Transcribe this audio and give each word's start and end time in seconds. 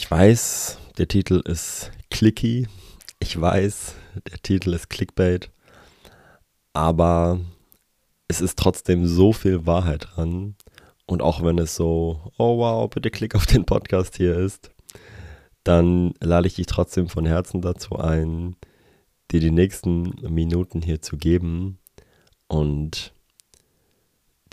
Ich 0.00 0.10
weiß, 0.10 0.78
der 0.96 1.08
Titel 1.08 1.42
ist 1.44 1.92
clicky. 2.10 2.66
Ich 3.18 3.38
weiß, 3.38 3.96
der 4.30 4.38
Titel 4.42 4.72
ist 4.72 4.88
Clickbait. 4.88 5.50
Aber 6.72 7.38
es 8.26 8.40
ist 8.40 8.58
trotzdem 8.58 9.06
so 9.06 9.34
viel 9.34 9.66
Wahrheit 9.66 10.08
dran. 10.10 10.56
Und 11.04 11.20
auch 11.20 11.44
wenn 11.44 11.58
es 11.58 11.76
so, 11.76 12.32
oh 12.38 12.56
wow, 12.56 12.88
bitte 12.88 13.10
klick 13.10 13.34
auf 13.34 13.44
den 13.44 13.66
Podcast 13.66 14.16
hier 14.16 14.38
ist, 14.38 14.70
dann 15.64 16.14
lade 16.18 16.46
ich 16.46 16.54
dich 16.54 16.66
trotzdem 16.66 17.10
von 17.10 17.26
Herzen 17.26 17.60
dazu 17.60 17.96
ein, 17.96 18.56
dir 19.30 19.40
die 19.40 19.50
nächsten 19.50 20.14
Minuten 20.22 20.80
hier 20.80 21.02
zu 21.02 21.18
geben 21.18 21.78
und 22.48 23.12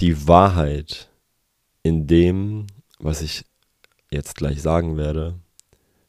die 0.01 0.27
Wahrheit 0.27 1.09
in 1.83 2.05
dem, 2.05 2.67
was 2.99 3.21
ich 3.21 3.45
jetzt 4.11 4.35
gleich 4.35 4.61
sagen 4.61 4.97
werde, 4.97 5.35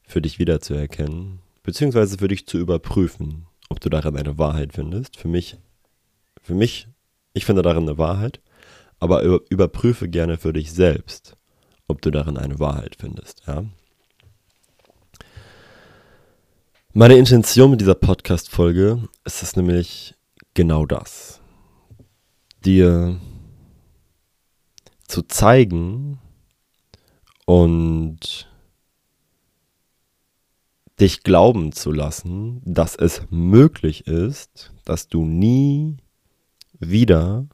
für 0.03 0.23
dich 0.23 0.39
wiederzuerkennen, 0.39 1.41
beziehungsweise 1.63 2.19
für 2.19 2.29
dich 2.29 2.47
zu 2.47 2.59
überprüfen, 2.59 3.47
ob 3.69 3.81
du 3.81 3.89
darin 3.89 4.17
eine 4.17 4.39
Wahrheit 4.39 4.73
findest. 4.73 5.17
Für 5.17 5.29
mich, 5.29 5.59
für 6.43 6.55
mich, 6.55 6.89
ich 7.35 7.45
finde 7.45 7.63
darin 7.63 7.85
eine 7.85 7.99
Wahrheit 7.99 8.41
aber 9.01 9.23
überprüfe 9.49 10.09
gerne 10.09 10.37
für 10.37 10.53
dich 10.53 10.73
selbst, 10.73 11.37
ob 11.87 12.03
du 12.03 12.11
darin 12.11 12.37
eine 12.37 12.59
Wahrheit 12.59 12.97
findest. 12.99 13.43
Ja? 13.47 13.65
Meine 16.93 17.17
Intention 17.17 17.71
mit 17.71 17.81
dieser 17.81 17.95
Podcast-Folge 17.95 19.09
ist 19.25 19.43
es 19.43 19.57
nämlich 19.57 20.15
genau 20.55 20.85
das. 20.87 21.41
Dir 22.65 23.21
zu 25.07 25.23
zeigen 25.23 26.19
und 27.49 28.47
dich 31.01 31.23
glauben 31.23 31.73
zu 31.73 31.93
lassen, 31.93 32.61
dass 32.67 32.95
es 32.95 33.23
möglich 33.31 34.07
ist, 34.07 34.71
dass 34.85 35.09
du 35.09 35.25
nie 35.25 35.97
wieder 36.79 37.47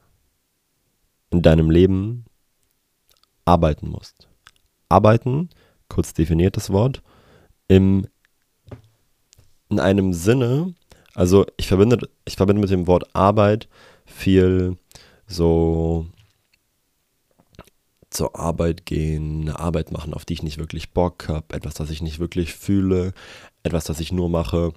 in 1.29 1.41
deinem 1.41 1.69
Leben 1.69 2.25
arbeiten 3.45 3.87
musst. 3.87 4.27
Arbeiten, 4.89 5.49
kurz 5.87 6.13
definiertes 6.13 6.71
Wort, 6.71 7.01
im, 7.69 8.05
in 9.69 9.79
einem 9.79 10.11
Sinne, 10.11 10.75
also 11.13 11.45
ich 11.55 11.67
verbinde, 11.67 12.09
ich 12.25 12.35
verbinde 12.35 12.59
mit 12.59 12.69
dem 12.69 12.87
Wort 12.87 13.15
Arbeit 13.15 13.69
viel 14.05 14.75
so 15.25 16.05
zur 18.15 18.35
Arbeit 18.35 18.85
gehen, 18.85 19.41
eine 19.41 19.59
Arbeit 19.59 19.91
machen, 19.91 20.13
auf 20.13 20.25
die 20.25 20.33
ich 20.33 20.43
nicht 20.43 20.57
wirklich 20.57 20.91
Bock 20.91 21.27
habe, 21.27 21.53
etwas, 21.55 21.75
das 21.75 21.89
ich 21.89 22.01
nicht 22.01 22.19
wirklich 22.19 22.53
fühle, 22.53 23.13
etwas, 23.63 23.85
das 23.85 23.99
ich 23.99 24.11
nur 24.11 24.29
mache, 24.29 24.73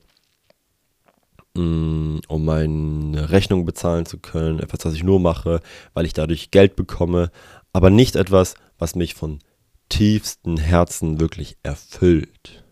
Mm, 1.59 2.21
um 2.29 2.45
meine 2.45 3.31
Rechnung 3.31 3.65
bezahlen 3.65 4.07
zu 4.07 4.19
können, 4.19 4.61
etwas, 4.61 4.85
was 4.85 4.95
ich 4.95 5.03
nur 5.03 5.19
mache, 5.19 5.61
weil 5.93 6.07
ich 6.07 6.13
dadurch 6.13 6.53
Geld 6.53 6.77
bekomme, 6.77 7.33
aber 7.73 7.91
nicht 7.91 8.15
etwas, 8.15 8.55
was 8.79 8.95
mich 8.95 9.15
von 9.15 9.41
tiefstem 9.89 10.57
Herzen 10.57 11.19
wirklich 11.19 11.57
erfüllt, 11.65 12.65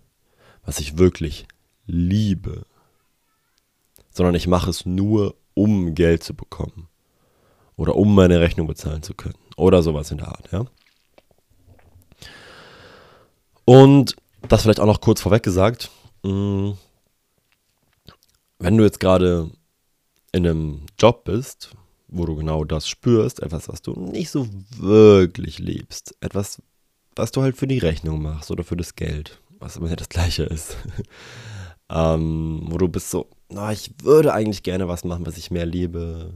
was 0.64 0.78
ich 0.78 0.98
wirklich 0.98 1.48
liebe, 1.86 2.64
sondern 4.10 4.36
ich 4.36 4.46
mache 4.46 4.70
es 4.70 4.86
nur, 4.86 5.34
um 5.54 5.96
Geld 5.96 6.22
zu 6.22 6.34
bekommen 6.34 6.88
oder 7.74 7.96
um 7.96 8.14
meine 8.14 8.40
Rechnung 8.40 8.68
bezahlen 8.68 9.02
zu 9.02 9.14
können 9.14 9.45
oder 9.56 9.82
sowas 9.82 10.10
in 10.10 10.18
der 10.18 10.28
Art, 10.28 10.52
ja. 10.52 10.64
Und 13.64 14.16
das 14.48 14.62
vielleicht 14.62 14.80
auch 14.80 14.86
noch 14.86 15.00
kurz 15.00 15.20
vorweg 15.20 15.42
gesagt, 15.42 15.90
mm, 16.22 16.72
wenn 18.58 18.76
du 18.76 18.84
jetzt 18.84 19.00
gerade 19.00 19.50
in 20.32 20.46
einem 20.46 20.86
Job 20.98 21.24
bist, 21.24 21.70
wo 22.08 22.26
du 22.26 22.36
genau 22.36 22.64
das 22.64 22.88
spürst, 22.88 23.42
etwas, 23.42 23.68
was 23.68 23.82
du 23.82 23.92
nicht 23.92 24.30
so 24.30 24.48
wirklich 24.76 25.58
liebst, 25.58 26.14
etwas, 26.20 26.62
was 27.16 27.32
du 27.32 27.42
halt 27.42 27.56
für 27.56 27.66
die 27.66 27.78
Rechnung 27.78 28.22
machst 28.22 28.50
oder 28.50 28.62
für 28.62 28.76
das 28.76 28.94
Geld, 28.94 29.40
was 29.58 29.76
immer 29.76 29.88
ja 29.88 29.96
das 29.96 30.08
gleiche 30.08 30.44
ist, 30.44 30.76
ähm, 31.90 32.66
wo 32.68 32.78
du 32.78 32.88
bist 32.88 33.10
so, 33.10 33.28
na, 33.48 33.72
ich 33.72 33.90
würde 34.02 34.32
eigentlich 34.32 34.62
gerne 34.62 34.88
was 34.88 35.04
machen, 35.04 35.26
was 35.26 35.36
ich 35.36 35.50
mehr 35.50 35.66
liebe, 35.66 36.32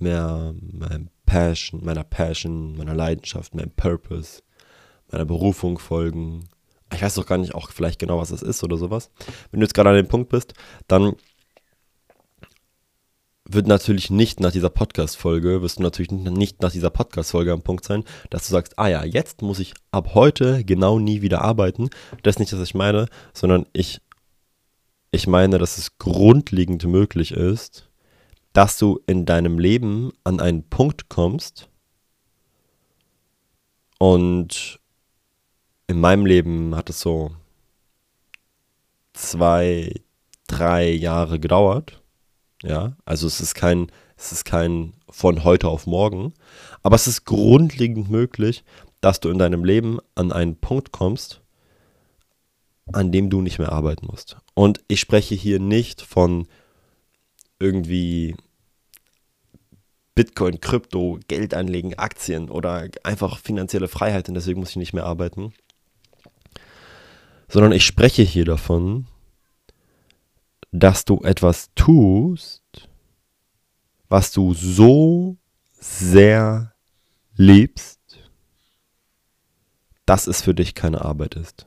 mehr 0.00 0.54
meinem 0.60 1.08
Passion, 1.26 1.84
meiner 1.84 2.04
Passion, 2.04 2.76
meiner 2.76 2.94
Leidenschaft, 2.94 3.54
meinem 3.54 3.70
Purpose, 3.70 4.42
meiner 5.10 5.24
Berufung 5.24 5.78
folgen, 5.78 6.48
ich 6.92 7.02
weiß 7.02 7.14
doch 7.14 7.26
gar 7.26 7.38
nicht 7.38 7.54
auch 7.54 7.70
vielleicht 7.70 7.98
genau, 7.98 8.18
was 8.18 8.30
es 8.30 8.42
ist 8.42 8.64
oder 8.64 8.76
sowas. 8.76 9.10
Wenn 9.50 9.60
du 9.60 9.64
jetzt 9.64 9.74
gerade 9.74 9.90
an 9.90 9.96
dem 9.96 10.08
Punkt 10.08 10.28
bist, 10.28 10.54
dann 10.88 11.14
wird 13.52 13.66
natürlich 13.66 14.10
nicht 14.10 14.38
nach 14.38 14.52
dieser 14.52 14.70
Podcast-Folge, 14.70 15.60
wirst 15.62 15.78
du 15.78 15.82
natürlich 15.82 16.12
nicht 16.12 16.62
nach 16.62 16.70
dieser 16.70 16.90
Podcast-Folge 16.90 17.52
am 17.52 17.62
Punkt 17.62 17.84
sein, 17.84 18.04
dass 18.30 18.46
du 18.46 18.52
sagst, 18.52 18.78
ah 18.78 18.86
ja, 18.86 19.04
jetzt 19.04 19.42
muss 19.42 19.58
ich 19.58 19.74
ab 19.90 20.14
heute 20.14 20.64
genau 20.64 20.98
nie 20.98 21.20
wieder 21.20 21.42
arbeiten. 21.42 21.90
Das 22.22 22.36
ist 22.36 22.40
nicht, 22.40 22.52
was 22.52 22.60
ich 22.60 22.74
meine, 22.74 23.06
sondern 23.32 23.66
ich, 23.72 24.00
ich 25.10 25.26
meine, 25.26 25.58
dass 25.58 25.78
es 25.78 25.98
grundlegend 25.98 26.84
möglich 26.86 27.32
ist, 27.32 27.89
dass 28.52 28.78
du 28.78 29.00
in 29.06 29.26
deinem 29.26 29.58
Leben 29.58 30.12
an 30.24 30.40
einen 30.40 30.68
Punkt 30.68 31.08
kommst 31.08 31.68
und 33.98 34.80
in 35.86 36.00
meinem 36.00 36.24
Leben 36.24 36.74
hat 36.74 36.88
es 36.88 37.00
so 37.00 37.32
zwei, 39.12 39.92
drei 40.46 40.90
Jahre 40.90 41.38
gedauert. 41.38 42.00
Ja, 42.62 42.96
also 43.04 43.26
es 43.26 43.40
ist 43.40 43.54
kein, 43.54 43.90
es 44.16 44.32
ist 44.32 44.44
kein 44.44 44.94
von 45.08 45.44
heute 45.44 45.68
auf 45.68 45.86
morgen, 45.86 46.34
aber 46.82 46.96
es 46.96 47.06
ist 47.06 47.24
grundlegend 47.24 48.10
möglich, 48.10 48.64
dass 49.00 49.20
du 49.20 49.30
in 49.30 49.38
deinem 49.38 49.64
Leben 49.64 49.98
an 50.14 50.30
einen 50.30 50.56
Punkt 50.56 50.92
kommst, 50.92 51.40
an 52.92 53.12
dem 53.12 53.30
du 53.30 53.40
nicht 53.40 53.58
mehr 53.58 53.72
arbeiten 53.72 54.06
musst. 54.06 54.36
Und 54.54 54.80
ich 54.88 55.00
spreche 55.00 55.34
hier 55.34 55.58
nicht 55.58 56.02
von 56.02 56.46
irgendwie 57.60 58.34
Bitcoin, 60.16 60.60
Krypto, 60.60 61.20
Geld 61.28 61.54
anlegen, 61.54 61.94
Aktien 61.94 62.50
oder 62.50 62.88
einfach 63.04 63.38
finanzielle 63.38 63.88
Freiheit 63.88 64.28
und 64.28 64.34
deswegen 64.34 64.58
muss 64.58 64.70
ich 64.70 64.76
nicht 64.76 64.92
mehr 64.92 65.06
arbeiten 65.06 65.52
sondern 67.50 67.72
ich 67.72 67.84
spreche 67.84 68.22
hier 68.22 68.44
davon, 68.44 69.06
dass 70.70 71.04
du 71.04 71.20
etwas 71.22 71.70
tust, 71.74 72.62
was 74.08 74.30
du 74.30 74.54
so 74.54 75.36
sehr 75.72 76.72
liebst, 77.34 77.98
dass 80.06 80.28
es 80.28 80.42
für 80.42 80.54
dich 80.54 80.74
keine 80.74 81.04
Arbeit 81.04 81.34
ist. 81.34 81.66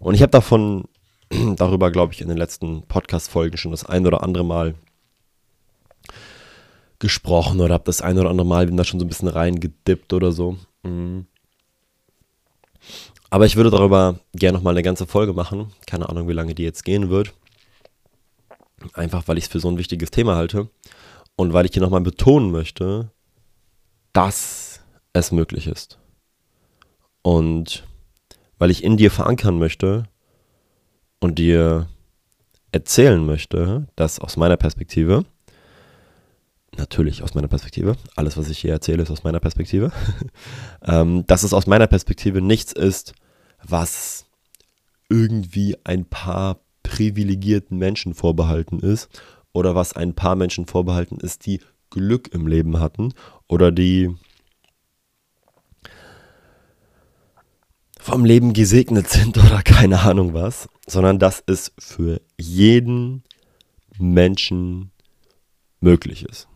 Und 0.00 0.14
ich 0.14 0.22
habe 0.22 0.30
davon, 0.30 0.84
darüber 1.56 1.90
glaube 1.90 2.12
ich, 2.12 2.20
in 2.20 2.28
den 2.28 2.36
letzten 2.36 2.82
Podcast-Folgen 2.82 3.56
schon 3.56 3.70
das 3.70 3.84
ein 3.84 4.06
oder 4.06 4.22
andere 4.22 4.44
Mal 4.44 4.74
gesprochen 6.98 7.60
oder 7.60 7.74
habe 7.74 7.84
das 7.84 8.00
ein 8.00 8.18
oder 8.18 8.30
andere 8.30 8.46
Mal 8.46 8.66
bin 8.66 8.76
da 8.76 8.84
schon 8.84 9.00
so 9.00 9.06
ein 9.06 9.08
bisschen 9.08 9.28
reingedippt 9.28 10.12
oder 10.12 10.32
so. 10.32 10.56
Mhm. 10.82 11.26
Aber 13.30 13.46
ich 13.46 13.56
würde 13.56 13.70
darüber 13.70 14.20
gerne 14.34 14.58
nochmal 14.58 14.74
eine 14.74 14.82
ganze 14.82 15.06
Folge 15.06 15.32
machen. 15.32 15.72
Keine 15.86 16.08
Ahnung, 16.08 16.28
wie 16.28 16.34
lange 16.34 16.54
die 16.54 16.64
jetzt 16.64 16.84
gehen 16.84 17.08
wird. 17.08 17.32
Einfach, 18.92 19.26
weil 19.26 19.38
ich 19.38 19.44
es 19.44 19.50
für 19.50 19.60
so 19.60 19.68
ein 19.68 19.78
wichtiges 19.78 20.10
Thema 20.10 20.36
halte. 20.36 20.68
Und 21.36 21.54
weil 21.54 21.64
ich 21.64 21.72
hier 21.72 21.82
nochmal 21.82 22.02
betonen 22.02 22.50
möchte, 22.50 23.10
dass 24.12 24.80
es 25.14 25.32
möglich 25.32 25.66
ist. 25.66 25.98
Und 27.22 27.84
weil 28.58 28.70
ich 28.70 28.84
in 28.84 28.98
dir 28.98 29.10
verankern 29.10 29.58
möchte 29.58 30.04
und 31.22 31.38
dir 31.38 31.86
erzählen 32.72 33.24
möchte, 33.24 33.86
dass 33.94 34.18
aus 34.18 34.36
meiner 34.36 34.56
Perspektive, 34.56 35.24
natürlich 36.76 37.22
aus 37.22 37.34
meiner 37.34 37.48
Perspektive, 37.48 37.96
alles, 38.16 38.36
was 38.36 38.50
ich 38.50 38.58
hier 38.58 38.72
erzähle, 38.72 39.04
ist 39.04 39.10
aus 39.10 39.22
meiner 39.22 39.38
Perspektive, 39.38 39.92
ähm, 40.82 41.24
dass 41.26 41.44
es 41.44 41.52
aus 41.52 41.66
meiner 41.66 41.86
Perspektive 41.86 42.40
nichts 42.40 42.72
ist, 42.72 43.14
was 43.62 44.26
irgendwie 45.08 45.76
ein 45.84 46.06
paar 46.06 46.60
privilegierten 46.82 47.78
Menschen 47.78 48.14
vorbehalten 48.14 48.80
ist 48.80 49.08
oder 49.52 49.76
was 49.76 49.94
ein 49.94 50.14
paar 50.14 50.34
Menschen 50.34 50.66
vorbehalten 50.66 51.18
ist, 51.18 51.46
die 51.46 51.60
Glück 51.90 52.34
im 52.34 52.48
Leben 52.48 52.80
hatten 52.80 53.14
oder 53.46 53.70
die 53.70 54.10
vom 58.02 58.24
Leben 58.24 58.52
gesegnet 58.52 59.08
sind 59.08 59.38
oder 59.38 59.62
keine 59.62 60.00
Ahnung 60.00 60.34
was, 60.34 60.68
sondern 60.86 61.20
dass 61.20 61.42
es 61.46 61.72
für 61.78 62.20
jeden 62.36 63.22
Menschen 63.96 64.90
möglich 65.80 66.24
ist. 66.24 66.48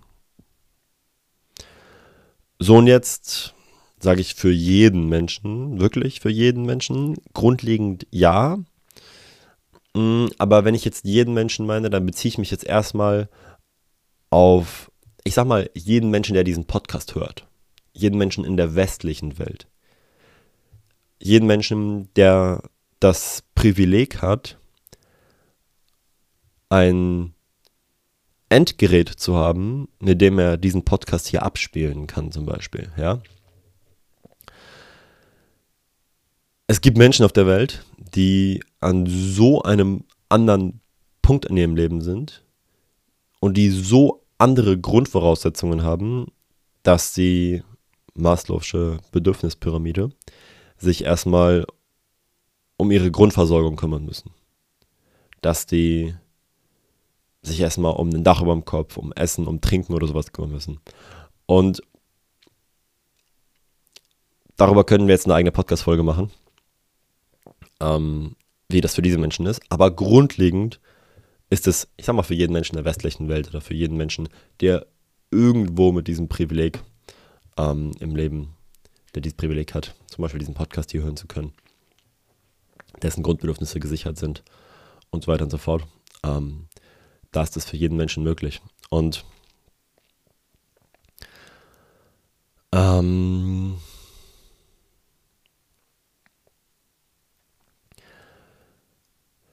So 2.59 2.77
und 2.77 2.89
jetzt 2.89 3.55
sage 4.01 4.21
ich 4.21 4.35
für 4.35 4.51
jeden 4.51 5.09
Menschen, 5.09 5.79
wirklich 5.79 6.21
für 6.21 6.31
jeden 6.31 6.65
Menschen. 6.65 7.17
Grundlegend 7.33 8.09
ja. 8.11 8.59
Mm, 9.95 10.27
aber 10.39 10.65
wenn 10.65 10.75
ich 10.75 10.85
jetzt 10.85 11.05
jeden 11.05 11.33
Menschen 11.33 11.65
meine, 11.65 11.91
dann 11.91 12.07
beziehe 12.07 12.31
ich 12.31 12.39
mich 12.39 12.51
jetzt 12.51 12.65
erstmal 12.65 13.29
auf, 14.31 14.91
ich 15.23 15.35
sag 15.35 15.47
mal, 15.47 15.71
jeden 15.75 16.11
Menschen, 16.11 16.35
der 16.35 16.45
diesen 16.45 16.67
Podcast 16.67 17.15
hört. 17.15 17.47
Jeden 17.93 18.19
Menschen 18.19 18.45
in 18.45 18.57
der 18.57 18.75
westlichen 18.75 19.39
Welt. 19.39 19.69
Jeden 21.19 21.47
Menschen, 21.47 22.13
der 22.15 22.63
das 23.01 23.43
Privileg 23.55 24.23
hat, 24.23 24.59
ein 26.69 27.35
Endgerät 28.49 29.09
zu 29.09 29.37
haben, 29.37 29.89
mit 29.99 30.21
dem 30.21 30.39
er 30.39 30.57
diesen 30.57 30.85
Podcast 30.85 31.27
hier 31.27 31.43
abspielen 31.43 32.07
kann, 32.07 32.31
zum 32.31 32.47
Beispiel, 32.47 32.91
ja. 32.97 33.21
Es 36.69 36.81
gibt 36.81 36.99
Menschen 36.99 37.25
auf 37.25 37.33
der 37.33 37.47
Welt, 37.47 37.85
die 37.97 38.63
an 38.81 39.07
so 39.07 39.63
einem 39.63 40.05
anderen 40.29 40.81
Punkt 41.23 41.47
in 41.47 41.57
ihrem 41.57 41.77
Leben 41.77 42.01
sind 42.01 42.45
und 43.41 43.57
die 43.57 43.71
so 43.71 44.25
andere 44.39 44.79
Grundvoraussetzungen 44.79 45.83
haben, 45.83 46.27
dass 46.83 47.15
die 47.15 47.63
Maslow'sche 48.17 48.99
Bedürfnispyramide 49.13 50.11
sich 50.79 51.05
erstmal 51.05 51.67
um 52.77 52.91
ihre 52.91 53.11
Grundversorgung 53.11 53.77
kümmern 53.77 54.05
müssen. 54.05 54.31
Dass 55.41 55.67
die 55.67 56.15
sich 57.43 57.61
erstmal 57.61 57.95
um 57.95 58.11
ein 58.11 58.25
Dach 58.25 58.43
über 58.43 58.53
dem 58.53 58.65
Kopf, 58.65 58.97
um 58.97 59.13
Essen, 59.13 59.47
um 59.47 59.61
Trinken 59.61 59.95
oder 59.95 60.07
sowas 60.07 60.33
kümmern 60.33 60.51
müssen. 60.51 60.81
Und 61.47 61.81
darüber 64.57 64.85
können 64.85 65.07
wir 65.07 65.15
jetzt 65.15 65.27
eine 65.27 65.35
eigene 65.35 65.53
Podcast-Folge 65.53 66.03
machen, 66.03 66.31
ähm, 67.81 68.35
wie 68.69 68.81
das 68.81 68.95
für 68.97 69.03
diese 69.03 69.19
Menschen 69.19 69.47
ist. 69.47 69.61
Aber 69.69 69.91
grundlegend 69.91 70.81
ist 71.51 71.69
es, 71.69 71.89
ich 71.97 72.07
sag 72.07 72.17
mal, 72.17 72.23
für 72.23 72.35
jeden 72.35 72.53
Menschen 72.53 72.75
der 72.75 72.85
westlichen 72.85 73.29
Welt 73.29 73.49
oder 73.49 73.61
für 73.61 73.75
jeden 73.75 73.97
Menschen, 73.97 74.29
der 74.61 74.87
irgendwo 75.31 75.93
mit 75.93 76.09
diesem 76.09 76.29
Privileg 76.29 76.83
ähm, 77.57 77.93
im 78.01 78.17
Leben, 78.17 78.56
der 79.17 79.23
dieses 79.23 79.39
Privileg 79.39 79.75
hat, 79.75 79.95
zum 80.09 80.21
Beispiel 80.21 80.41
diesen 80.41 80.53
Podcast 80.53 80.93
hier 80.93 81.03
hören 81.03 81.17
zu 81.17 81.27
können, 81.27 81.55
dessen 83.01 83.23
Grundbedürfnisse 83.23 83.81
gesichert 83.81 84.19
sind 84.19 84.43
und 85.09 85.25
so 85.25 85.33
weiter 85.33 85.45
und 85.45 85.51
so 85.51 85.57
fort. 85.57 85.87
Ähm, 86.23 86.69
da 87.33 87.43
ist 87.43 87.57
das 87.57 87.65
für 87.65 87.79
jeden 87.79 87.97
Menschen 87.97 88.23
möglich. 88.23 88.61
Und 88.91 89.25
ähm, 92.73 93.79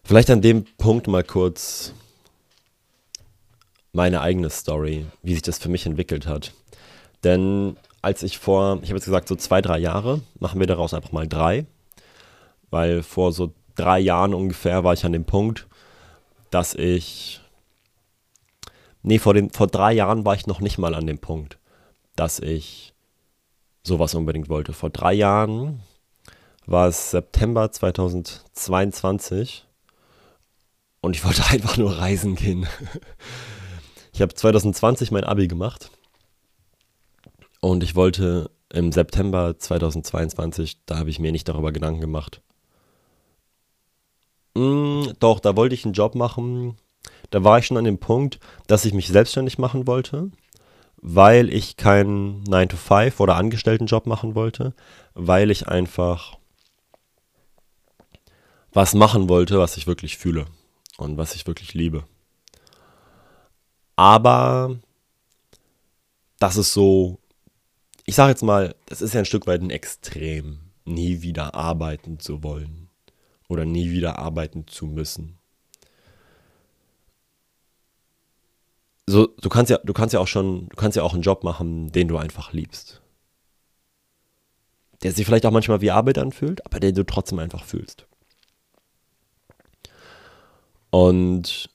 vielleicht 0.03 0.29
an 0.29 0.41
dem 0.41 0.65
Punkt 0.77 1.07
mal 1.07 1.23
kurz 1.23 1.93
meine 3.93 4.19
eigene 4.19 4.49
Story, 4.49 5.05
wie 5.21 5.35
sich 5.35 5.41
das 5.41 5.57
für 5.57 5.69
mich 5.69 5.85
entwickelt 5.85 6.27
hat. 6.27 6.51
Denn 7.23 7.77
als 8.03 8.21
ich 8.21 8.37
vor, 8.37 8.79
ich 8.83 8.89
habe 8.89 8.97
jetzt 8.97 9.05
gesagt, 9.05 9.27
so 9.27 9.35
zwei, 9.35 9.61
drei 9.61 9.79
Jahre, 9.79 10.21
machen 10.39 10.59
wir 10.59 10.67
daraus 10.67 10.93
einfach 10.93 11.11
mal 11.11 11.27
drei, 11.27 11.65
weil 12.69 13.01
vor 13.01 13.31
so 13.31 13.53
drei 13.75 13.99
Jahren 13.99 14.33
ungefähr 14.33 14.83
war 14.83 14.93
ich 14.93 15.05
an 15.05 15.13
dem 15.13 15.25
Punkt, 15.25 15.67
dass 16.51 16.75
ich 16.75 17.39
Nee, 19.05 19.19
vor, 19.19 19.33
den, 19.33 19.49
vor 19.49 19.67
drei 19.67 19.91
Jahren 19.91 20.23
war 20.23 20.33
ich 20.33 20.47
noch 20.47 20.61
nicht 20.61 20.77
mal 20.77 20.95
an 20.95 21.05
dem 21.05 21.19
Punkt, 21.19 21.59
dass 22.15 22.39
ich 22.39 22.93
sowas 23.83 24.15
unbedingt 24.15 24.47
wollte. 24.47 24.71
Vor 24.71 24.89
drei 24.89 25.11
Jahren 25.11 25.81
war 26.65 26.87
es 26.87 27.11
September 27.11 27.69
2022 27.69 29.67
und 31.01 31.17
ich 31.17 31.25
wollte 31.25 31.43
einfach 31.49 31.75
nur 31.75 31.97
reisen 31.97 32.35
gehen. 32.35 32.65
Ich 34.13 34.21
habe 34.21 34.33
2020 34.33 35.11
mein 35.11 35.25
Abi 35.25 35.49
gemacht 35.49 35.91
und 37.63 37.81
ich 37.81 37.95
wollte 37.95 38.51
im 38.73 38.91
September 38.91 39.57
2022, 39.57 40.79
da 40.85 40.97
habe 40.97 41.09
ich 41.09 41.19
mir 41.19 41.31
nicht 41.31 41.47
darüber 41.47 41.71
Gedanken 41.71 42.01
gemacht. 42.01 42.41
Mm, 44.53 45.05
doch, 45.19 45.39
da 45.39 45.55
wollte 45.55 45.73
ich 45.73 45.85
einen 45.85 45.93
Job 45.93 46.13
machen, 46.13 46.75
da 47.29 47.45
war 47.45 47.59
ich 47.59 47.65
schon 47.65 47.77
an 47.77 47.85
dem 47.85 47.99
Punkt, 47.99 48.41
dass 48.67 48.83
ich 48.83 48.93
mich 48.93 49.07
selbstständig 49.07 49.59
machen 49.59 49.87
wollte, 49.87 50.29
weil 50.97 51.53
ich 51.53 51.77
keinen 51.77 52.43
9-to-5 52.43 53.21
oder 53.21 53.35
Angestelltenjob 53.37 54.07
machen 54.07 54.35
wollte, 54.35 54.73
weil 55.13 55.49
ich 55.49 55.69
einfach 55.69 56.37
was 58.73 58.93
machen 58.93 59.29
wollte, 59.29 59.57
was 59.57 59.77
ich 59.77 59.87
wirklich 59.87 60.17
fühle 60.17 60.47
und 60.97 61.15
was 61.15 61.33
ich 61.33 61.47
wirklich 61.47 61.73
liebe. 61.73 62.03
Aber 63.95 64.75
das 66.39 66.57
ist 66.57 66.73
so, 66.73 67.19
ich 68.05 68.15
sage 68.15 68.31
jetzt 68.31 68.43
mal, 68.43 68.75
das 68.85 69.01
ist 69.01 69.13
ja 69.13 69.19
ein 69.19 69.25
Stück 69.25 69.47
weit 69.47 69.61
ein 69.61 69.69
Extrem, 69.69 70.59
nie 70.85 71.21
wieder 71.21 71.55
arbeiten 71.55 72.19
zu 72.19 72.43
wollen 72.43 72.89
oder 73.47 73.65
nie 73.65 73.91
wieder 73.91 74.19
arbeiten 74.19 74.67
zu 74.67 74.85
müssen. 74.85 75.39
so, 79.07 79.27
du 79.27 79.49
kannst 79.49 79.69
ja, 79.69 79.77
du 79.83 79.93
kannst 79.93 80.13
ja 80.13 80.19
auch 80.19 80.27
schon, 80.27 80.69
du 80.69 80.75
kannst 80.75 80.95
ja 80.95 81.03
auch 81.03 81.13
einen 81.13 81.23
Job 81.23 81.43
machen, 81.43 81.91
den 81.91 82.07
du 82.07 82.17
einfach 82.17 82.53
liebst. 82.53 83.01
Der 85.03 85.11
sich 85.11 85.25
vielleicht 85.25 85.45
auch 85.45 85.51
manchmal 85.51 85.81
wie 85.81 85.91
Arbeit 85.91 86.17
anfühlt, 86.17 86.65
aber 86.65 86.79
den 86.79 86.95
du 86.95 87.05
trotzdem 87.05 87.39
einfach 87.39 87.65
fühlst. 87.65 88.07
Und 90.89 91.69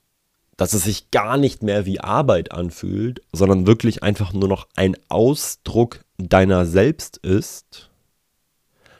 dass 0.59 0.73
es 0.73 0.83
sich 0.83 1.09
gar 1.09 1.37
nicht 1.37 1.63
mehr 1.63 1.85
wie 1.85 2.01
Arbeit 2.01 2.51
anfühlt, 2.51 3.21
sondern 3.31 3.65
wirklich 3.65 4.03
einfach 4.03 4.33
nur 4.33 4.49
noch 4.49 4.67
ein 4.75 4.97
Ausdruck 5.07 6.03
deiner 6.17 6.65
selbst 6.65 7.15
ist, 7.15 7.89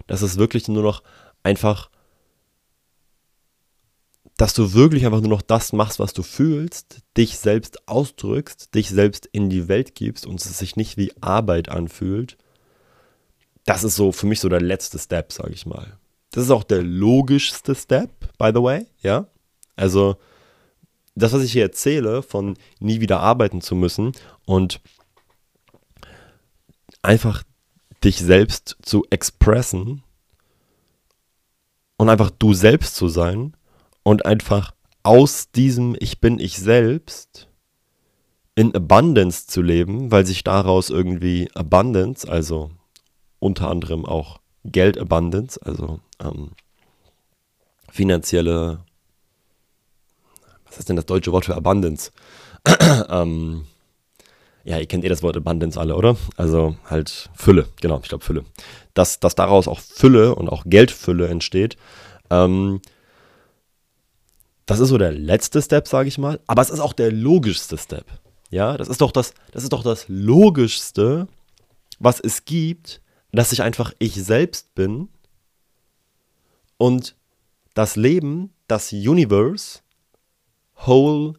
dass 0.08 0.22
es 0.22 0.38
wirklich 0.38 0.70
nur 0.70 0.84
noch 0.84 1.04
einfach 1.44 1.90
dass 4.38 4.54
du 4.54 4.72
wirklich 4.74 5.06
einfach 5.06 5.20
nur 5.20 5.32
noch 5.32 5.42
das 5.42 5.74
machst, 5.74 6.00
was 6.00 6.14
du 6.14 6.24
fühlst, 6.24 7.02
dich 7.18 7.38
selbst 7.38 7.90
ausdrückst, 7.90 8.74
dich 8.74 8.88
selbst 8.88 9.26
in 9.26 9.50
die 9.50 9.68
Welt 9.68 9.96
gibst 9.96 10.26
und 10.26 10.40
es 10.40 10.58
sich 10.58 10.78
nicht 10.78 10.96
wie 10.96 11.12
Arbeit 11.20 11.68
anfühlt. 11.68 12.38
Das 13.66 13.84
ist 13.84 13.98
so 13.98 14.14
für 14.14 14.28
mich 14.28 14.40
so 14.40 14.48
der 14.48 14.62
letzte 14.62 14.98
Step, 14.98 15.34
sage 15.34 15.52
ich 15.52 15.66
mal. 15.66 16.00
Das 16.32 16.46
ist 16.46 16.52
auch 16.52 16.64
der 16.64 16.84
logischste 16.84 17.76
Step, 17.76 18.12
by 18.38 18.52
the 18.54 18.64
way, 18.64 18.86
ja. 19.02 19.28
Also 19.76 20.16
das, 21.16 21.34
was 21.34 21.44
ich 21.44 21.52
hier 21.52 21.64
erzähle, 21.64 22.22
von 22.22 22.58
nie 22.80 23.02
wieder 23.02 23.20
arbeiten 23.20 23.62
zu 23.62 23.76
müssen 23.76 24.14
und 24.46 24.82
einfach 27.02 27.44
dich 28.04 28.18
selbst 28.18 28.78
zu 28.82 29.06
expressen 29.10 30.04
und 31.98 32.10
einfach 32.10 32.30
du 32.30 32.54
selbst 32.54 32.96
zu 32.96 33.10
sein, 33.10 33.54
und 34.04 34.26
einfach 34.26 34.74
aus 35.04 35.52
diesem 35.52 35.96
Ich 36.00 36.20
bin 36.20 36.40
ich 36.40 36.58
selbst 36.58 37.48
in 38.56 38.76
Abundance 38.76 39.46
zu 39.46 39.62
leben, 39.62 40.12
weil 40.12 40.26
sich 40.26 40.44
daraus 40.44 40.90
irgendwie 40.90 41.50
Abundance, 41.54 42.28
also 42.28 42.72
unter 43.38 43.70
anderem 43.70 44.06
auch 44.06 44.40
Geld 44.66 44.98
Abundance, 44.98 45.60
also 45.64 46.00
ähm, 46.20 46.52
finanzielle, 47.92 48.80
was 50.70 50.80
ist 50.80 50.90
denn 50.90 50.96
das 50.96 51.06
deutsche 51.06 51.32
Wort 51.32 51.46
für 51.46 51.56
Abundance? 51.56 52.12
ähm, 53.10 53.66
ja, 54.64 54.78
ihr 54.78 54.86
kennt 54.86 55.04
eh 55.04 55.10
das 55.10 55.24
Wort 55.24 55.36
Abundance 55.36 55.80
alle, 55.80 55.96
oder? 55.96 56.16
Also 56.38 56.76
halt 56.86 57.30
Fülle, 57.34 57.68
genau, 57.82 58.00
ich 58.02 58.10
glaube 58.10 58.24
Fülle. 58.24 58.46
Dass, 58.94 59.20
dass 59.20 59.36
daraus 59.36 59.68
auch 59.68 59.80
Fülle 59.80 60.36
und 60.36 60.50
auch 60.50 60.64
Geldfülle 60.66 61.28
entsteht, 61.28 61.78
ähm, 62.30 62.82
das 64.66 64.80
ist 64.80 64.90
so 64.90 65.00
der 65.00 65.12
letzte 65.12 65.62
Step, 65.62 65.88
sage 65.88 66.08
ich 66.08 66.20
mal, 66.20 66.40
aber 66.46 66.62
es 66.62 66.70
ist 66.70 66.80
auch 66.80 66.94
der 66.94 67.12
logischste 67.12 67.78
Step. 67.78 68.06
Ja, 68.52 68.78
das 68.78 68.88
ist 68.88 69.02
doch 69.02 69.12
das, 69.12 69.34
das 69.52 69.64
ist 69.64 69.74
doch 69.74 69.84
das 69.84 70.06
logischste, 70.08 71.28
was 71.98 72.20
es 72.20 72.46
gibt, 72.46 73.02
dass 73.32 73.52
ich 73.52 73.64
einfach 73.64 73.94
ich 73.98 74.14
selbst 74.14 74.76
bin 74.76 75.10
und 76.78 77.16
das 77.74 77.96
Leben, 77.96 78.54
das 78.68 78.92
Universe, 78.92 79.80
whole, 80.86 81.34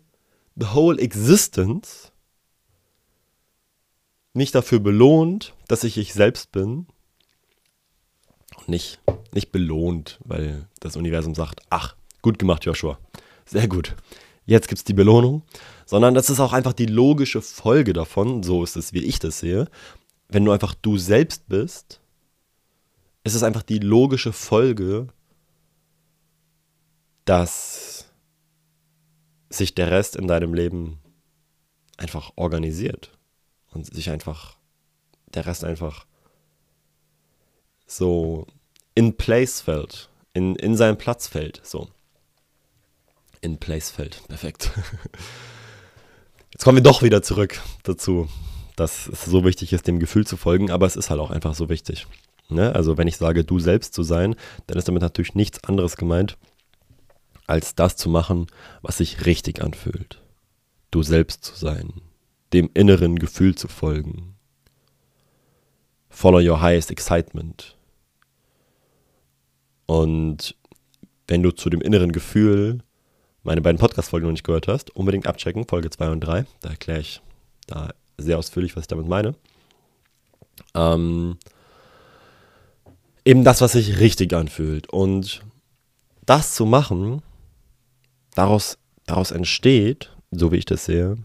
the 0.56 0.68
whole 0.74 1.00
existence 1.00 2.12
mich 4.32 4.52
dafür 4.52 4.78
belohnt, 4.78 5.54
dass 5.66 5.84
ich 5.84 5.98
ich 5.98 6.14
selbst 6.14 6.52
bin 6.52 6.86
und 8.56 8.68
nicht, 8.68 9.00
nicht 9.32 9.50
belohnt, 9.50 10.20
weil 10.24 10.68
das 10.78 10.96
Universum 10.96 11.34
sagt, 11.34 11.62
ach, 11.68 11.96
Gut 12.22 12.38
gemacht, 12.38 12.64
Joshua. 12.64 12.98
Sehr 13.46 13.68
gut. 13.68 13.96
Jetzt 14.46 14.68
gibt 14.68 14.78
es 14.78 14.84
die 14.84 14.94
Belohnung. 14.94 15.42
Sondern 15.86 16.14
das 16.14 16.30
ist 16.30 16.40
auch 16.40 16.52
einfach 16.52 16.72
die 16.72 16.86
logische 16.86 17.42
Folge 17.42 17.92
davon, 17.92 18.42
so 18.42 18.62
ist 18.62 18.76
es, 18.76 18.92
wie 18.92 19.04
ich 19.04 19.18
das 19.18 19.40
sehe. 19.40 19.68
Wenn 20.28 20.44
du 20.44 20.52
einfach 20.52 20.74
du 20.74 20.98
selbst 20.98 21.48
bist, 21.48 22.00
es 23.24 23.34
ist 23.34 23.42
einfach 23.42 23.62
die 23.62 23.78
logische 23.78 24.32
Folge, 24.32 25.08
dass 27.24 27.99
sich 29.50 29.74
der 29.74 29.90
Rest 29.90 30.16
in 30.16 30.28
deinem 30.28 30.54
Leben 30.54 30.98
einfach 31.96 32.32
organisiert 32.36 33.10
und 33.72 33.92
sich 33.92 34.10
einfach 34.10 34.56
der 35.34 35.46
Rest 35.46 35.64
einfach 35.64 36.06
so 37.86 38.46
in 38.94 39.16
place 39.16 39.60
fällt, 39.60 40.08
in, 40.32 40.56
in 40.56 40.76
seinen 40.76 40.96
Platz 40.96 41.26
fällt, 41.26 41.60
so. 41.64 41.88
In 43.40 43.58
place 43.58 43.90
fällt, 43.90 44.26
perfekt. 44.28 44.70
Jetzt 46.52 46.64
kommen 46.64 46.76
wir 46.76 46.82
doch 46.82 47.02
wieder 47.02 47.22
zurück 47.22 47.60
dazu, 47.82 48.28
dass 48.76 49.08
es 49.08 49.24
so 49.24 49.44
wichtig 49.44 49.72
ist, 49.72 49.86
dem 49.86 49.98
Gefühl 49.98 50.26
zu 50.26 50.36
folgen, 50.36 50.70
aber 50.70 50.86
es 50.86 50.96
ist 50.96 51.10
halt 51.10 51.20
auch 51.20 51.30
einfach 51.30 51.54
so 51.54 51.68
wichtig. 51.68 52.06
Ne? 52.48 52.74
Also 52.74 52.98
wenn 52.98 53.08
ich 53.08 53.16
sage, 53.16 53.44
du 53.44 53.58
selbst 53.58 53.94
zu 53.94 54.02
sein, 54.02 54.34
dann 54.66 54.78
ist 54.78 54.88
damit 54.88 55.02
natürlich 55.02 55.34
nichts 55.34 55.62
anderes 55.64 55.96
gemeint, 55.96 56.36
als 57.50 57.74
das 57.74 57.96
zu 57.96 58.08
machen, 58.08 58.46
was 58.80 58.98
sich 58.98 59.26
richtig 59.26 59.62
anfühlt. 59.62 60.22
Du 60.90 61.02
selbst 61.02 61.44
zu 61.44 61.54
sein, 61.56 61.92
dem 62.52 62.70
inneren 62.74 63.18
Gefühl 63.18 63.54
zu 63.54 63.68
folgen. 63.68 64.36
Follow 66.08 66.38
your 66.38 66.60
highest 66.60 66.90
excitement. 66.90 67.76
Und 69.86 70.56
wenn 71.26 71.42
du 71.42 71.50
zu 71.50 71.70
dem 71.70 71.80
inneren 71.80 72.12
Gefühl 72.12 72.80
meine 73.42 73.60
beiden 73.60 73.78
Podcast-Folgen 73.78 74.26
noch 74.26 74.32
nicht 74.32 74.44
gehört 74.44 74.68
hast, 74.68 74.94
unbedingt 74.94 75.26
abchecken, 75.26 75.66
Folge 75.66 75.90
2 75.90 76.10
und 76.10 76.20
3. 76.20 76.44
Da 76.60 76.70
erkläre 76.70 77.00
ich 77.00 77.20
da 77.66 77.90
sehr 78.18 78.38
ausführlich, 78.38 78.76
was 78.76 78.82
ich 78.82 78.88
damit 78.88 79.08
meine. 79.08 79.34
Ähm, 80.74 81.38
eben 83.24 83.44
das, 83.44 83.60
was 83.60 83.72
sich 83.72 83.98
richtig 83.98 84.32
anfühlt. 84.34 84.88
Und 84.90 85.42
das 86.26 86.54
zu 86.54 86.66
machen, 86.66 87.22
daraus, 88.40 88.78
daraus 89.04 89.32
entsteht, 89.32 90.10
so 90.30 90.50
wie 90.50 90.56
ich 90.56 90.64
das 90.64 90.86
sehe, 90.86 91.18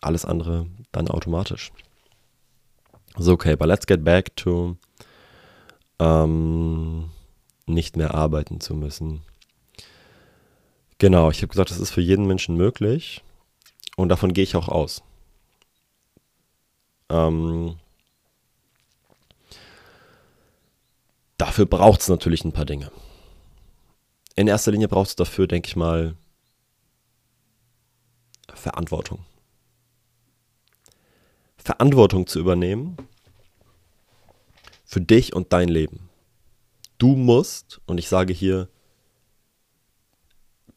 alles 0.00 0.24
andere 0.24 0.66
dann 0.92 1.08
automatisch. 1.08 1.72
So, 3.16 3.32
okay, 3.32 3.56
but 3.56 3.66
let's 3.66 3.86
get 3.86 4.04
back 4.04 4.36
to 4.36 4.76
ähm, 5.98 7.10
nicht 7.66 7.96
mehr 7.96 8.14
arbeiten 8.14 8.60
zu 8.60 8.74
müssen. 8.74 9.22
Genau, 10.98 11.30
ich 11.30 11.38
habe 11.38 11.48
gesagt, 11.48 11.70
das 11.70 11.80
ist 11.80 11.90
für 11.90 12.00
jeden 12.00 12.26
Menschen 12.26 12.56
möglich 12.56 13.24
und 13.96 14.08
davon 14.08 14.32
gehe 14.32 14.44
ich 14.44 14.54
auch 14.54 14.68
aus. 14.68 15.02
Ähm, 17.08 17.76
dafür 21.38 21.66
braucht 21.66 22.02
es 22.02 22.08
natürlich 22.08 22.44
ein 22.44 22.52
paar 22.52 22.66
Dinge. 22.66 22.92
In 24.36 24.46
erster 24.46 24.70
Linie 24.70 24.88
braucht 24.88 25.08
es 25.08 25.16
dafür, 25.16 25.48
denke 25.48 25.66
ich 25.66 25.76
mal, 25.76 26.14
Verantwortung. 28.62 29.24
Verantwortung 31.56 32.26
zu 32.26 32.38
übernehmen 32.38 32.96
für 34.84 35.00
dich 35.00 35.34
und 35.34 35.52
dein 35.52 35.68
Leben. 35.68 36.08
Du 36.98 37.16
musst, 37.16 37.80
und 37.86 37.98
ich 37.98 38.08
sage 38.08 38.32
hier 38.32 38.68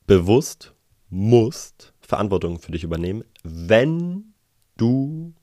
bewusst, 0.07 0.73
musst 1.09 1.93
Verantwortung 2.01 2.59
für 2.59 2.71
dich 2.71 2.83
übernehmen, 2.83 3.23
wenn 3.43 4.33
du 4.77 5.33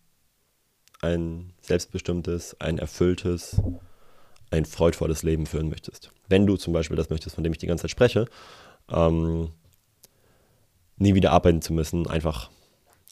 ein 1.00 1.52
selbstbestimmtes, 1.60 2.60
ein 2.60 2.78
erfülltes, 2.78 3.60
ein 4.50 4.64
freudvolles 4.64 5.22
Leben 5.22 5.46
führen 5.46 5.68
möchtest. 5.68 6.10
Wenn 6.28 6.46
du 6.46 6.56
zum 6.56 6.72
Beispiel 6.72 6.96
das 6.96 7.10
möchtest, 7.10 7.36
von 7.36 7.44
dem 7.44 7.52
ich 7.52 7.58
die 7.58 7.66
ganze 7.66 7.82
Zeit 7.82 7.92
spreche, 7.92 8.26
ähm, 8.88 9.52
nie 11.02 11.14
wieder 11.14 11.32
arbeiten 11.32 11.62
zu 11.62 11.72
müssen, 11.72 12.06
einfach, 12.06 12.50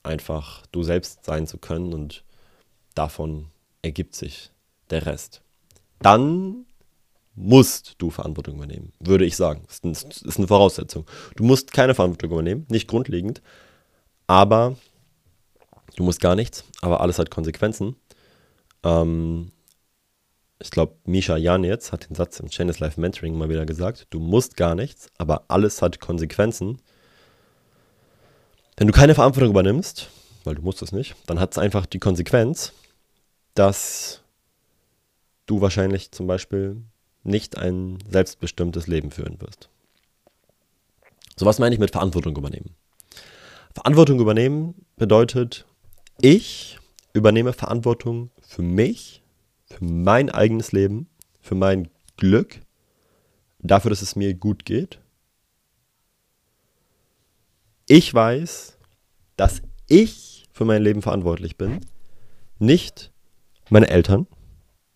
einfach 0.03 0.65
du 0.73 0.83
selbst 0.83 1.25
sein 1.25 1.47
zu 1.47 1.59
können 1.59 1.93
und 1.93 2.25
davon 2.95 3.49
ergibt 3.83 4.15
sich 4.15 4.51
der 4.91 5.07
Rest. 5.07 5.43
Dann 6.01 6.67
musst 7.35 7.95
du 7.99 8.11
Verantwortung 8.11 8.57
übernehmen, 8.57 8.93
würde 8.99 9.25
ich 9.25 9.37
sagen. 9.37 9.63
Das 9.67 10.03
ist 10.03 10.39
eine 10.39 10.49
Voraussetzung. 10.49 11.07
Du 11.37 11.45
musst 11.45 11.73
keine 11.73 11.95
Verantwortung 11.95 12.33
übernehmen, 12.33 12.67
nicht 12.69 12.89
grundlegend, 12.89 13.43
aber 14.27 14.77
du 15.97 16.03
musst 16.03 16.21
gar 16.21 16.35
nichts, 16.35 16.65
aber 16.81 17.01
alles 17.01 17.19
hat 17.19 17.31
Konsequenzen. 17.31 17.97
Ähm, 18.83 19.53
ich 20.63 20.71
glaube, 20.71 20.97
Misha 21.05 21.37
Jan 21.37 21.65
jetzt 21.65 21.93
hat 21.93 22.09
den 22.09 22.15
Satz 22.15 22.39
im 22.41 22.51
Chainless 22.51 22.81
Life 22.81 23.01
Mentoring 23.01 23.37
mal 23.37 23.49
wieder 23.49 23.65
gesagt, 23.65 24.07
du 24.11 24.21
musst 24.21 24.57
gar 24.57 24.75
nichts, 24.75 25.09
aber 25.17 25.45
alles 25.49 25.81
hat 25.81 26.01
Konsequenzen. 26.01 26.81
Wenn 28.81 28.87
du 28.87 28.95
keine 28.95 29.15
Verantwortung 29.15 29.51
übernimmst, 29.51 30.09
weil 30.45 30.55
du 30.55 30.63
musst 30.63 30.81
es 30.81 30.91
nicht, 30.91 31.15
dann 31.27 31.39
hat 31.39 31.53
es 31.53 31.59
einfach 31.59 31.85
die 31.85 31.99
Konsequenz, 31.99 32.73
dass 33.53 34.23
du 35.45 35.61
wahrscheinlich 35.61 36.13
zum 36.13 36.27
Beispiel 36.27 36.81
nicht 37.23 37.59
ein 37.59 37.99
selbstbestimmtes 38.11 38.87
Leben 38.87 39.11
führen 39.11 39.39
wirst. 39.43 39.69
So 41.37 41.45
was 41.45 41.59
meine 41.59 41.75
ich 41.75 41.79
mit 41.79 41.91
Verantwortung 41.91 42.35
übernehmen. 42.35 42.75
Verantwortung 43.75 44.19
übernehmen 44.19 44.87
bedeutet, 44.97 45.67
ich 46.23 46.79
übernehme 47.13 47.53
Verantwortung 47.53 48.31
für 48.41 48.63
mich, 48.63 49.23
für 49.67 49.85
mein 49.85 50.31
eigenes 50.31 50.73
Leben, 50.73 51.07
für 51.43 51.55
mein 51.55 51.91
Glück, 52.17 52.63
dafür, 53.59 53.91
dass 53.91 54.01
es 54.01 54.17
mir 54.17 54.33
gut 54.33 54.65
geht. 54.65 55.01
Ich 57.93 58.15
weiß, 58.15 58.79
dass 59.37 59.63
ich 59.89 60.47
für 60.53 60.65
mein 60.65 60.81
Leben 60.81 61.03
verantwortlich 61.03 61.57
bin, 61.57 61.81
nicht 62.61 63.11
meine 63.69 63.89
Eltern, 63.89 64.29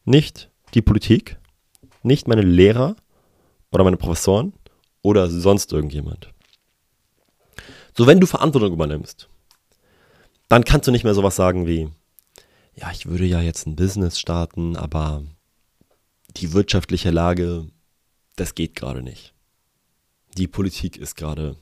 nicht 0.04 0.48
die 0.74 0.80
Politik, 0.80 1.36
nicht 2.04 2.28
meine 2.28 2.42
Lehrer 2.42 2.94
oder 3.72 3.82
meine 3.82 3.96
Professoren 3.96 4.52
oder 5.02 5.28
sonst 5.28 5.72
irgendjemand. 5.72 6.32
So, 7.98 8.06
wenn 8.06 8.20
du 8.20 8.28
Verantwortung 8.28 8.74
übernimmst, 8.74 9.28
dann 10.48 10.62
kannst 10.62 10.86
du 10.86 10.92
nicht 10.92 11.02
mehr 11.02 11.14
sowas 11.14 11.34
sagen 11.34 11.66
wie, 11.66 11.88
ja, 12.76 12.92
ich 12.92 13.06
würde 13.06 13.24
ja 13.24 13.40
jetzt 13.40 13.66
ein 13.66 13.74
Business 13.74 14.20
starten, 14.20 14.76
aber 14.76 15.24
die 16.36 16.52
wirtschaftliche 16.52 17.10
Lage, 17.10 17.66
das 18.36 18.54
geht 18.54 18.76
gerade 18.76 19.02
nicht. 19.02 19.34
Die 20.38 20.46
Politik 20.46 20.96
ist 20.96 21.16
gerade, 21.16 21.56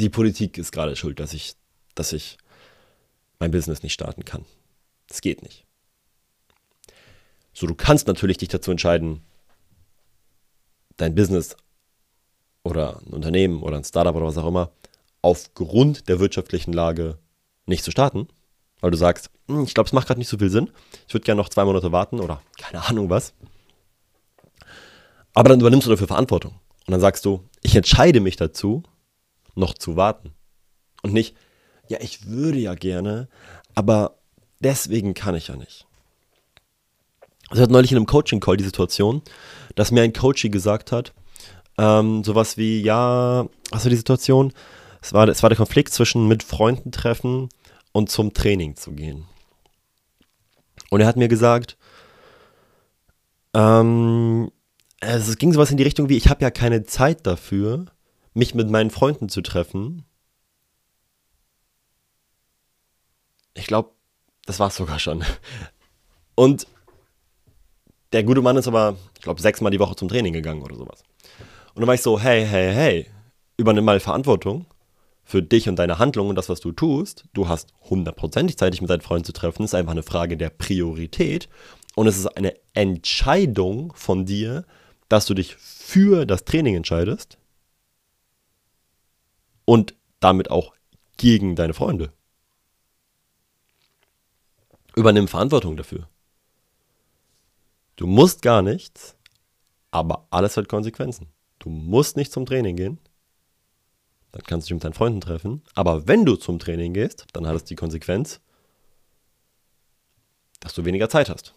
die 0.00 0.08
Politik 0.08 0.58
ist 0.58 0.72
gerade 0.72 0.96
schuld, 0.96 1.20
dass 1.20 1.32
ich, 1.32 1.54
dass 1.94 2.12
ich 2.12 2.38
mein 3.38 3.50
Business 3.50 3.82
nicht 3.82 3.92
starten 3.92 4.24
kann. 4.24 4.44
Das 5.08 5.20
geht 5.20 5.42
nicht. 5.42 5.64
So, 7.52 7.66
du 7.66 7.74
kannst 7.74 8.06
natürlich 8.06 8.38
dich 8.38 8.48
dazu 8.48 8.70
entscheiden, 8.70 9.22
dein 10.96 11.14
Business 11.14 11.56
oder 12.62 13.00
ein 13.00 13.12
Unternehmen 13.12 13.62
oder 13.62 13.76
ein 13.76 13.84
Startup 13.84 14.14
oder 14.14 14.26
was 14.26 14.38
auch 14.38 14.46
immer 14.46 14.70
aufgrund 15.22 16.08
der 16.08 16.18
wirtschaftlichen 16.20 16.72
Lage 16.72 17.18
nicht 17.66 17.84
zu 17.84 17.90
starten, 17.90 18.28
weil 18.80 18.90
du 18.90 18.96
sagst, 18.96 19.30
hm, 19.48 19.64
ich 19.64 19.74
glaube, 19.74 19.86
es 19.86 19.92
macht 19.92 20.06
gerade 20.06 20.18
nicht 20.18 20.28
so 20.28 20.38
viel 20.38 20.50
Sinn. 20.50 20.70
Ich 21.06 21.14
würde 21.14 21.24
gerne 21.24 21.40
noch 21.40 21.48
zwei 21.48 21.64
Monate 21.64 21.92
warten 21.92 22.20
oder 22.20 22.42
keine 22.58 22.86
Ahnung 22.86 23.10
was. 23.10 23.34
Aber 25.34 25.50
dann 25.50 25.60
übernimmst 25.60 25.86
du 25.86 25.90
dafür 25.90 26.08
Verantwortung. 26.08 26.52
Und 26.86 26.92
dann 26.92 27.00
sagst 27.00 27.24
du, 27.24 27.44
ich 27.62 27.76
entscheide 27.76 28.20
mich 28.20 28.36
dazu, 28.36 28.82
noch 29.54 29.74
zu 29.74 29.96
warten. 29.96 30.32
Und 31.02 31.12
nicht, 31.12 31.36
ja, 31.88 31.98
ich 32.00 32.26
würde 32.26 32.58
ja 32.58 32.74
gerne, 32.74 33.28
aber 33.74 34.18
deswegen 34.60 35.14
kann 35.14 35.34
ich 35.34 35.48
ja 35.48 35.56
nicht. 35.56 35.86
Also 37.48 37.62
hat 37.62 37.70
neulich 37.70 37.90
in 37.90 37.96
einem 37.96 38.06
Coaching-Call 38.06 38.56
die 38.56 38.64
Situation, 38.64 39.22
dass 39.74 39.90
mir 39.90 40.02
ein 40.02 40.12
Coachie 40.12 40.50
gesagt 40.50 40.92
hat, 40.92 41.12
ähm, 41.78 42.22
sowas 42.22 42.56
wie, 42.56 42.80
ja, 42.80 43.48
hast 43.72 43.84
du 43.86 43.90
die 43.90 43.96
Situation? 43.96 44.52
Es 45.02 45.12
war, 45.12 45.26
es 45.28 45.42
war 45.42 45.50
der 45.50 45.56
Konflikt 45.56 45.92
zwischen 45.92 46.28
mit 46.28 46.42
Freunden 46.42 46.92
treffen 46.92 47.48
und 47.92 48.10
zum 48.10 48.34
Training 48.34 48.76
zu 48.76 48.92
gehen. 48.92 49.26
Und 50.90 51.00
er 51.00 51.06
hat 51.06 51.16
mir 51.16 51.28
gesagt, 51.28 51.76
ähm, 53.54 54.50
es 55.00 55.38
ging 55.38 55.52
sowas 55.52 55.70
in 55.70 55.76
die 55.76 55.82
Richtung 55.82 56.08
wie, 56.08 56.16
ich 56.16 56.28
habe 56.28 56.42
ja 56.42 56.50
keine 56.50 56.84
Zeit 56.84 57.26
dafür, 57.26 57.86
mich 58.34 58.54
mit 58.54 58.70
meinen 58.70 58.90
Freunden 58.90 59.28
zu 59.28 59.42
treffen. 59.42 60.04
Ich 63.54 63.66
glaube, 63.66 63.90
das 64.46 64.58
war 64.60 64.68
es 64.68 64.76
sogar 64.76 64.98
schon. 64.98 65.24
Und 66.34 66.66
der 68.12 68.24
gute 68.24 68.42
Mann 68.42 68.56
ist 68.56 68.68
aber, 68.68 68.96
ich 69.14 69.22
glaube, 69.22 69.40
sechsmal 69.40 69.70
die 69.70 69.78
Woche 69.78 69.96
zum 69.96 70.08
Training 70.08 70.32
gegangen 70.32 70.62
oder 70.62 70.76
sowas. 70.76 71.02
Und 71.74 71.80
dann 71.80 71.86
war 71.86 71.94
ich 71.94 72.02
so, 72.02 72.18
hey, 72.18 72.46
hey, 72.46 72.72
hey, 72.72 73.06
übernimm 73.56 73.84
mal 73.84 74.00
Verantwortung 74.00 74.66
für 75.22 75.42
dich 75.42 75.68
und 75.68 75.76
deine 75.76 75.98
Handlungen 75.98 76.30
und 76.30 76.36
das, 76.36 76.48
was 76.48 76.60
du 76.60 76.72
tust. 76.72 77.24
Du 77.32 77.48
hast 77.48 77.72
hundertprozentig 77.88 78.56
Zeit, 78.58 78.72
dich 78.72 78.80
mit 78.80 78.90
deinen 78.90 79.02
Freunden 79.02 79.24
zu 79.24 79.32
treffen. 79.32 79.62
Ist 79.62 79.74
einfach 79.74 79.92
eine 79.92 80.02
Frage 80.02 80.36
der 80.36 80.50
Priorität. 80.50 81.48
Und 81.94 82.06
es 82.06 82.18
ist 82.18 82.26
eine 82.26 82.54
Entscheidung 82.74 83.92
von 83.94 84.24
dir, 84.24 84.64
dass 85.08 85.26
du 85.26 85.34
dich 85.34 85.54
für 85.56 86.26
das 86.26 86.44
Training 86.44 86.74
entscheidest 86.74 87.39
und 89.70 89.94
damit 90.18 90.50
auch 90.50 90.74
gegen 91.16 91.54
deine 91.54 91.74
Freunde. 91.74 92.12
Übernimm 94.96 95.28
Verantwortung 95.28 95.76
dafür. 95.76 96.08
Du 97.94 98.08
musst 98.08 98.42
gar 98.42 98.62
nichts, 98.62 99.14
aber 99.92 100.26
alles 100.30 100.56
hat 100.56 100.68
Konsequenzen. 100.68 101.28
Du 101.60 101.68
musst 101.68 102.16
nicht 102.16 102.32
zum 102.32 102.46
Training 102.46 102.74
gehen, 102.74 102.98
dann 104.32 104.42
kannst 104.42 104.66
du 104.66 104.70
dich 104.70 104.74
mit 104.74 104.82
deinen 104.82 104.94
Freunden 104.94 105.20
treffen. 105.20 105.62
Aber 105.76 106.08
wenn 106.08 106.24
du 106.24 106.34
zum 106.34 106.58
Training 106.58 106.92
gehst, 106.92 107.26
dann 107.32 107.46
hat 107.46 107.54
es 107.54 107.62
die 107.62 107.76
Konsequenz, 107.76 108.40
dass 110.58 110.74
du 110.74 110.84
weniger 110.84 111.08
Zeit 111.08 111.30
hast. 111.30 111.54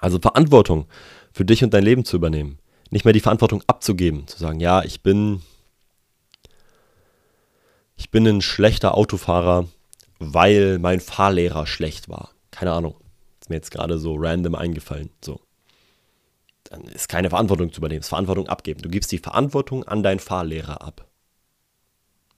Also 0.00 0.18
Verantwortung 0.18 0.88
für 1.30 1.44
dich 1.44 1.62
und 1.62 1.72
dein 1.72 1.84
Leben 1.84 2.04
zu 2.04 2.16
übernehmen. 2.16 2.58
Nicht 2.90 3.04
mehr 3.04 3.14
die 3.14 3.20
Verantwortung 3.20 3.62
abzugeben, 3.68 4.26
zu 4.26 4.40
sagen, 4.40 4.58
ja, 4.58 4.82
ich 4.82 5.04
bin, 5.04 5.40
ich 8.04 8.10
bin 8.10 8.26
ein 8.26 8.42
schlechter 8.42 8.94
Autofahrer, 8.94 9.66
weil 10.18 10.78
mein 10.78 11.00
Fahrlehrer 11.00 11.66
schlecht 11.66 12.10
war. 12.10 12.32
Keine 12.50 12.72
Ahnung. 12.72 12.96
Ist 13.40 13.48
mir 13.48 13.56
jetzt 13.56 13.70
gerade 13.70 13.98
so 13.98 14.16
random 14.18 14.56
eingefallen. 14.56 15.08
So. 15.24 15.40
Dann 16.64 16.82
ist 16.82 17.08
keine 17.08 17.30
Verantwortung 17.30 17.72
zu 17.72 17.78
übernehmen, 17.78 18.00
ist 18.00 18.10
Verantwortung 18.10 18.46
abgeben. 18.46 18.82
Du 18.82 18.90
gibst 18.90 19.10
die 19.10 19.18
Verantwortung 19.18 19.84
an 19.84 20.02
deinen 20.02 20.18
Fahrlehrer 20.18 20.82
ab. 20.82 21.06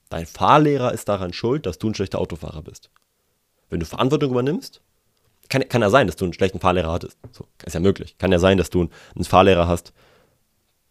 Dein 0.08 0.26
Fahrlehrer 0.26 0.92
ist 0.92 1.08
daran 1.08 1.32
schuld, 1.32 1.66
dass 1.66 1.78
du 1.78 1.88
ein 1.88 1.96
schlechter 1.96 2.20
Autofahrer 2.20 2.62
bist. 2.62 2.88
Wenn 3.68 3.80
du 3.80 3.86
Verantwortung 3.86 4.30
übernimmst, 4.30 4.80
kann, 5.48 5.68
kann 5.68 5.82
ja 5.82 5.90
sein, 5.90 6.06
dass 6.06 6.14
du 6.14 6.26
einen 6.26 6.32
schlechten 6.32 6.60
Fahrlehrer 6.60 6.92
hattest. 6.92 7.18
So, 7.32 7.48
ist 7.64 7.74
ja 7.74 7.80
möglich. 7.80 8.16
Kann 8.18 8.30
ja 8.30 8.38
sein, 8.38 8.56
dass 8.56 8.70
du 8.70 8.88
einen 9.16 9.24
Fahrlehrer 9.24 9.66
hast, 9.66 9.92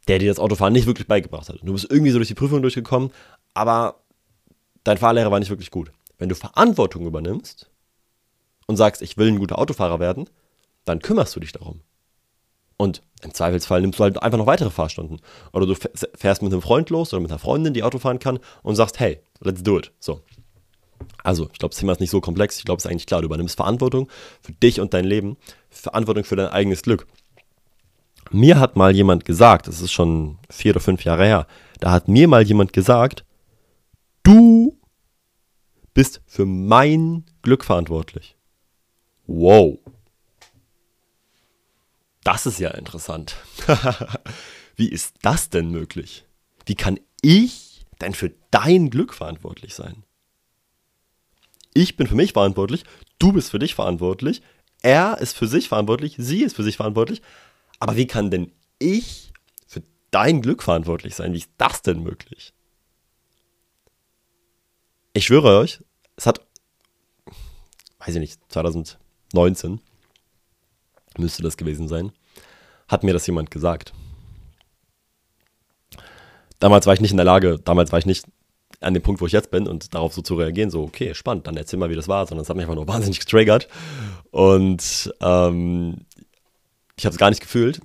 der 0.09 0.19
dir 0.19 0.29
das 0.29 0.39
Autofahren 0.39 0.73
nicht 0.73 0.85
wirklich 0.85 1.07
beigebracht 1.07 1.47
hat. 1.47 1.59
Du 1.63 1.71
bist 1.71 1.89
irgendwie 1.89 2.11
so 2.11 2.19
durch 2.19 2.27
die 2.27 2.35
Prüfung 2.35 2.61
durchgekommen, 2.61 3.11
aber 3.53 4.01
dein 4.85 4.97
Fahrlehrer 4.97 5.31
war 5.31 5.39
nicht 5.39 5.49
wirklich 5.49 5.71
gut. 5.71 5.91
Wenn 6.17 6.29
du 6.29 6.35
Verantwortung 6.35 7.05
übernimmst 7.05 7.69
und 8.67 8.77
sagst, 8.77 9.01
ich 9.01 9.17
will 9.17 9.27
ein 9.27 9.39
guter 9.39 9.59
Autofahrer 9.59 9.99
werden, 9.99 10.29
dann 10.85 11.01
kümmerst 11.01 11.35
du 11.35 11.41
dich 11.41 11.51
darum. 11.51 11.81
Und 12.77 13.01
im 13.21 13.33
Zweifelsfall 13.33 13.81
nimmst 13.81 13.99
du 13.99 14.03
halt 14.03 14.21
einfach 14.21 14.37
noch 14.37 14.47
weitere 14.47 14.69
Fahrstunden. 14.69 15.19
Oder 15.53 15.65
du 15.65 15.75
fährst 15.75 16.41
mit 16.41 16.51
einem 16.51 16.61
Freund 16.61 16.89
los 16.89 17.13
oder 17.13 17.21
mit 17.21 17.31
einer 17.31 17.39
Freundin, 17.39 17.73
die 17.73 17.83
Auto 17.83 17.99
fahren 17.99 18.19
kann 18.19 18.39
und 18.63 18.75
sagst, 18.75 18.99
hey, 18.99 19.19
let's 19.39 19.63
do 19.63 19.77
it. 19.77 19.91
So. 19.99 20.21
Also, 21.23 21.49
ich 21.51 21.59
glaube, 21.59 21.71
das 21.71 21.79
Thema 21.79 21.93
ist 21.93 21.99
nicht 21.99 22.09
so 22.09 22.21
komplex. 22.21 22.57
Ich 22.57 22.65
glaube, 22.65 22.77
es 22.77 22.85
ist 22.85 22.91
eigentlich 22.91 23.07
klar. 23.07 23.21
Du 23.21 23.25
übernimmst 23.25 23.55
Verantwortung 23.55 24.09
für 24.41 24.51
dich 24.51 24.79
und 24.79 24.93
dein 24.93 25.05
Leben, 25.05 25.37
Verantwortung 25.69 26.25
für 26.25 26.35
dein 26.35 26.49
eigenes 26.49 26.81
Glück. 26.81 27.07
Mir 28.31 28.59
hat 28.59 28.75
mal 28.75 28.93
jemand 28.93 29.25
gesagt, 29.25 29.67
das 29.67 29.81
ist 29.81 29.91
schon 29.91 30.37
vier 30.49 30.73
oder 30.73 30.79
fünf 30.79 31.03
Jahre 31.03 31.25
her, 31.25 31.47
da 31.79 31.91
hat 31.91 32.07
mir 32.07 32.27
mal 32.27 32.41
jemand 32.41 32.73
gesagt, 32.73 33.24
bist 35.95 36.21
für 36.27 36.45
mein 36.45 37.25
Glück 37.41 37.63
verantwortlich. 37.63 38.35
Wow. 39.25 39.79
Das 42.23 42.45
ist 42.45 42.59
ja 42.59 42.69
interessant. 42.71 43.35
Wie 44.75 44.89
ist 44.89 45.15
das 45.23 45.49
denn 45.49 45.71
möglich? 45.71 46.25
Wie 46.65 46.75
kann 46.75 46.99
ich 47.21 47.85
denn 48.01 48.13
für 48.13 48.31
dein 48.51 48.91
Glück 48.91 49.13
verantwortlich 49.13 49.73
sein? 49.73 50.03
Ich 51.73 51.97
bin 51.97 52.07
für 52.07 52.15
mich 52.15 52.33
verantwortlich, 52.33 52.83
du 53.19 53.31
bist 53.31 53.49
für 53.51 53.59
dich 53.59 53.73
verantwortlich, 53.73 54.41
er 54.81 55.17
ist 55.19 55.35
für 55.35 55.47
sich 55.47 55.69
verantwortlich, 55.69 56.15
sie 56.17 56.43
ist 56.43 56.55
für 56.55 56.63
sich 56.63 56.77
verantwortlich. 56.77 57.21
Aber 57.79 57.95
wie 57.95 58.07
kann 58.07 58.31
denn 58.31 58.51
ich 58.79 59.33
für 59.67 59.83
dein 60.11 60.41
Glück 60.41 60.61
verantwortlich 60.61 61.15
sein? 61.15 61.33
Wie 61.33 61.39
ist 61.39 61.51
das 61.57 61.81
denn 61.81 62.03
möglich? 62.03 62.53
Ich 65.17 65.27
schwöre 65.27 65.59
euch, 65.59 65.81
es 66.17 66.25
hat, 66.25 66.41
weiß 67.99 68.15
ich 68.15 68.19
nicht, 68.19 68.37
2019 68.49 69.79
müsste 71.17 71.41
das 71.41 71.55
gewesen 71.55 71.87
sein, 71.87 72.11
hat 72.89 73.05
mir 73.05 73.13
das 73.13 73.25
jemand 73.25 73.49
gesagt. 73.49 73.93
Damals 76.59 76.85
war 76.85 76.95
ich 76.95 76.99
nicht 76.99 77.11
in 77.11 77.17
der 77.17 77.25
Lage, 77.25 77.61
damals 77.63 77.93
war 77.93 77.99
ich 77.99 78.05
nicht 78.05 78.25
an 78.81 78.93
dem 78.93 79.03
Punkt, 79.03 79.21
wo 79.21 79.25
ich 79.25 79.31
jetzt 79.31 79.51
bin 79.51 79.69
und 79.69 79.95
darauf 79.95 80.13
so 80.13 80.21
zu 80.21 80.35
reagieren, 80.35 80.69
so, 80.69 80.83
okay, 80.83 81.13
spannend, 81.13 81.47
dann 81.47 81.55
erzähl 81.55 81.79
mal, 81.79 81.89
wie 81.89 81.95
das 81.95 82.09
war, 82.09 82.27
sondern 82.27 82.43
es 82.43 82.49
hat 82.49 82.57
mich 82.57 82.65
einfach 82.65 82.75
nur 82.75 82.87
wahnsinnig 82.89 83.21
getriggert 83.21 83.69
und 84.31 85.13
ähm, 85.21 86.05
ich 86.97 87.05
habe 87.05 87.13
es 87.13 87.17
gar 87.17 87.29
nicht 87.29 87.41
gefühlt, 87.41 87.79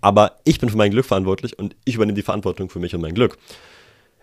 aber 0.00 0.38
ich 0.44 0.58
bin 0.58 0.70
für 0.70 0.78
mein 0.78 0.92
Glück 0.92 1.04
verantwortlich 1.04 1.58
und 1.58 1.76
ich 1.84 1.96
übernehme 1.96 2.16
die 2.16 2.22
Verantwortung 2.22 2.70
für 2.70 2.78
mich 2.78 2.94
und 2.94 3.02
mein 3.02 3.12
Glück. 3.12 3.36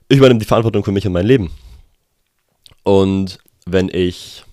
Ich 0.10 0.17
übernehme 0.17 0.39
die 0.39 0.48
Verantwortung 0.48 0.84
für 0.84 0.91
mich 0.91 1.06
und 1.06 1.13
mein 1.13 1.28
Leben. 1.28 1.52
Und 2.84 3.39
wenn 3.65 3.89
ich 3.89 4.43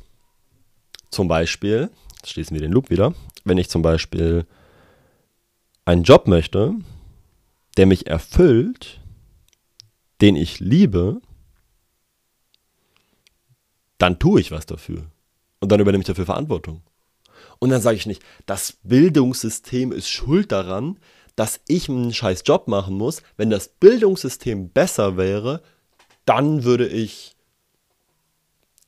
zum 1.11 1.29
Beispiel, 1.29 1.91
schließen 2.25 2.55
wir 2.55 2.61
den 2.61 2.73
Loop 2.73 2.91
wieder, 2.91 3.15
wenn 3.45 3.59
ich 3.59 3.69
zum 3.69 3.83
Beispiel 3.83 4.47
einen 5.85 6.03
Job 6.03 6.27
möchte, 6.27 6.75
der 7.77 7.87
mich 7.87 8.07
erfüllt, 8.07 9.01
den 10.21 10.37
ich 10.37 10.61
liebe, 10.61 11.21
dann 13.99 14.19
tue 14.19 14.41
ich 14.41 14.51
was 14.51 14.67
dafür. 14.67 15.07
Und 15.61 15.71
dann 15.71 15.81
übernehme 15.81 16.03
ich 16.03 16.07
dafür 16.07 16.27
Verantwortung. 16.27 16.83
Und 17.59 17.71
dann 17.71 17.81
sage 17.81 17.97
ich 17.97 18.07
nicht, 18.07 18.23
das 18.47 18.79
Bildungssystem 18.83 19.93
ist 19.93 20.09
schuld 20.09 20.53
daran, 20.53 20.99
dass 21.37 21.61
ich 21.67 21.89
einen 21.89 22.13
scheiß 22.13 22.43
Job 22.47 22.69
machen 22.69 22.97
muss. 22.97 23.23
Wenn 23.37 23.51
das 23.51 23.69
Bildungssystem 23.69 24.71
besser 24.71 25.17
wäre, 25.17 25.63
dann 26.25 26.65
würde 26.65 26.87
ich, 26.87 27.34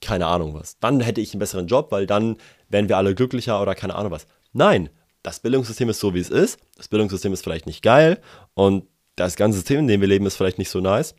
keine 0.01 0.27
Ahnung 0.27 0.55
was, 0.55 0.79
dann 0.79 1.01
hätte 1.01 1.21
ich 1.21 1.33
einen 1.33 1.41
besseren 1.41 1.67
Job, 1.67 1.91
weil 1.91 2.07
dann 2.07 2.37
wären 2.69 2.89
wir 2.89 2.97
alle 2.97 3.15
glücklicher 3.15 3.61
oder 3.61 3.75
keine 3.75 3.95
Ahnung 3.95 4.13
was. 4.13 4.27
Nein, 4.53 4.91
das 5.23 5.41
Bildungssystem 5.41 5.89
ist 5.89 6.01
so, 6.01 6.15
wie 6.15 6.21
es 6.21 6.31
ist. 6.31 6.59
Das 6.77 6.89
Bildungssystem 6.89 7.33
ist 7.33 7.43
vielleicht 7.43 7.67
nicht 7.67 7.83
geil 7.83 8.21
und 8.55 8.87
das 9.17 9.37
ganze 9.37 9.59
System, 9.59 9.81
in 9.81 9.89
dem 9.89 10.01
wir 10.01 10.09
leben, 10.09 10.27
ist 10.27 10.37
vielleicht 10.37 10.59
nicht 10.59 10.71
so 10.71 10.81
nice. 10.81 11.15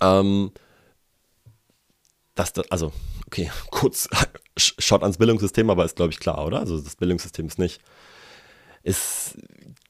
Ähm, 0.00 0.52
das, 2.34 2.52
also, 2.70 2.92
okay, 3.26 3.50
kurz 3.70 4.08
Shot 4.56 5.02
ans 5.02 5.18
Bildungssystem, 5.18 5.68
aber 5.68 5.84
ist, 5.84 5.96
glaube 5.96 6.12
ich, 6.12 6.20
klar, 6.20 6.46
oder? 6.46 6.60
Also, 6.60 6.80
das 6.80 6.96
Bildungssystem 6.96 7.46
ist 7.46 7.58
nicht, 7.58 7.80
es 8.82 9.36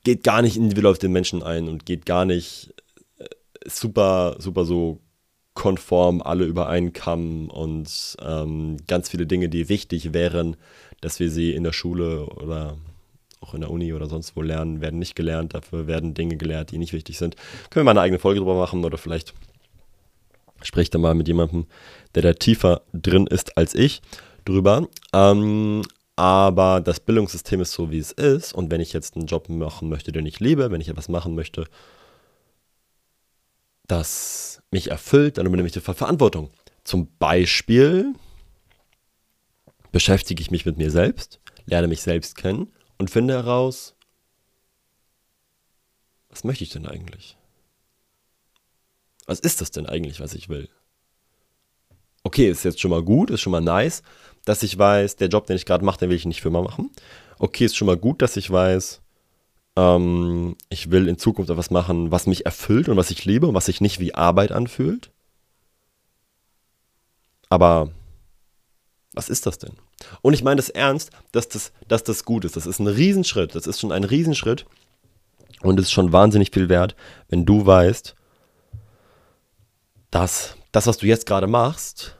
geht 0.05 0.22
gar 0.24 0.42
nicht 0.42 0.57
individuell 0.57 0.92
auf 0.92 0.98
den 0.98 1.12
Menschen 1.12 1.42
ein 1.42 1.68
und 1.68 1.85
geht 1.85 2.07
gar 2.07 2.24
nicht 2.24 2.72
äh, 3.18 3.26
super, 3.66 4.37
super 4.38 4.64
so 4.64 5.00
konform 5.57 6.23
alle 6.23 6.45
über 6.45 6.69
einen 6.69 6.92
Kamm 6.92 7.49
und 7.49 8.16
ähm, 8.21 8.77
ganz 8.87 9.09
viele 9.09 9.27
Dinge, 9.27 9.49
die 9.49 9.69
wichtig 9.69 10.12
wären, 10.12 10.57
dass 11.01 11.19
wir 11.19 11.31
sie 11.31 11.53
in 11.53 11.64
der 11.64 11.73
Schule 11.73 12.27
oder 12.27 12.77
auch 13.40 13.55
in 13.55 13.62
der 13.62 13.71
Uni 13.71 13.92
oder 13.92 14.07
sonst 14.07 14.37
wo 14.37 14.42
lernen, 14.42 14.81
werden 14.81 14.99
nicht 14.99 15.16
gelernt. 15.16 15.55
Dafür 15.55 15.87
werden 15.87 16.14
Dinge 16.14 16.37
gelehrt, 16.37 16.71
die 16.71 16.79
nicht 16.79 16.92
wichtig 16.92 17.19
sind. 17.19 17.37
Können 17.71 17.81
wir 17.81 17.85
mal 17.85 17.90
eine 17.92 18.03
eigene 18.03 18.19
Folge 18.19 18.38
drüber 18.38 18.57
machen 18.57 18.85
oder 18.85 18.99
vielleicht 18.99 19.35
spreche 20.62 20.90
da 20.90 20.99
mal 20.99 21.14
mit 21.14 21.27
jemandem, 21.27 21.66
der 22.14 22.23
da 22.23 22.33
tiefer 22.35 22.83
drin 22.92 23.27
ist 23.27 23.57
als 23.57 23.75
ich, 23.75 24.03
drüber. 24.45 24.88
Ähm, 25.12 25.83
aber 26.16 26.81
das 26.81 27.01
Bildungssystem 27.01 27.61
ist 27.61 27.73
so, 27.73 27.90
wie 27.90 27.99
es 27.99 28.12
ist. 28.12 28.55
Und 28.55 28.71
wenn 28.71 28.81
ich 28.81 28.92
jetzt 28.92 29.16
einen 29.16 29.27
Job 29.27 29.49
machen 29.49 29.88
möchte, 29.88 30.12
den 30.12 30.27
ich 30.27 30.40
liebe, 30.40 30.71
wenn 30.71 30.81
ich 30.81 30.88
etwas 30.88 31.09
machen 31.09 31.35
möchte, 31.35 31.66
das 33.87 34.62
mich 34.70 34.90
erfüllt, 34.90 35.38
dann 35.38 35.46
übernehme 35.46 35.66
ich 35.66 35.72
die 35.72 35.81
Verantwortung. 35.81 36.51
Zum 36.85 37.09
Beispiel 37.18 38.14
beschäftige 39.92 40.40
ich 40.40 40.51
mich 40.51 40.66
mit 40.66 40.77
mir 40.77 40.90
selbst, 40.90 41.40
lerne 41.64 41.88
mich 41.88 42.03
selbst 42.03 42.37
kennen 42.37 42.72
und 42.99 43.11
finde 43.11 43.35
heraus, 43.35 43.94
was 46.29 46.44
möchte 46.44 46.64
ich 46.64 46.70
denn 46.70 46.87
eigentlich? 46.87 47.37
Was 49.27 49.40
ist 49.40 49.61
das 49.61 49.70
denn 49.70 49.87
eigentlich, 49.87 50.20
was 50.20 50.35
ich 50.35 50.49
will? 50.49 50.68
Okay, 52.22 52.51
ist 52.51 52.64
jetzt 52.64 52.81
schon 52.81 52.90
mal 52.90 53.03
gut, 53.03 53.31
ist 53.31 53.40
schon 53.40 53.53
mal 53.53 53.61
nice, 53.61 54.03
dass 54.44 54.62
ich 54.62 54.77
weiß, 54.77 55.16
der 55.16 55.29
Job, 55.29 55.46
den 55.46 55.57
ich 55.57 55.64
gerade 55.64 55.85
mache, 55.85 55.99
den 55.99 56.11
will 56.11 56.16
ich 56.16 56.27
nicht 56.27 56.42
für 56.42 56.49
immer 56.49 56.62
machen. 56.62 56.90
Okay, 57.38 57.64
ist 57.64 57.77
schon 57.77 57.87
mal 57.87 57.96
gut, 57.96 58.22
dass 58.22 58.37
ich 58.37 58.51
weiß, 58.51 59.01
ähm, 59.77 60.57
ich 60.69 60.91
will 60.91 61.09
in 61.09 61.19
Zukunft 61.19 61.51
etwas 61.51 61.71
machen, 61.71 62.11
was 62.11 62.27
mich 62.27 62.47
erfüllt 62.47 62.89
und 62.89 62.97
was 62.97 63.11
ich 63.11 63.25
liebe 63.25 63.47
und 63.47 63.55
was 63.55 63.67
sich 63.67 63.81
nicht 63.81 64.01
wie 64.01 64.15
Arbeit 64.15 64.53
anfühlt. 64.53 65.11
Aber 67.49 67.91
was 69.12 69.29
ist 69.29 69.47
das 69.47 69.59
denn? 69.59 69.73
Und 70.21 70.35
ich 70.35 70.43
meine 70.43 70.57
das 70.57 70.69
ernst, 70.69 71.11
dass 71.33 71.49
das, 71.49 71.73
dass 71.89 72.05
das 72.05 72.25
gut 72.25 72.45
ist. 72.45 72.57
Das 72.57 72.67
ist 72.67 72.79
ein 72.79 72.87
Riesenschritt. 72.87 73.55
Das 73.55 73.67
ist 73.67 73.81
schon 73.81 73.93
ein 73.93 74.05
Riesenschritt. 74.05 74.67
Und 75.62 75.79
es 75.79 75.87
ist 75.87 75.93
schon 75.93 76.12
wahnsinnig 76.12 76.51
viel 76.53 76.69
wert, 76.69 76.95
wenn 77.29 77.47
du 77.47 77.65
weißt, 77.65 78.15
dass 80.11 80.57
das, 80.73 80.87
was 80.87 80.99
du 80.99 81.07
jetzt 81.07 81.27
gerade 81.27 81.47
machst, 81.47 82.17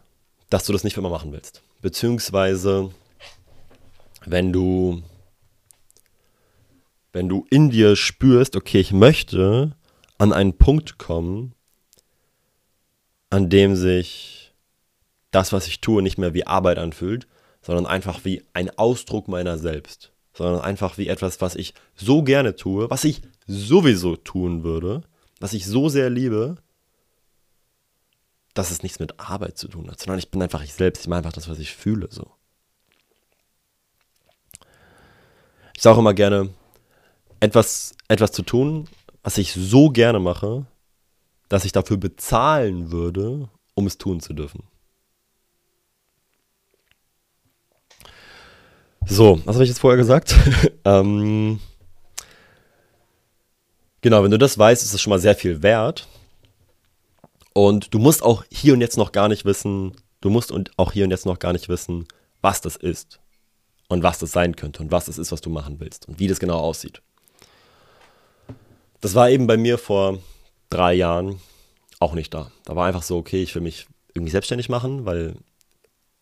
dass 0.49 0.65
du 0.65 0.73
das 0.73 0.85
nicht 0.85 0.95
für 0.95 1.01
immer 1.01 1.11
machen 1.11 1.33
willst. 1.33 1.63
Beziehungsweise 1.83 2.91
wenn 4.25 4.53
du, 4.53 5.03
wenn 7.17 7.31
du 7.31 7.47
in 7.49 7.71
dir 7.71 7.97
spürst, 7.97 8.57
okay, 8.57 8.79
ich 8.79 8.93
möchte 8.93 9.75
an 10.19 10.35
einen 10.35 10.59
Punkt 10.59 10.99
kommen, 10.99 11.55
an 13.31 13.49
dem 13.49 13.75
sich 13.75 14.53
das, 15.31 15.51
was 15.51 15.67
ich 15.67 15.81
tue, 15.81 16.03
nicht 16.03 16.19
mehr 16.19 16.35
wie 16.35 16.47
Arbeit 16.47 16.77
anfühlt, 16.77 17.27
sondern 17.63 17.87
einfach 17.87 18.27
wie 18.27 18.43
ein 18.53 18.69
Ausdruck 18.77 19.29
meiner 19.29 19.57
selbst, 19.57 20.13
sondern 20.35 20.61
einfach 20.61 20.99
wie 20.99 21.09
etwas, 21.09 21.41
was 21.41 21.55
ich 21.55 21.73
so 21.95 22.23
gerne 22.23 22.55
tue, 22.55 22.91
was 22.91 23.05
ich 23.05 23.23
sowieso 23.47 24.17
tun 24.17 24.63
würde, 24.63 25.01
was 25.41 25.55
ich 25.55 25.65
so 25.65 25.89
sehr 25.89 26.11
liebe, 26.11 26.57
dass 28.53 28.71
es 28.71 28.83
nichts 28.83 28.99
mit 28.99 29.19
Arbeit 29.19 29.57
zu 29.57 29.69
tun 29.69 29.91
hat, 29.91 30.01
sondern 30.01 30.19
ich 30.19 30.31
bin 30.31 30.43
einfach 30.43 30.63
ich 30.63 30.75
selbst, 30.75 31.01
ich 31.01 31.09
mache 31.09 31.21
einfach 31.21 31.33
das, 31.33 31.49
was 31.49 31.61
ich 31.61 31.75
fühle, 31.75 32.09
so. 32.11 32.31
Ich 35.75 35.81
sage 35.81 35.97
auch 35.97 36.01
immer 36.01 36.13
gerne, 36.13 36.51
etwas, 37.41 37.95
etwas 38.09 38.33
zu 38.33 38.43
tun, 38.43 38.89
was 39.23 39.39
ich 39.39 39.53
so 39.53 39.91
gerne 39.91 40.21
mache, 40.21 40.67
dass 41.49 41.65
ich 41.65 41.73
dafür 41.73 41.97
bezahlen 41.97 42.91
würde, 42.91 43.49
um 43.75 43.87
es 43.87 43.99
tun 43.99 44.21
zu 44.21 44.33
dürfen. 44.33 44.65
So, 49.09 49.41
was 49.45 49.55
habe 49.55 49.65
ich 49.65 49.71
jetzt 49.71 49.79
vorher 49.79 49.97
gesagt? 49.97 50.35
ähm, 50.85 51.61
genau, 54.01 54.25
wenn 54.25 54.33
du 54.33 54.39
das 54.39 54.59
weißt, 54.59 54.83
ist 54.83 54.95
es 54.95 55.01
schon 55.01 55.11
mal 55.11 55.21
sehr 55.21 55.37
viel 55.37 55.63
wert. 55.63 56.09
Und 57.53 57.95
du 57.95 57.99
musst 57.99 58.23
auch 58.23 58.45
hier 58.51 58.75
und 58.75 58.81
jetzt 58.81 58.99
noch 58.99 59.13
gar 59.13 59.29
nicht 59.29 59.45
wissen, 59.45 59.97
du 60.21 60.29
musst 60.29 60.51
und 60.51 60.73
auch 60.77 60.93
hier 60.93 61.05
und 61.05 61.11
jetzt 61.11 61.25
noch 61.25 61.39
gar 61.39 61.53
nicht 61.53 61.69
wissen, 61.69 62.07
was 62.43 62.61
das 62.61 62.77
ist 62.77 63.21
und 63.89 64.03
was 64.03 64.19
das 64.19 64.33
sein 64.33 64.57
könnte 64.57 64.83
und 64.83 64.91
was 64.91 65.09
es 65.09 65.19
ist, 65.19 65.33
was 65.33 65.41
du 65.41 65.51
machen 65.51 65.81
willst 65.81 66.07
und 66.09 66.19
wie 66.19 66.29
das 66.29 66.41
genau 66.41 66.59
aussieht. 66.59 67.01
Das 69.07 69.15
war 69.15 69.31
eben 69.31 69.47
bei 69.47 69.57
mir 69.57 69.79
vor 69.79 70.19
drei 70.69 70.93
Jahren 70.93 71.39
auch 72.01 72.15
nicht 72.15 72.35
da. 72.35 72.51
Da 72.65 72.75
war 72.75 72.89
einfach 72.89 73.05
so, 73.05 73.19
okay, 73.19 73.41
ich 73.41 73.55
will 73.55 73.63
mich 73.63 73.87
irgendwie 74.15 74.33
selbstständig 74.33 74.69
machen, 74.69 75.07
weil 75.07 75.37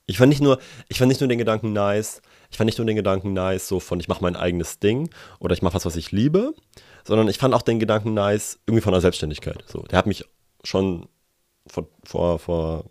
ich 0.05 0.19
fand 0.19 0.29
nicht 0.29 0.43
nur, 0.43 0.59
ich 0.91 0.99
fand 0.99 1.09
nicht 1.09 1.23
nur 1.23 1.29
den 1.29 1.39
Gedanken 1.39 1.73
nice, 1.73 2.21
ich 2.51 2.59
fand 2.59 2.67
nicht 2.67 2.77
nur 2.77 2.87
den 2.87 2.97
Gedanken 2.97 3.33
nice, 3.33 3.69
so 3.69 3.81
von 3.81 4.01
ich 4.01 4.09
mache 4.09 4.23
mein 4.23 4.37
eigenes 4.37 4.81
Ding 4.81 5.09
oder 5.41 5.55
ich 5.55 5.63
mache 5.63 5.73
was, 5.73 5.87
was 5.87 5.97
ich 5.97 6.13
liebe, 6.13 6.53
sondern 7.05 7.27
ich 7.29 7.39
fand 7.39 7.55
auch 7.55 7.63
den 7.63 7.79
Gedanken 7.79 8.13
nice, 8.13 8.59
irgendwie 8.67 8.83
von 8.83 8.93
der 8.93 9.01
Selbstständigkeit. 9.01 9.65
So, 9.67 9.81
der 9.85 9.97
hat 9.97 10.07
mich 10.07 10.27
schon 10.63 11.09
vor, 11.67 11.89
vor, 12.05 12.39
vor, 12.39 12.85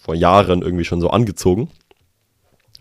vor 0.00 0.14
Jahren 0.14 0.62
irgendwie 0.62 0.84
schon 0.84 1.00
so 1.00 1.10
angezogen. 1.10 1.68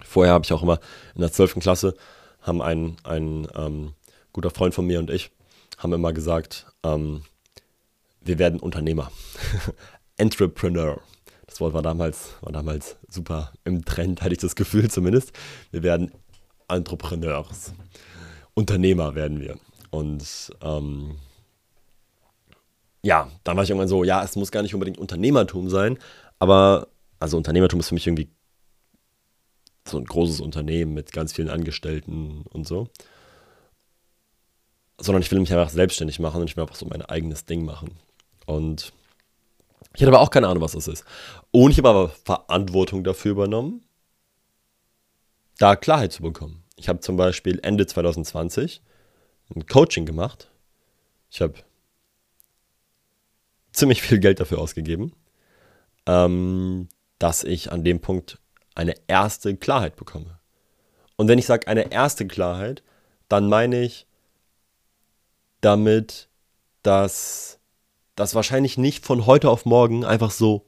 Vorher 0.03 0.35
habe 0.35 0.45
ich 0.45 0.53
auch 0.53 0.61
immer 0.61 0.79
in 1.15 1.21
der 1.21 1.31
12. 1.31 1.55
Klasse, 1.55 1.95
haben 2.39 2.61
ein, 2.61 2.97
ein 3.03 3.47
ähm, 3.55 3.93
guter 4.31 4.51
Freund 4.51 4.75
von 4.75 4.85
mir 4.85 4.99
und 4.99 5.09
ich, 5.09 5.31
haben 5.77 5.93
immer 5.93 6.13
gesagt, 6.13 6.67
ähm, 6.83 7.23
wir 8.21 8.39
werden 8.39 8.59
Unternehmer. 8.59 9.11
Entrepreneur. 10.17 10.99
Das 11.47 11.61
Wort 11.61 11.73
war 11.73 11.81
damals, 11.81 12.33
war 12.41 12.51
damals 12.51 12.97
super 13.07 13.53
im 13.63 13.85
Trend, 13.85 14.21
hatte 14.21 14.33
ich 14.33 14.39
das 14.39 14.55
Gefühl 14.55 14.89
zumindest. 14.89 15.31
Wir 15.71 15.83
werden 15.83 16.11
Entrepreneurs. 16.67 17.73
Unternehmer 18.53 19.15
werden 19.15 19.39
wir. 19.39 19.57
Und 19.91 20.51
ähm, 20.61 21.17
ja, 23.03 23.29
dann 23.43 23.55
war 23.55 23.63
ich 23.63 23.69
irgendwann 23.69 23.87
so, 23.87 24.03
ja, 24.03 24.23
es 24.23 24.35
muss 24.35 24.51
gar 24.51 24.63
nicht 24.63 24.73
unbedingt 24.73 24.97
Unternehmertum 24.97 25.69
sein, 25.69 25.99
aber 26.39 26.87
also 27.19 27.37
Unternehmertum 27.37 27.79
ist 27.79 27.89
für 27.89 27.93
mich 27.93 28.07
irgendwie 28.07 28.29
so 29.87 29.97
ein 29.97 30.05
großes 30.05 30.41
Unternehmen 30.41 30.93
mit 30.93 31.11
ganz 31.11 31.33
vielen 31.33 31.49
Angestellten 31.49 32.43
und 32.49 32.67
so. 32.67 32.89
Sondern 34.97 35.21
ich 35.21 35.31
will 35.31 35.39
mich 35.39 35.51
einfach 35.51 35.69
selbstständig 35.69 36.19
machen 36.19 36.41
und 36.41 36.49
ich 36.49 36.55
will 36.55 36.63
einfach 36.63 36.75
so 36.75 36.85
mein 36.85 37.01
eigenes 37.01 37.45
Ding 37.45 37.65
machen. 37.65 37.97
Und 38.45 38.93
ich 39.93 40.01
hatte 40.01 40.09
aber 40.09 40.21
auch 40.21 40.29
keine 40.29 40.47
Ahnung, 40.47 40.63
was 40.63 40.73
das 40.73 40.87
ist. 40.87 41.05
Und 41.51 41.71
ich 41.71 41.77
habe 41.77 41.89
aber 41.89 42.09
Verantwortung 42.09 43.03
dafür 43.03 43.31
übernommen, 43.31 43.83
da 45.57 45.75
Klarheit 45.75 46.11
zu 46.11 46.21
bekommen. 46.21 46.63
Ich 46.75 46.89
habe 46.89 46.99
zum 46.99 47.17
Beispiel 47.17 47.59
Ende 47.63 47.87
2020 47.87 48.81
ein 49.55 49.65
Coaching 49.67 50.05
gemacht. 50.05 50.49
Ich 51.29 51.41
habe 51.41 51.55
ziemlich 53.71 54.01
viel 54.01 54.19
Geld 54.19 54.39
dafür 54.39 54.59
ausgegeben, 54.59 55.13
ähm, 56.05 56.89
dass 57.19 57.43
ich 57.43 57.71
an 57.71 57.83
dem 57.83 57.99
Punkt 58.01 58.39
eine 58.73 58.95
erste 59.07 59.55
Klarheit 59.55 59.95
bekomme. 59.95 60.39
Und 61.15 61.27
wenn 61.27 61.39
ich 61.39 61.45
sage 61.45 61.67
eine 61.67 61.91
erste 61.91 62.27
Klarheit, 62.27 62.83
dann 63.29 63.47
meine 63.47 63.81
ich 63.81 64.05
damit, 65.65 66.29
dass 66.83 67.59
das 68.15 68.35
wahrscheinlich 68.35 68.77
nicht 68.77 69.05
von 69.05 69.25
heute 69.25 69.49
auf 69.49 69.65
morgen 69.65 70.05
einfach 70.05 70.31
so 70.31 70.65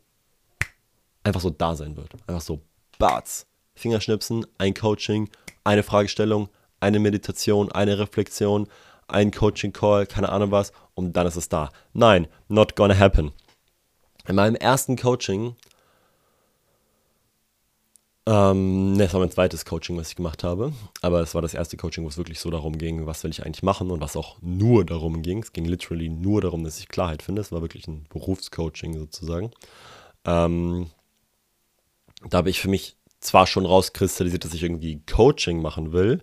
einfach 1.23 1.41
so 1.41 1.49
da 1.49 1.75
sein 1.75 1.95
wird. 1.97 2.13
Einfach 2.25 2.41
so 2.41 2.61
Barts. 2.97 3.45
Fingerschnipsen, 3.75 4.47
ein 4.57 4.73
Coaching, 4.73 5.29
eine 5.63 5.83
Fragestellung, 5.83 6.49
eine 6.79 6.99
Meditation, 6.99 7.71
eine 7.71 7.99
Reflexion, 7.99 8.67
ein 9.07 9.29
Coaching-Call, 9.29 10.07
keine 10.07 10.29
Ahnung 10.29 10.49
was, 10.49 10.71
und 10.95 11.13
dann 11.13 11.27
ist 11.27 11.35
es 11.35 11.47
da. 11.47 11.69
Nein, 11.93 12.27
not 12.47 12.75
gonna 12.75 12.97
happen. 12.97 13.31
In 14.27 14.35
meinem 14.35 14.55
ersten 14.55 14.95
Coaching, 14.95 15.55
ähm, 18.27 18.91
ne, 18.91 19.05
das 19.05 19.13
war 19.13 19.21
mein 19.21 19.31
zweites 19.31 19.63
Coaching, 19.63 19.95
was 19.95 20.09
ich 20.09 20.17
gemacht 20.17 20.43
habe, 20.43 20.73
aber 21.01 21.21
es 21.21 21.33
war 21.33 21.41
das 21.41 21.53
erste 21.53 21.77
Coaching, 21.77 22.03
wo 22.03 22.09
es 22.09 22.17
wirklich 22.17 22.41
so 22.41 22.49
darum 22.49 22.77
ging, 22.77 23.05
was 23.05 23.23
will 23.23 23.31
ich 23.31 23.45
eigentlich 23.45 23.63
machen 23.63 23.89
und 23.89 24.01
was 24.01 24.17
auch 24.17 24.35
nur 24.41 24.83
darum 24.83 25.21
ging. 25.21 25.41
Es 25.41 25.53
ging 25.53 25.63
literally 25.63 26.09
nur 26.09 26.41
darum, 26.41 26.65
dass 26.65 26.77
ich 26.77 26.89
Klarheit 26.89 27.23
finde. 27.23 27.41
Es 27.41 27.53
war 27.53 27.61
wirklich 27.61 27.87
ein 27.87 28.05
Berufscoaching 28.09 28.97
sozusagen. 28.97 29.51
Ähm, 30.25 30.87
da 32.29 32.39
habe 32.39 32.49
ich 32.49 32.59
für 32.59 32.67
mich 32.67 32.97
zwar 33.21 33.47
schon 33.47 33.65
rauskristallisiert, 33.65 34.43
dass 34.43 34.53
ich 34.53 34.63
irgendwie 34.63 35.01
Coaching 35.05 35.61
machen 35.61 35.93
will, 35.93 36.21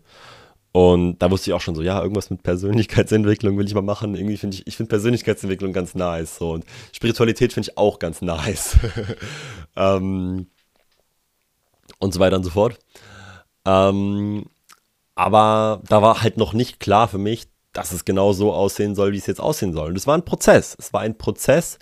und 0.77 1.21
da 1.21 1.31
wusste 1.31 1.51
ich 1.51 1.55
auch 1.55 1.61
schon 1.61 1.77
so, 1.77 1.83
ja, 1.83 2.03
irgendwas 2.03 2.31
mit 2.31 2.43
Persönlichkeitsentwicklung 2.43 3.57
will 3.57 3.65
ich 3.65 3.75
mal 3.75 3.81
machen. 3.81 4.17
Irgendwie 4.17 4.37
finde 4.37 4.57
ich, 4.57 4.67
ich 4.67 4.77
finde 4.77 4.89
Persönlichkeitsentwicklung 4.89 5.73
ganz 5.73 5.95
nice. 5.95 6.39
So. 6.39 6.51
Und 6.51 6.65
Spiritualität 6.91 7.53
finde 7.53 7.71
ich 7.71 7.79
auch 7.79 8.01
ganz 8.01 8.23
nice. 8.23 8.77
ähm, 9.77 10.49
und 11.99 12.15
so 12.15 12.21
weiter 12.21 12.37
und 12.37 12.45
so 12.45 12.51
fort. 12.51 12.79
Ähm, 13.65 14.47
aber 15.15 15.81
da 15.89 16.03
war 16.03 16.23
halt 16.23 16.37
noch 16.37 16.53
nicht 16.53 16.81
klar 16.81 17.09
für 17.09 17.19
mich, 17.19 17.47
dass 17.73 17.93
es 17.93 18.05
genau 18.05 18.33
so 18.33 18.53
aussehen 18.53 18.95
soll, 18.95 19.13
wie 19.13 19.19
es 19.19 19.27
jetzt 19.27 19.41
aussehen 19.41 19.73
soll. 19.73 19.91
Und 19.91 19.97
es 19.97 20.07
war 20.07 20.17
ein 20.17 20.25
Prozess. 20.25 20.77
Es 20.79 20.93
war 20.93 21.01
ein 21.01 21.19
Prozess 21.19 21.79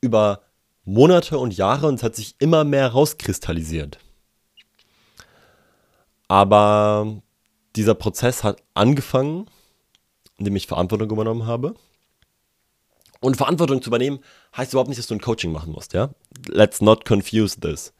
über 0.00 0.42
Monate 0.84 1.38
und 1.38 1.56
Jahre 1.56 1.86
und 1.86 1.94
es 1.94 2.02
hat 2.02 2.16
sich 2.16 2.36
immer 2.38 2.64
mehr 2.64 2.88
rauskristallisiert. 2.88 3.98
Aber 6.28 7.22
dieser 7.76 7.94
Prozess 7.94 8.42
hat 8.42 8.62
angefangen, 8.74 9.46
indem 10.38 10.56
ich 10.56 10.66
Verantwortung 10.66 11.10
übernommen 11.10 11.46
habe. 11.46 11.74
Und 13.20 13.36
Verantwortung 13.36 13.82
zu 13.82 13.90
übernehmen 13.90 14.18
heißt 14.56 14.72
überhaupt 14.72 14.88
nicht, 14.88 14.98
dass 14.98 15.06
du 15.06 15.14
ein 15.14 15.20
Coaching 15.20 15.52
machen 15.52 15.72
musst, 15.72 15.92
ja? 15.92 16.10
Let's 16.48 16.80
not 16.80 17.04
confuse 17.04 17.60
this. 17.60 17.92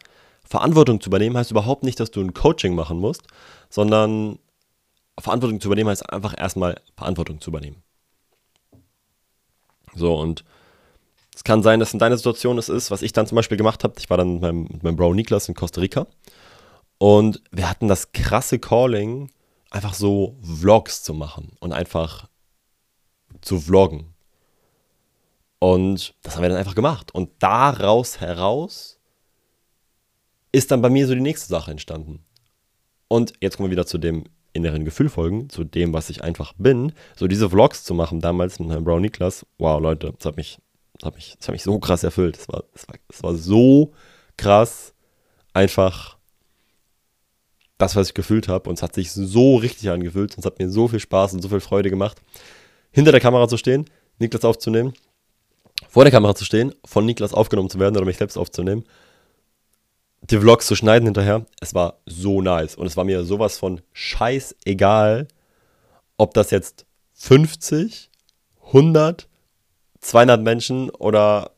Verantwortung 0.53 1.01
zu 1.01 1.09
übernehmen 1.09 1.35
heißt 1.38 1.51
überhaupt 1.51 1.83
nicht, 1.83 1.99
dass 1.99 2.11
du 2.11 2.21
ein 2.21 2.35
Coaching 2.35 2.75
machen 2.75 2.99
musst, 2.99 3.23
sondern 3.71 4.38
Verantwortung 5.19 5.62
zu 5.62 5.69
übernehmen 5.69 5.88
heißt 5.88 6.12
einfach 6.12 6.35
erstmal 6.38 6.79
Verantwortung 6.95 7.41
zu 7.41 7.49
übernehmen. 7.49 7.83
So, 9.95 10.15
und 10.15 10.45
es 11.35 11.43
kann 11.43 11.62
sein, 11.62 11.81
dass 11.81 11.95
in 11.95 11.99
deiner 11.99 12.19
Situation 12.19 12.59
es 12.59 12.69
ist, 12.69 12.91
was 12.91 13.01
ich 13.01 13.15
dann 13.15 13.27
zum 13.27 13.37
Beispiel 13.37 13.57
gemacht 13.57 13.83
habe. 13.83 13.95
Ich 13.99 14.11
war 14.11 14.19
dann 14.19 14.35
mit 14.35 14.43
meinem, 14.43 14.62
mit 14.65 14.83
meinem 14.83 14.97
Bro 14.97 15.15
Niklas 15.15 15.49
in 15.49 15.55
Costa 15.55 15.81
Rica 15.81 16.07
und 16.99 17.43
wir 17.51 17.71
hatten 17.71 17.88
das 17.88 18.12
krasse 18.12 18.59
Calling, 18.59 19.31
einfach 19.71 19.95
so 19.95 20.37
Vlogs 20.43 21.03
zu 21.03 21.15
machen 21.15 21.57
und 21.61 21.73
einfach 21.73 22.29
zu 23.41 23.59
vloggen. 23.59 24.12
Und 25.61 26.15
das 26.23 26.37
haben 26.37 26.43
wir 26.43 26.51
dann 26.51 26.59
einfach 26.59 26.75
gemacht. 26.75 27.15
Und 27.15 27.31
daraus 27.38 28.21
heraus 28.21 28.99
ist 30.53 30.71
dann 30.71 30.83
bei 30.83 30.91
mir 30.91 31.07
so 31.07 31.15
die 31.15 31.21
nächste 31.21 31.49
Sache 31.49 31.71
entstanden. 31.71 32.25
Und 33.09 33.33
jetzt 33.41 33.57
kommen 33.57 33.69
wir 33.69 33.73
wieder 33.73 33.87
zu 33.87 33.99
dem 33.99 34.25
inneren 34.53 34.85
Gefühl 34.85 35.09
folgen, 35.09 35.49
zu 35.49 35.65
dem, 35.65 35.93
was 35.93 36.11
ich 36.11 36.23
einfach 36.23 36.53
bin. 36.57 36.93
So 37.17 37.27
diese 37.27 37.49
Vlogs 37.49 37.85
zu 37.85 37.95
machen 37.95 38.21
damals 38.21 38.59
mit 38.59 38.71
Herrn 38.71 38.85
Brown 38.85 39.03
Niklas. 39.03 39.47
Wow, 39.59 39.81
Leute, 39.81 40.12
das 40.17 40.27
hat 40.27 40.37
mich, 40.37 40.59
das 40.99 41.07
hat 41.07 41.15
mich, 41.15 41.35
das 41.38 41.49
hat 41.49 41.53
mich 41.53 41.62
so 41.62 41.79
krass 41.79 42.05
erfüllt. 42.05 42.37
Das 42.38 42.49
war, 42.49 42.65
war, 42.87 42.97
das 43.09 43.23
war 43.23 43.35
so 43.35 43.93
krass 44.37 44.95
einfach 45.55 46.19
das, 47.79 47.97
was 47.97 48.09
ich 48.09 48.15
gefühlt 48.15 48.49
habe. 48.49 48.69
Und 48.69 48.77
es 48.77 48.83
hat 48.83 48.95
sich 48.95 49.12
so 49.12 49.57
richtig 49.57 49.91
angefühlt. 49.91 50.35
Und 50.37 50.41
es 50.41 50.47
hat 50.47 50.59
mir 50.59 50.71
so 50.71 50.88
viel 50.88 51.01
Spaß 51.01 51.35
und 51.35 51.43
so 51.43 51.49
viel 51.49 51.61
Freude 51.61 51.91
gemacht, 51.91 52.21
hinter 52.91 53.12
der 53.12 53.21
Kamera 53.21 53.49
zu 53.49 53.57
stehen, 53.57 53.87
Niklas 54.19 54.45
aufzunehmen, 54.45 54.93
vor 55.88 56.05
der 56.05 56.12
Kamera 56.12 56.35
zu 56.35 56.45
stehen, 56.45 56.75
von 56.85 57.07
Niklas 57.07 57.35
aufgenommen 57.35 57.71
zu 57.71 57.79
werden 57.79 57.97
oder 57.97 58.07
mich 58.07 58.19
selbst 58.19 58.37
aufzunehmen. 58.37 58.85
Die 60.23 60.39
Vlogs 60.39 60.67
zu 60.67 60.77
schneiden 60.77 61.07
hinterher. 61.07 61.45
Es 61.61 61.75
war 61.75 61.99
so 62.07 62.41
nice. 62.41 62.77
Und 62.77 62.87
es 62.87 62.97
war 62.97 63.05
mir 63.05 63.25
sowas 63.25 63.59
von 63.59 63.81
scheißegal, 63.93 65.29
ob 66.17 66.35
das 66.35 66.51
jetzt 66.51 66.87
50, 67.15 68.11
100, 68.67 69.29
200 70.01 70.41
Menschen 70.41 70.91
oder 70.91 71.51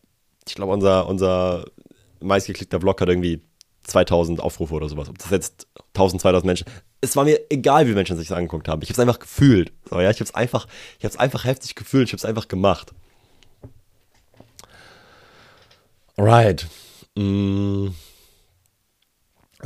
ich 0.46 0.54
glaube, 0.54 0.72
unser, 0.72 1.06
unser 1.06 1.64
meistgeklickter 2.20 2.80
Vlog 2.80 3.00
hat 3.00 3.08
irgendwie 3.08 3.40
2000 3.84 4.40
Aufrufe 4.40 4.74
oder 4.74 4.88
sowas. 4.88 5.08
Ob 5.08 5.18
das 5.18 5.30
jetzt 5.30 5.66
1000, 5.94 6.22
2000 6.22 6.46
Menschen. 6.46 6.66
Es 7.00 7.16
war 7.16 7.24
mir 7.24 7.40
egal, 7.50 7.86
wie 7.86 7.92
Menschen 7.92 8.16
sich 8.16 8.28
das 8.28 8.36
angeguckt 8.36 8.68
haben. 8.68 8.82
Ich 8.82 8.88
habe 8.88 8.94
es 8.94 8.98
einfach 8.98 9.18
gefühlt. 9.18 9.72
So, 9.88 10.00
ja, 10.00 10.10
ich 10.10 10.16
habe 10.16 10.24
es 10.24 10.34
einfach, 10.34 10.66
einfach 11.18 11.44
heftig 11.44 11.74
gefühlt. 11.74 12.08
Ich 12.08 12.12
habe 12.12 12.18
es 12.18 12.24
einfach 12.24 12.48
gemacht. 12.48 12.92
Alright. 16.16 16.66
Mm. 17.14 17.88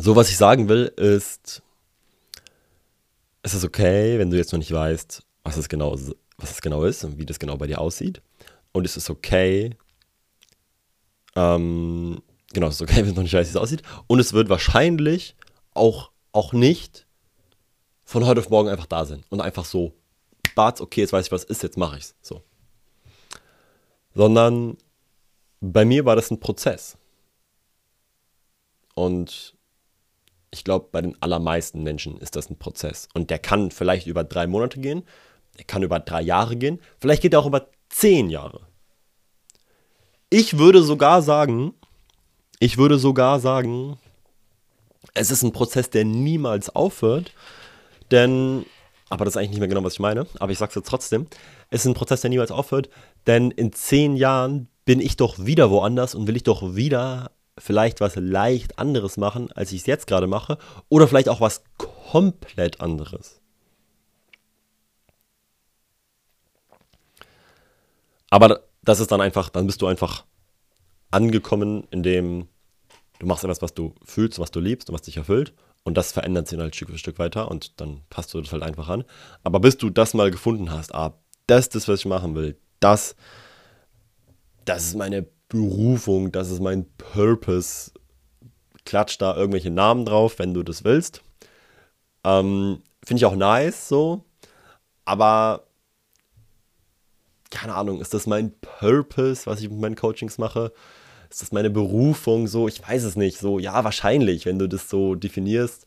So, 0.01 0.15
was 0.15 0.31
ich 0.31 0.37
sagen 0.37 0.69
will, 0.69 0.93
ist, 0.97 1.61
es 3.43 3.53
ist 3.53 3.65
okay, 3.65 4.17
wenn 4.21 4.31
du 4.31 4.37
jetzt 4.37 4.53
noch 4.53 4.61
nicht 4.61 4.71
weißt, 4.71 5.25
was 5.43 5.57
es 5.57 5.69
genau, 5.69 5.99
was 6.37 6.51
es 6.53 6.61
genau 6.61 6.85
ist 6.85 7.03
und 7.03 7.19
wie 7.19 7.27
das 7.27 7.41
genau 7.41 7.57
bei 7.57 7.67
dir 7.67 7.81
aussieht. 7.81 8.23
Und 8.71 8.85
es 8.85 8.97
ist 8.97 9.11
okay, 9.11 9.77
ähm, 11.35 12.23
genau, 12.53 12.69
es 12.69 12.77
ist 12.77 12.83
okay, 12.83 12.97
wenn 12.99 13.09
du 13.09 13.15
noch 13.15 13.23
nicht 13.25 13.35
weißt, 13.35 13.51
wie 13.51 13.57
es 13.57 13.61
aussieht. 13.61 13.83
Und 14.07 14.21
es 14.21 14.33
wird 14.33 14.49
wahrscheinlich 14.49 15.35
auch, 15.75 16.13
auch 16.31 16.53
nicht 16.53 17.09
von 18.05 18.25
heute 18.25 18.39
auf 18.39 18.51
morgen 18.51 18.69
einfach 18.69 18.87
da 18.87 19.05
sein 19.05 19.25
und 19.31 19.41
einfach 19.41 19.65
so, 19.65 19.95
Bart, 20.55 20.81
okay, 20.81 21.01
jetzt 21.01 21.13
weiß 21.13 21.27
ich, 21.27 21.33
was 21.33 21.43
ist, 21.43 21.65
jetzt 21.65 21.77
mache 21.77 21.99
ich 21.99 22.05
es. 22.05 22.15
So. 22.23 22.45
Sondern 24.15 24.77
bei 25.61 25.85
mir 25.85 26.05
war 26.05 26.15
das 26.15 26.31
ein 26.31 26.39
Prozess. 26.39 26.97
Und 28.95 29.58
ich 30.51 30.65
glaube, 30.65 30.89
bei 30.91 31.03
den 31.03 31.21
allermeisten 31.21 31.83
Menschen 31.83 32.19
ist 32.19 32.37
das 32.37 32.51
ein 32.51 32.59
Prozess. 32.59 33.09
Und 33.15 33.31
der 33.31 33.39
kann 33.39 33.71
vielleicht 33.71 34.07
über 34.07 34.25
drei 34.25 34.47
Monate 34.47 34.81
gehen, 34.81 35.03
der 35.57 35.65
kann 35.65 35.83
über 35.83 36.01
drei 36.01 36.23
Jahre 36.23 36.57
gehen, 36.57 36.81
vielleicht 37.01 37.23
geht 37.23 37.33
er 37.33 37.41
auch 37.41 37.47
über 37.47 37.69
zehn 37.89 38.31
Jahre. 38.31 38.61
Ich 40.31 40.59
würde 40.59 40.83
sogar 40.83 41.23
sagen, 41.23 41.75
ich 42.61 42.79
würde 42.79 42.99
sogar 42.99 43.41
sagen, 43.41 43.99
es 45.15 45.31
ist 45.31 45.43
ein 45.43 45.53
Prozess, 45.53 45.91
der 45.91 46.05
niemals 46.05 46.75
aufhört, 46.75 47.33
denn, 48.11 48.67
aber 49.09 49.25
das 49.25 49.33
ist 49.35 49.39
eigentlich 49.39 49.51
nicht 49.51 49.61
mehr 49.61 49.69
genau, 49.69 49.85
was 49.85 49.95
ich 49.95 50.01
meine, 50.01 50.27
aber 50.39 50.53
ich 50.53 50.59
sage 50.59 50.71
es 50.71 50.77
jetzt 50.77 50.89
trotzdem, 50.89 51.27
es 51.71 51.83
ist 51.83 51.87
ein 51.87 51.95
Prozess, 51.95 52.21
der 52.21 52.31
niemals 52.31 52.51
aufhört, 52.51 52.89
denn 53.27 53.51
in 53.51 53.73
zehn 53.73 54.17
Jahren 54.17 54.69
bin 54.85 55.01
ich 55.01 55.17
doch 55.17 55.39
wieder 55.39 55.71
woanders 55.71 56.15
und 56.15 56.27
will 56.27 56.37
ich 56.37 56.45
doch 56.45 56.75
wieder 56.75 57.31
vielleicht 57.59 58.01
was 58.01 58.17
leicht 58.17 58.79
anderes 58.79 59.17
machen, 59.17 59.53
als 59.53 59.73
ich 59.73 59.81
es 59.81 59.87
jetzt 59.87 60.07
gerade 60.07 60.27
mache, 60.27 60.59
oder 60.89 61.09
vielleicht 61.09 61.29
auch 61.29 61.41
was 61.41 61.63
komplett 61.77 62.81
anderes. 62.81 63.41
Aber 68.31 68.65
das 68.83 69.01
ist 69.01 69.11
dann 69.11 69.21
einfach, 69.21 69.49
dann 69.49 69.67
bist 69.67 69.83
du 69.83 69.87
einfach 69.87 70.25
angekommen, 71.11 71.87
indem 71.91 72.49
du 73.19 73.27
machst 73.27 73.45
etwas, 73.45 73.63
was 73.63 73.75
du 73.75 73.95
fühlst, 74.05 74.39
was 74.39 74.51
du 74.51 74.61
liebst 74.61 74.89
und 74.89 74.95
was 74.95 75.03
dich 75.03 75.17
erfüllt. 75.17 75.55
Und 75.85 75.95
das 75.95 76.13
verändert 76.13 76.49
sich 76.49 76.59
halt 76.59 76.77
Stück 76.77 76.91
für 76.91 76.99
Stück 76.99 77.19
weiter 77.19 77.51
und 77.51 77.81
dann 77.81 78.03
passt 78.11 78.35
du 78.35 78.41
das 78.41 78.53
halt 78.53 78.63
einfach 78.63 78.89
an. 78.89 79.05
Aber 79.43 79.61
bis 79.61 79.79
du 79.79 79.91
das 79.91 80.13
mal 80.13 80.31
gefunden 80.31 80.71
hast, 80.71 80.95
ah, 80.95 81.15
das 81.47 81.61
ist 81.61 81.75
das, 81.75 81.89
was 81.89 82.01
ich 82.01 82.07
machen 82.07 82.35
will, 82.35 82.59
das, 82.81 83.17
das 84.65 84.85
ist 84.85 84.97
meine 84.97 85.27
Berufung, 85.49 86.33
das 86.33 86.51
ist 86.51 86.61
mein 86.61 86.87
Purpose. 86.97 87.93
Klatsch 88.85 89.17
da 89.19 89.37
irgendwelche 89.37 89.71
Namen 89.71 90.05
drauf, 90.05 90.39
wenn 90.39 90.55
du 90.55 90.63
das 90.63 90.85
willst. 90.85 91.23
Ähm, 92.25 92.83
Finde 93.05 93.21
ich 93.21 93.25
auch 93.27 93.37
nice 93.37 93.89
so. 93.89 94.25
Aber 95.05 95.65
keine 97.51 97.75
Ahnung, 97.75 98.01
ist 98.01 98.15
das 98.15 98.27
mein 98.27 98.53
Purpose, 98.61 99.47
was 99.47 99.61
ich 99.61 99.71
mit 99.71 99.81
meinen 99.81 99.97
Coachings 99.97 100.39
mache? 100.39 100.73
Ist 101.31 101.43
das 101.43 101.53
meine 101.53 101.71
Berufung? 101.71 102.47
So, 102.47 102.69
ich 102.69 102.87
weiß 102.87 103.05
es 103.05 103.17
nicht. 103.17 103.39
So, 103.39 103.59
ja, 103.59 103.85
wahrscheinlich, 103.85 104.47
wenn 104.47 104.59
du 104.59 104.69
das 104.69 104.89
so 104.89 105.15
definierst. 105.15 105.87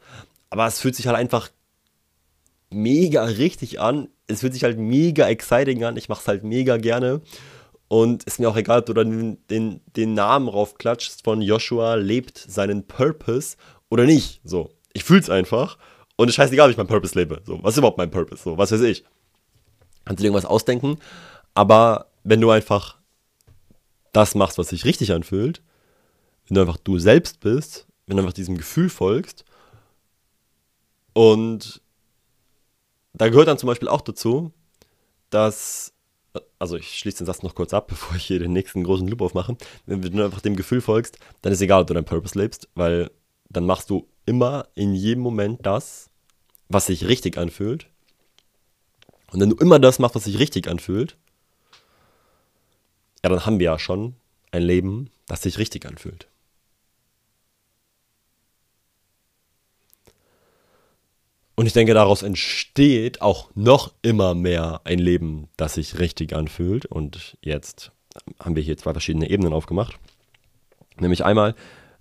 Aber 0.50 0.68
es 0.68 0.80
fühlt 0.80 0.96
sich 0.96 1.08
halt 1.08 1.18
einfach 1.18 1.50
mega 2.70 3.24
richtig 3.24 3.80
an. 3.80 4.10
Es 4.28 4.42
fühlt 4.42 4.54
sich 4.54 4.64
halt 4.64 4.78
mega 4.78 5.28
exciting 5.28 5.84
an. 5.84 5.98
Ich 5.98 6.10
mache 6.10 6.22
es 6.22 6.28
halt 6.28 6.44
mega 6.44 6.78
gerne. 6.78 7.22
Und 7.92 8.24
ist 8.24 8.40
mir 8.40 8.50
auch 8.50 8.56
egal, 8.56 8.80
ob 8.80 8.86
du 8.86 8.94
dann 8.94 9.38
den, 9.50 9.82
den 9.98 10.14
Namen 10.14 10.48
raufklatschst 10.48 11.26
von 11.26 11.42
Joshua 11.42 11.96
lebt 11.96 12.38
seinen 12.38 12.88
Purpose 12.88 13.58
oder 13.90 14.06
nicht. 14.06 14.40
So, 14.46 14.70
ich 14.94 15.04
fühl's 15.04 15.30
einfach. 15.30 15.78
Und 16.16 16.30
es 16.30 16.32
ist 16.32 16.36
scheißegal, 16.38 16.68
ob 16.68 16.72
ich 16.72 16.78
meinen 16.78 16.88
Purpose 16.88 17.20
lebe. 17.20 17.42
So, 17.46 17.62
was 17.62 17.74
ist 17.74 17.80
überhaupt 17.80 17.98
mein 17.98 18.10
Purpose? 18.10 18.44
So, 18.44 18.58
was 18.58 18.72
weiß 18.72 18.80
ich. 18.80 19.04
Kannst 20.06 20.20
du 20.20 20.24
dir 20.24 20.28
irgendwas 20.30 20.50
ausdenken? 20.50 21.00
Aber 21.54 22.06
wenn 22.24 22.40
du 22.40 22.50
einfach 22.50 22.98
das 24.14 24.36
machst, 24.36 24.58
was 24.58 24.70
sich 24.70 24.86
richtig 24.86 25.12
anfühlt, 25.12 25.62
wenn 26.48 26.56
du 26.56 26.62
einfach 26.62 26.78
du 26.78 26.98
selbst 26.98 27.42
bist, 27.42 27.88
wenn 28.08 28.16
du 28.16 28.24
einfach 28.24 28.32
diesem 28.32 28.58
Gefühl 28.58 28.88
folgst 28.88 29.44
und 31.12 31.82
da 33.12 33.28
gehört 33.28 33.50
dann 33.50 33.58
zum 33.58 33.68
Beispiel 33.68 33.90
auch 33.90 34.00
dazu, 34.00 34.54
dass 35.30 35.92
also 36.60 36.78
ich 36.78 36.98
schließe 36.98 37.20
den 37.20 37.26
Satz 37.26 37.44
noch 37.44 37.56
kurz 37.56 37.74
ab, 37.74 37.88
bevor 37.90 38.16
ich 38.16 38.26
hier 38.26 38.40
den 38.40 38.54
nächsten 38.54 38.84
großen 38.84 39.08
Loop 39.08 39.22
aufmache. 39.22 39.58
Wenn 39.86 40.02
du 40.02 40.24
einfach 40.24 40.42
dem 40.42 40.56
Gefühl 40.56 40.82
folgst, 40.82 41.18
dann 41.42 41.54
ist 41.54 41.62
egal, 41.62 41.82
ob 41.82 41.88
du 41.88 41.94
deinen 41.94 42.06
Purpose 42.06 42.38
lebst, 42.38 42.70
weil 42.76 43.12
dann 43.50 43.66
machst 43.66 43.90
du 43.90 44.08
immer 44.26 44.68
in 44.76 44.94
jedem 44.94 45.24
Moment 45.24 45.66
das, 45.66 46.10
was 46.70 46.86
sich 46.86 47.08
richtig 47.08 47.38
anfühlt. 47.38 47.88
Und 49.32 49.40
wenn 49.40 49.50
du 49.50 49.56
immer 49.58 49.80
das 49.80 50.00
machst, 50.00 50.16
was 50.16 50.26
sich 50.26 50.40
richtig 50.40 50.68
anfühlt, 50.68 51.18
ja, 53.24 53.30
dann 53.30 53.46
haben 53.46 53.60
wir 53.60 53.66
ja 53.66 53.80
schon 53.80 54.16
ein 54.52 54.64
Leben, 54.64 55.10
das 55.28 55.44
sich 55.44 55.58
richtig 55.58 55.86
anfühlt. 55.86 56.28
Und 61.62 61.68
ich 61.68 61.74
denke, 61.74 61.94
daraus 61.94 62.24
entsteht 62.24 63.22
auch 63.22 63.52
noch 63.54 63.94
immer 64.02 64.34
mehr 64.34 64.82
ein 64.84 64.98
Leben, 64.98 65.48
das 65.58 65.76
sich 65.76 66.00
richtig 66.00 66.34
anfühlt. 66.34 66.88
Und 66.88 67.38
jetzt 67.44 67.92
haben 68.40 68.56
wir 68.56 68.64
hier 68.64 68.78
zwei 68.78 68.94
verschiedene 68.94 69.30
Ebenen 69.30 69.54
aufgemacht. 69.54 70.00
Nämlich 71.00 71.24
einmal 71.24 71.54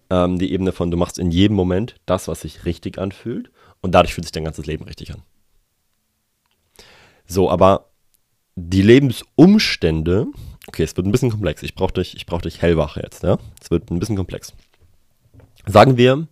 ähm, 0.08 0.38
die 0.38 0.50
Ebene 0.54 0.72
von, 0.72 0.90
du 0.90 0.96
machst 0.96 1.18
in 1.18 1.30
jedem 1.30 1.56
Moment 1.56 1.96
das, 2.06 2.26
was 2.26 2.40
sich 2.40 2.64
richtig 2.64 2.96
anfühlt. 2.96 3.50
Und 3.82 3.94
dadurch 3.94 4.14
fühlt 4.14 4.24
sich 4.24 4.32
dein 4.32 4.44
ganzes 4.44 4.64
Leben 4.64 4.84
richtig 4.84 5.12
an. 5.12 5.20
So, 7.26 7.50
aber 7.50 7.90
die 8.56 8.80
Lebensumstände, 8.80 10.28
okay, 10.68 10.84
es 10.84 10.96
wird 10.96 11.06
ein 11.06 11.12
bisschen 11.12 11.32
komplex. 11.32 11.62
Ich 11.62 11.74
brauche 11.74 11.92
dich, 11.92 12.24
brauch 12.24 12.40
dich 12.40 12.62
hellwach 12.62 12.96
jetzt, 12.96 13.24
ja? 13.24 13.36
Es 13.62 13.70
wird 13.70 13.90
ein 13.90 13.98
bisschen 13.98 14.16
komplex. 14.16 14.54
Sagen 15.66 15.98
wir, 15.98 16.28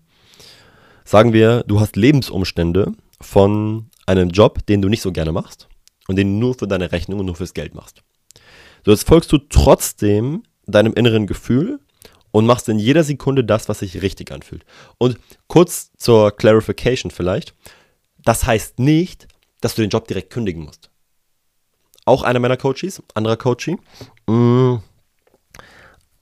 sagen 1.05 1.35
wir, 1.35 1.62
du 1.67 1.79
hast 1.79 1.95
Lebensumstände, 1.95 2.95
von 3.20 3.90
einem 4.07 4.31
Job, 4.31 4.64
den 4.66 4.83
du 4.83 4.88
nicht 4.88 5.02
so 5.02 5.12
gerne 5.12 5.33
machst 5.33 5.68
und 6.07 6.16
den 6.16 6.33
du 6.33 6.46
nur 6.46 6.54
für 6.54 6.68
deine 6.68 6.92
Rechnung 6.92 7.20
und 7.20 7.26
nur 7.26 7.37
fürs 7.37 7.54
Geld 7.54 7.74
machst. 7.74 8.02
So, 8.85 8.90
jetzt 8.90 9.07
folgst 9.07 9.33
du 9.33 9.38
trotzdem 9.38 10.44
deinem 10.66 10.94
inneren 10.94 11.26
Gefühl 11.26 11.81
und 12.31 12.46
machst 12.46 12.68
in 12.68 12.78
jeder 12.78 13.04
Sekunde 13.04 13.44
das, 13.44 13.68
was 13.68 13.81
sich 13.81 14.02
richtig 14.02 14.33
anfühlt. 14.33 14.64
Und 14.98 15.18
kurz 15.46 15.92
zur 15.96 16.31
Clarification 16.37 17.11
vielleicht, 17.11 17.54
das 18.18 18.46
heißt 18.46 18.78
nicht, 18.78 19.26
dass 19.61 19.74
du 19.74 19.83
den 19.83 19.90
Job 19.90 20.07
direkt 20.07 20.31
kündigen 20.31 20.64
musst. 20.64 20.90
Auch 22.04 22.22
einer 22.22 22.38
meiner 22.38 22.57
Coaches, 22.57 23.02
anderer 23.14 23.37
Coachie, 23.37 23.76
mh, 24.26 24.35
mm, 24.35 24.83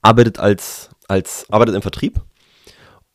arbeitet 0.03 0.39
als, 0.39 0.91
als 1.09 1.47
arbeitet 1.51 1.75
im 1.75 1.83
Vertrieb 1.83 2.21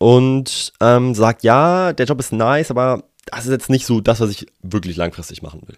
und 0.02 0.74
ähm, 0.82 1.14
sagt, 1.14 1.44
ja, 1.44 1.94
der 1.94 2.08
Job 2.08 2.20
ist 2.20 2.34
nice, 2.34 2.72
aber 2.72 3.04
das 3.26 3.46
ist 3.46 3.52
jetzt 3.52 3.70
nicht 3.70 3.86
so 3.86 4.02
das, 4.02 4.20
was 4.20 4.32
ich 4.32 4.48
wirklich 4.64 4.98
langfristig 4.98 5.44
machen 5.44 5.62
will. 5.68 5.78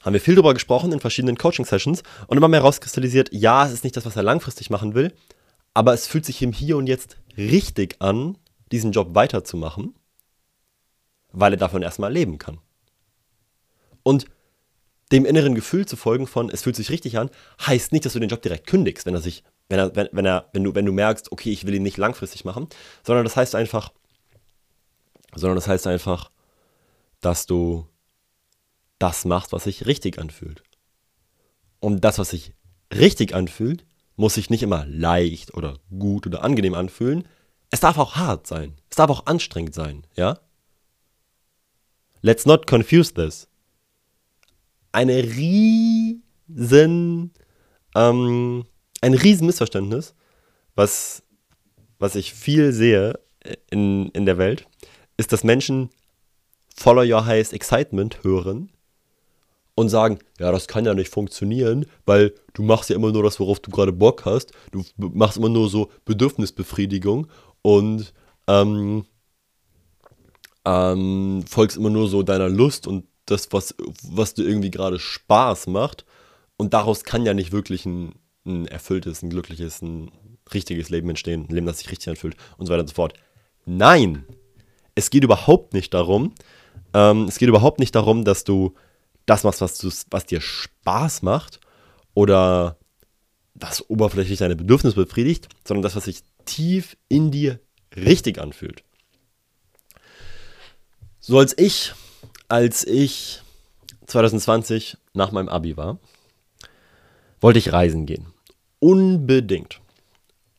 Haben 0.00 0.14
wir 0.14 0.20
viel 0.20 0.34
darüber 0.34 0.54
gesprochen 0.54 0.92
in 0.92 1.00
verschiedenen 1.00 1.36
Coaching-Sessions 1.36 2.02
und 2.26 2.38
immer 2.38 2.48
mehr 2.48 2.60
herauskristallisiert, 2.60 3.28
ja, 3.32 3.66
es 3.66 3.74
ist 3.74 3.84
nicht 3.84 3.98
das, 3.98 4.06
was 4.06 4.16
er 4.16 4.22
langfristig 4.22 4.70
machen 4.70 4.94
will, 4.94 5.12
aber 5.74 5.92
es 5.92 6.06
fühlt 6.06 6.24
sich 6.24 6.40
im 6.40 6.54
Hier 6.54 6.78
und 6.78 6.86
Jetzt 6.86 7.18
richtig 7.36 7.96
an, 7.98 8.38
diesen 8.72 8.92
Job 8.92 9.14
weiterzumachen, 9.14 9.94
weil 11.32 11.52
er 11.52 11.58
davon 11.58 11.82
erstmal 11.82 12.10
leben 12.10 12.38
kann. 12.38 12.60
Und 14.02 14.24
dem 15.12 15.26
inneren 15.26 15.54
Gefühl 15.54 15.84
zu 15.84 15.96
folgen 15.96 16.26
von, 16.26 16.48
es 16.48 16.62
fühlt 16.62 16.76
sich 16.76 16.88
richtig 16.88 17.18
an, 17.18 17.28
heißt 17.60 17.92
nicht, 17.92 18.06
dass 18.06 18.14
du 18.14 18.20
den 18.20 18.30
Job 18.30 18.40
direkt 18.40 18.66
kündigst, 18.66 19.04
wenn 19.04 19.14
er 19.14 19.20
sich, 19.20 19.44
wenn 19.68 19.78
er, 19.78 19.96
wenn, 19.96 20.08
wenn 20.12 20.26
er, 20.26 20.48
wenn 20.52 20.64
du, 20.64 20.74
wenn 20.74 20.86
du 20.86 20.92
merkst, 20.92 21.32
okay, 21.32 21.50
ich 21.50 21.66
will 21.66 21.74
ihn 21.74 21.82
nicht 21.82 21.96
langfristig 21.96 22.44
machen, 22.44 22.68
sondern 23.04 23.24
das 23.24 23.36
heißt 23.36 23.54
einfach, 23.54 23.92
sondern 25.34 25.56
das 25.56 25.68
heißt 25.68 25.86
einfach, 25.86 26.30
dass 27.20 27.46
du 27.46 27.86
das 28.98 29.24
machst, 29.24 29.52
was 29.52 29.64
sich 29.64 29.86
richtig 29.86 30.18
anfühlt. 30.18 30.62
Und 31.80 32.04
das, 32.04 32.18
was 32.18 32.30
sich 32.30 32.52
richtig 32.94 33.34
anfühlt, 33.34 33.84
muss 34.16 34.34
sich 34.34 34.50
nicht 34.50 34.62
immer 34.62 34.86
leicht 34.86 35.54
oder 35.54 35.78
gut 35.98 36.26
oder 36.26 36.42
angenehm 36.42 36.74
anfühlen. 36.74 37.28
Es 37.70 37.80
darf 37.80 37.98
auch 37.98 38.16
hart 38.16 38.46
sein. 38.46 38.76
Es 38.88 38.96
darf 38.96 39.10
auch 39.10 39.26
anstrengend 39.26 39.74
sein, 39.74 40.06
ja? 40.14 40.38
Let's 42.22 42.46
not 42.46 42.66
confuse 42.66 43.12
this. 43.12 43.46
Eine 44.90 45.22
riesen, 45.22 46.22
ähm, 47.94 48.64
ein 49.00 49.14
riesen 49.14 49.46
Missverständnis, 49.46 50.14
was, 50.74 51.22
was 51.98 52.14
ich 52.14 52.32
viel 52.32 52.72
sehe 52.72 53.18
in, 53.70 54.10
in 54.10 54.26
der 54.26 54.38
Welt, 54.38 54.66
ist, 55.16 55.32
dass 55.32 55.44
Menschen 55.44 55.90
Follow 56.76 57.02
Your 57.02 57.24
Highest 57.26 57.52
Excitement 57.52 58.22
hören 58.22 58.70
und 59.74 59.88
sagen, 59.88 60.18
ja, 60.38 60.50
das 60.52 60.68
kann 60.68 60.84
ja 60.84 60.94
nicht 60.94 61.10
funktionieren, 61.10 61.86
weil 62.04 62.34
du 62.54 62.62
machst 62.62 62.90
ja 62.90 62.96
immer 62.96 63.12
nur 63.12 63.22
das, 63.22 63.38
worauf 63.40 63.60
du 63.60 63.70
gerade 63.70 63.92
Bock 63.92 64.24
hast. 64.24 64.52
Du 64.72 64.84
machst 64.96 65.36
immer 65.36 65.48
nur 65.48 65.68
so 65.68 65.90
Bedürfnisbefriedigung 66.04 67.28
und 67.62 68.12
ähm, 68.48 69.04
ähm, 70.64 71.44
folgst 71.48 71.76
immer 71.76 71.90
nur 71.90 72.08
so 72.08 72.22
deiner 72.22 72.48
Lust 72.48 72.86
und 72.86 73.06
das, 73.26 73.48
was, 73.52 73.74
was 74.02 74.34
dir 74.34 74.44
irgendwie 74.44 74.70
gerade 74.70 74.98
Spaß 74.98 75.66
macht. 75.68 76.04
Und 76.56 76.72
daraus 76.72 77.04
kann 77.04 77.26
ja 77.26 77.34
nicht 77.34 77.52
wirklich 77.52 77.84
ein, 77.86 78.14
ein 78.46 78.66
erfülltes, 78.66 79.22
ein 79.22 79.30
glückliches, 79.30 79.82
ein 79.82 80.10
richtiges 80.52 80.88
Leben 80.88 81.08
entstehen, 81.08 81.46
ein 81.48 81.54
Leben, 81.54 81.66
das 81.66 81.78
sich 81.78 81.90
richtig 81.90 82.08
anfühlt 82.08 82.36
und 82.56 82.66
so 82.66 82.72
weiter 82.72 82.82
und 82.82 82.88
so 82.88 82.94
fort. 82.94 83.14
Nein, 83.64 84.24
es 84.94 85.10
geht 85.10 85.24
überhaupt 85.24 85.74
nicht 85.74 85.92
darum, 85.92 86.34
ähm, 86.94 87.24
es 87.24 87.38
geht 87.38 87.48
überhaupt 87.48 87.80
nicht 87.80 87.94
darum, 87.94 88.24
dass 88.24 88.44
du 88.44 88.74
das 89.26 89.44
machst, 89.44 89.60
was, 89.60 89.78
du, 89.78 89.90
was 90.10 90.26
dir 90.26 90.40
Spaß 90.40 91.22
macht 91.22 91.60
oder 92.14 92.78
was 93.54 93.88
oberflächlich 93.90 94.38
deine 94.38 94.56
Bedürfnisse 94.56 94.96
befriedigt, 94.96 95.48
sondern 95.66 95.82
das, 95.82 95.96
was 95.96 96.04
sich 96.04 96.22
tief 96.44 96.96
in 97.08 97.30
dir 97.30 97.58
richtig 97.96 98.38
anfühlt. 98.38 98.84
So 101.18 101.38
als 101.38 101.58
ich, 101.58 101.92
als 102.48 102.86
ich 102.86 103.42
2020 104.06 104.96
nach 105.12 105.32
meinem 105.32 105.48
Abi 105.48 105.76
war, 105.76 105.98
wollte 107.40 107.58
ich 107.58 107.72
reisen 107.72 108.06
gehen. 108.06 108.26
Unbedingt. 108.86 109.80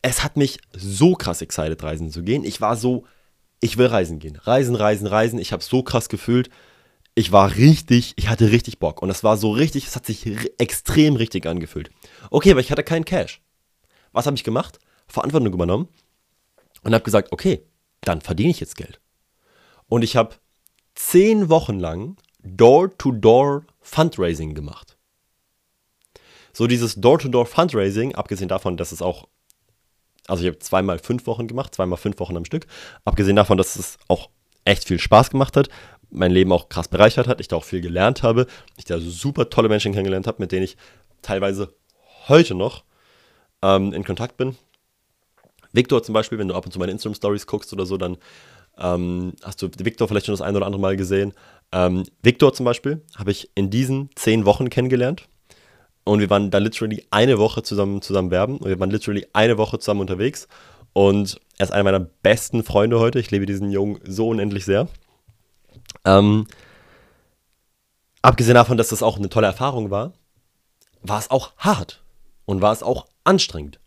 Es 0.02 0.22
hat 0.22 0.36
mich 0.36 0.58
so 0.74 1.14
krass 1.14 1.40
excited, 1.40 1.82
reisen 1.82 2.10
zu 2.10 2.22
gehen. 2.22 2.44
Ich 2.44 2.60
war 2.60 2.76
so, 2.76 3.06
ich 3.58 3.78
will 3.78 3.86
reisen 3.86 4.18
gehen. 4.18 4.36
Reisen, 4.36 4.74
reisen, 4.74 5.06
reisen. 5.06 5.38
Ich 5.38 5.50
habe 5.50 5.64
so 5.64 5.82
krass 5.82 6.10
gefühlt. 6.10 6.50
Ich 7.14 7.32
war 7.32 7.56
richtig, 7.56 8.12
ich 8.16 8.28
hatte 8.28 8.50
richtig 8.50 8.80
Bock. 8.80 9.00
Und 9.00 9.08
es 9.08 9.24
war 9.24 9.38
so 9.38 9.50
richtig, 9.52 9.86
es 9.86 9.96
hat 9.96 10.04
sich 10.04 10.26
extrem 10.58 11.16
richtig 11.16 11.46
angefühlt. 11.46 11.88
Okay, 12.28 12.50
aber 12.50 12.60
ich 12.60 12.70
hatte 12.70 12.82
keinen 12.82 13.06
Cash. 13.06 13.40
Was 14.12 14.26
habe 14.26 14.36
ich 14.36 14.44
gemacht? 14.44 14.78
Verantwortung 15.06 15.54
übernommen 15.54 15.88
und 16.82 16.92
habe 16.92 17.04
gesagt, 17.04 17.32
okay, 17.32 17.62
dann 18.02 18.20
verdiene 18.20 18.50
ich 18.50 18.60
jetzt 18.60 18.76
Geld. 18.76 19.00
Und 19.86 20.02
ich 20.02 20.16
habe 20.16 20.36
zehn 20.94 21.48
Wochen 21.48 21.78
lang 21.78 22.18
Door-to-Door 22.42 23.64
Fundraising 23.80 24.52
gemacht. 24.52 24.97
So 26.52 26.66
dieses 26.66 26.96
Door-to-Door 26.96 27.46
Fundraising, 27.46 28.14
abgesehen 28.14 28.48
davon, 28.48 28.76
dass 28.76 28.92
es 28.92 29.02
auch, 29.02 29.28
also 30.26 30.42
ich 30.42 30.48
habe 30.48 30.58
zweimal 30.58 30.98
fünf 30.98 31.26
Wochen 31.26 31.46
gemacht, 31.46 31.74
zweimal 31.74 31.98
fünf 31.98 32.18
Wochen 32.20 32.36
am 32.36 32.44
Stück, 32.44 32.66
abgesehen 33.04 33.36
davon, 33.36 33.58
dass 33.58 33.76
es 33.76 33.98
auch 34.08 34.30
echt 34.64 34.86
viel 34.86 34.98
Spaß 34.98 35.30
gemacht 35.30 35.56
hat, 35.56 35.68
mein 36.10 36.30
Leben 36.30 36.52
auch 36.52 36.68
krass 36.68 36.88
bereichert 36.88 37.28
hat, 37.28 37.40
ich 37.40 37.48
da 37.48 37.56
auch 37.56 37.64
viel 37.64 37.80
gelernt 37.80 38.22
habe, 38.22 38.46
ich 38.76 38.84
da 38.84 38.98
super 38.98 39.50
tolle 39.50 39.68
Menschen 39.68 39.92
kennengelernt 39.92 40.26
habe, 40.26 40.42
mit 40.42 40.52
denen 40.52 40.64
ich 40.64 40.76
teilweise 41.22 41.74
heute 42.28 42.54
noch 42.54 42.84
ähm, 43.62 43.92
in 43.92 44.04
Kontakt 44.04 44.36
bin. 44.36 44.56
Victor 45.72 46.02
zum 46.02 46.14
Beispiel, 46.14 46.38
wenn 46.38 46.48
du 46.48 46.54
ab 46.54 46.64
und 46.64 46.72
zu 46.72 46.78
meine 46.78 46.92
Instagram-Stories 46.92 47.46
guckst 47.46 47.72
oder 47.72 47.86
so, 47.86 47.96
dann 47.96 48.16
ähm, 48.78 49.34
hast 49.42 49.60
du 49.60 49.68
Victor 49.78 50.08
vielleicht 50.08 50.26
schon 50.26 50.32
das 50.32 50.40
ein 50.40 50.56
oder 50.56 50.66
andere 50.66 50.80
Mal 50.80 50.96
gesehen. 50.96 51.34
Ähm, 51.72 52.04
Victor 52.22 52.54
zum 52.54 52.64
Beispiel 52.64 53.02
habe 53.16 53.30
ich 53.30 53.50
in 53.54 53.70
diesen 53.70 54.10
zehn 54.14 54.44
Wochen 54.44 54.70
kennengelernt. 54.70 55.28
Und 56.08 56.20
wir 56.20 56.30
waren 56.30 56.50
da 56.50 56.56
literally 56.56 57.06
eine 57.10 57.38
Woche 57.38 57.62
zusammen, 57.62 58.00
zusammen 58.00 58.30
werben. 58.30 58.56
Und 58.56 58.68
wir 58.68 58.80
waren 58.80 58.90
literally 58.90 59.26
eine 59.34 59.58
Woche 59.58 59.78
zusammen 59.78 60.00
unterwegs. 60.00 60.48
Und 60.94 61.38
er 61.58 61.64
ist 61.64 61.70
einer 61.70 61.84
meiner 61.84 62.00
besten 62.00 62.64
Freunde 62.64 62.98
heute. 62.98 63.20
Ich 63.20 63.30
liebe 63.30 63.44
diesen 63.44 63.70
Jungen 63.70 64.00
so 64.04 64.28
unendlich 64.28 64.64
sehr. 64.64 64.88
Ähm, 66.06 66.46
abgesehen 68.22 68.54
davon, 68.54 68.78
dass 68.78 68.88
das 68.88 69.02
auch 69.02 69.18
eine 69.18 69.28
tolle 69.28 69.48
Erfahrung 69.48 69.90
war, 69.90 70.14
war 71.02 71.18
es 71.18 71.30
auch 71.30 71.52
hart 71.58 72.02
und 72.46 72.62
war 72.62 72.72
es 72.72 72.82
auch 72.82 73.06
anstrengend. 73.24 73.78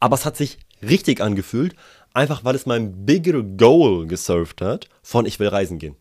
Aber 0.00 0.16
es 0.16 0.26
hat 0.26 0.36
sich 0.36 0.58
richtig 0.82 1.22
angefühlt, 1.22 1.74
einfach 2.12 2.44
weil 2.44 2.56
es 2.56 2.66
mein 2.66 3.06
bigger 3.06 3.42
Goal 3.42 4.06
gesurft 4.06 4.60
hat 4.60 4.90
von 5.02 5.24
ich 5.24 5.40
will 5.40 5.48
reisen 5.48 5.78
gehen. 5.78 5.96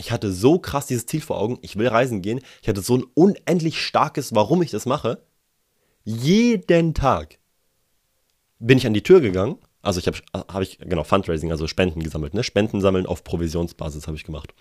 Ich 0.00 0.12
hatte 0.12 0.32
so 0.32 0.58
krass 0.58 0.86
dieses 0.86 1.04
Ziel 1.04 1.20
vor 1.20 1.38
Augen, 1.38 1.58
ich 1.60 1.76
will 1.76 1.86
reisen 1.86 2.22
gehen. 2.22 2.40
Ich 2.62 2.68
hatte 2.70 2.80
so 2.80 2.96
ein 2.96 3.04
unendlich 3.12 3.84
starkes, 3.84 4.34
warum 4.34 4.62
ich 4.62 4.70
das 4.70 4.86
mache. 4.86 5.22
Jeden 6.04 6.94
Tag 6.94 7.38
bin 8.58 8.78
ich 8.78 8.86
an 8.86 8.94
die 8.94 9.02
Tür 9.02 9.20
gegangen. 9.20 9.58
Also 9.82 10.00
ich 10.00 10.06
habe 10.06 10.16
hab 10.32 10.62
ich, 10.62 10.78
genau, 10.78 11.04
Fundraising, 11.04 11.50
also 11.50 11.66
Spenden 11.66 12.02
gesammelt. 12.02 12.32
Ne? 12.32 12.42
Spenden 12.42 12.80
sammeln 12.80 13.04
auf 13.04 13.24
Provisionsbasis 13.24 14.06
habe 14.06 14.16
ich 14.16 14.24
gemacht. 14.24 14.54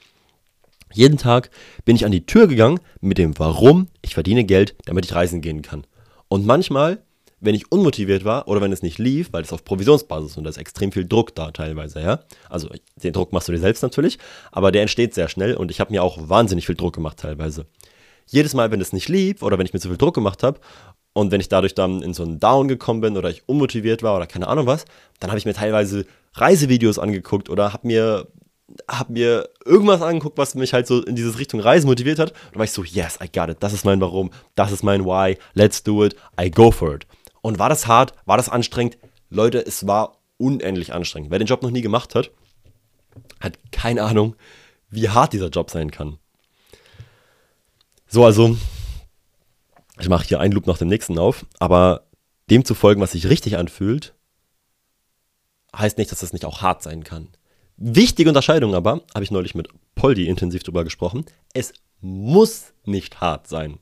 Jeden 0.91 1.17
Tag 1.17 1.51
bin 1.85 1.95
ich 1.95 2.03
an 2.03 2.11
die 2.11 2.25
Tür 2.25 2.47
gegangen 2.47 2.81
mit 2.99 3.17
dem 3.17 3.39
Warum, 3.39 3.87
ich 4.01 4.15
verdiene 4.15 4.43
Geld, 4.43 4.75
damit 4.85 5.05
ich 5.05 5.15
reisen 5.15 5.39
gehen 5.39 5.61
kann. 5.61 5.87
Und 6.27 6.45
manchmal 6.45 7.01
wenn 7.41 7.55
ich 7.55 7.71
unmotiviert 7.71 8.25
war 8.25 8.47
oder 8.47 8.61
wenn 8.61 8.71
es 8.71 8.81
nicht 8.81 8.97
lief, 8.97 9.29
weil 9.31 9.43
es 9.43 9.53
auf 9.53 9.63
Provisionsbasis 9.63 10.37
und 10.37 10.43
da 10.43 10.49
ist 10.49 10.57
extrem 10.57 10.91
viel 10.91 11.07
Druck 11.07 11.35
da 11.35 11.51
teilweise, 11.51 12.01
ja. 12.01 12.19
Also 12.49 12.69
den 13.03 13.13
Druck 13.13 13.33
machst 13.33 13.47
du 13.47 13.51
dir 13.51 13.59
selbst 13.59 13.81
natürlich, 13.81 14.17
aber 14.51 14.71
der 14.71 14.81
entsteht 14.81 15.13
sehr 15.13 15.29
schnell 15.29 15.55
und 15.55 15.71
ich 15.71 15.79
habe 15.79 15.91
mir 15.91 16.03
auch 16.03 16.17
wahnsinnig 16.29 16.65
viel 16.65 16.75
Druck 16.75 16.95
gemacht 16.95 17.17
teilweise. 17.17 17.65
Jedes 18.25 18.53
Mal, 18.53 18.71
wenn 18.71 18.81
es 18.81 18.93
nicht 18.93 19.09
lief 19.09 19.41
oder 19.41 19.57
wenn 19.57 19.65
ich 19.65 19.73
mir 19.73 19.79
zu 19.79 19.87
viel 19.87 19.97
Druck 19.97 20.15
gemacht 20.15 20.43
habe 20.43 20.59
und 21.13 21.31
wenn 21.31 21.41
ich 21.41 21.49
dadurch 21.49 21.73
dann 21.73 22.01
in 22.01 22.13
so 22.13 22.23
einen 22.23 22.39
Down 22.39 22.67
gekommen 22.67 23.01
bin 23.01 23.17
oder 23.17 23.29
ich 23.29 23.47
unmotiviert 23.47 24.03
war 24.03 24.15
oder 24.15 24.27
keine 24.27 24.47
Ahnung 24.47 24.67
was, 24.67 24.85
dann 25.19 25.31
habe 25.31 25.39
ich 25.39 25.45
mir 25.45 25.53
teilweise 25.53 26.05
Reisevideos 26.33 26.99
angeguckt 26.99 27.49
oder 27.49 27.73
habe 27.73 27.87
mir 27.87 28.27
habe 28.89 29.13
mir 29.13 29.49
irgendwas 29.65 30.01
angeguckt, 30.01 30.37
was 30.37 30.55
mich 30.55 30.73
halt 30.73 30.87
so 30.87 31.03
in 31.03 31.15
diese 31.15 31.37
Richtung 31.37 31.59
Reisen 31.59 31.87
motiviert 31.87 32.19
hat. 32.19 32.33
Und 32.51 32.57
war 32.57 32.65
ich 32.65 32.71
so, 32.71 32.83
yes, 32.83 33.17
I 33.23 33.27
got 33.31 33.49
it. 33.49 33.57
Das 33.61 33.73
ist 33.73 33.85
mein 33.85 34.01
Warum. 34.01 34.31
Das 34.55 34.71
ist 34.71 34.83
mein 34.83 35.05
Why. 35.05 35.37
Let's 35.53 35.83
do 35.83 36.05
it. 36.05 36.15
I 36.39 36.51
go 36.51 36.71
for 36.71 36.95
it. 36.95 37.07
Und 37.41 37.59
war 37.59 37.69
das 37.69 37.87
hart? 37.87 38.13
War 38.25 38.37
das 38.37 38.49
anstrengend? 38.49 38.97
Leute, 39.29 39.59
es 39.65 39.87
war 39.87 40.17
unendlich 40.37 40.93
anstrengend. 40.93 41.31
Wer 41.31 41.39
den 41.39 41.47
Job 41.47 41.61
noch 41.61 41.71
nie 41.71 41.81
gemacht 41.81 42.15
hat, 42.15 42.31
hat 43.39 43.59
keine 43.71 44.03
Ahnung, 44.03 44.35
wie 44.89 45.09
hart 45.09 45.33
dieser 45.33 45.49
Job 45.49 45.69
sein 45.69 45.91
kann. 45.91 46.17
So, 48.07 48.25
also, 48.25 48.57
ich 49.99 50.09
mache 50.09 50.25
hier 50.25 50.39
einen 50.39 50.53
Loop 50.53 50.65
nach 50.65 50.77
dem 50.77 50.87
nächsten 50.87 51.19
auf, 51.19 51.45
aber 51.59 52.07
dem 52.49 52.65
zu 52.65 52.73
folgen, 52.73 53.01
was 53.01 53.11
sich 53.11 53.29
richtig 53.29 53.57
anfühlt, 53.57 54.15
heißt 55.75 55.97
nicht, 55.97 56.11
dass 56.11 56.19
das 56.19 56.33
nicht 56.33 56.45
auch 56.45 56.61
hart 56.61 56.81
sein 56.81 57.03
kann. 57.03 57.29
Wichtige 57.77 58.29
Unterscheidung 58.29 58.73
aber, 58.73 59.01
habe 59.13 59.23
ich 59.23 59.31
neulich 59.31 59.55
mit 59.55 59.69
Poldi 59.95 60.27
intensiv 60.27 60.63
drüber 60.63 60.83
gesprochen, 60.83 61.25
es 61.53 61.73
muss 62.01 62.73
nicht 62.85 63.21
hart 63.21 63.47
sein. 63.47 63.79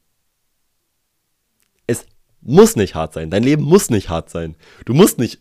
Muss 2.42 2.76
nicht 2.76 2.96
hart 2.96 3.14
sein. 3.14 3.30
Dein 3.30 3.44
Leben 3.44 3.64
muss 3.64 3.90
nicht 3.90 4.10
hart 4.10 4.30
sein. 4.30 4.56
Du 4.86 4.94
musst 4.94 5.18
nicht 5.20 5.40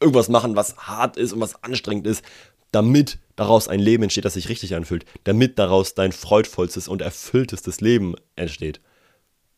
irgendwas 0.00 0.28
machen, 0.28 0.56
was 0.56 0.76
hart 0.76 1.16
ist 1.16 1.32
und 1.32 1.40
was 1.40 1.62
anstrengend 1.62 2.06
ist, 2.06 2.24
damit 2.70 3.18
daraus 3.36 3.68
ein 3.68 3.80
Leben 3.80 4.04
entsteht, 4.04 4.24
das 4.24 4.34
sich 4.34 4.48
richtig 4.48 4.74
anfühlt, 4.74 5.04
damit 5.24 5.58
daraus 5.58 5.94
dein 5.94 6.12
freudvollstes 6.12 6.88
und 6.88 7.02
erfülltestes 7.02 7.80
Leben 7.80 8.14
entsteht. 8.36 8.80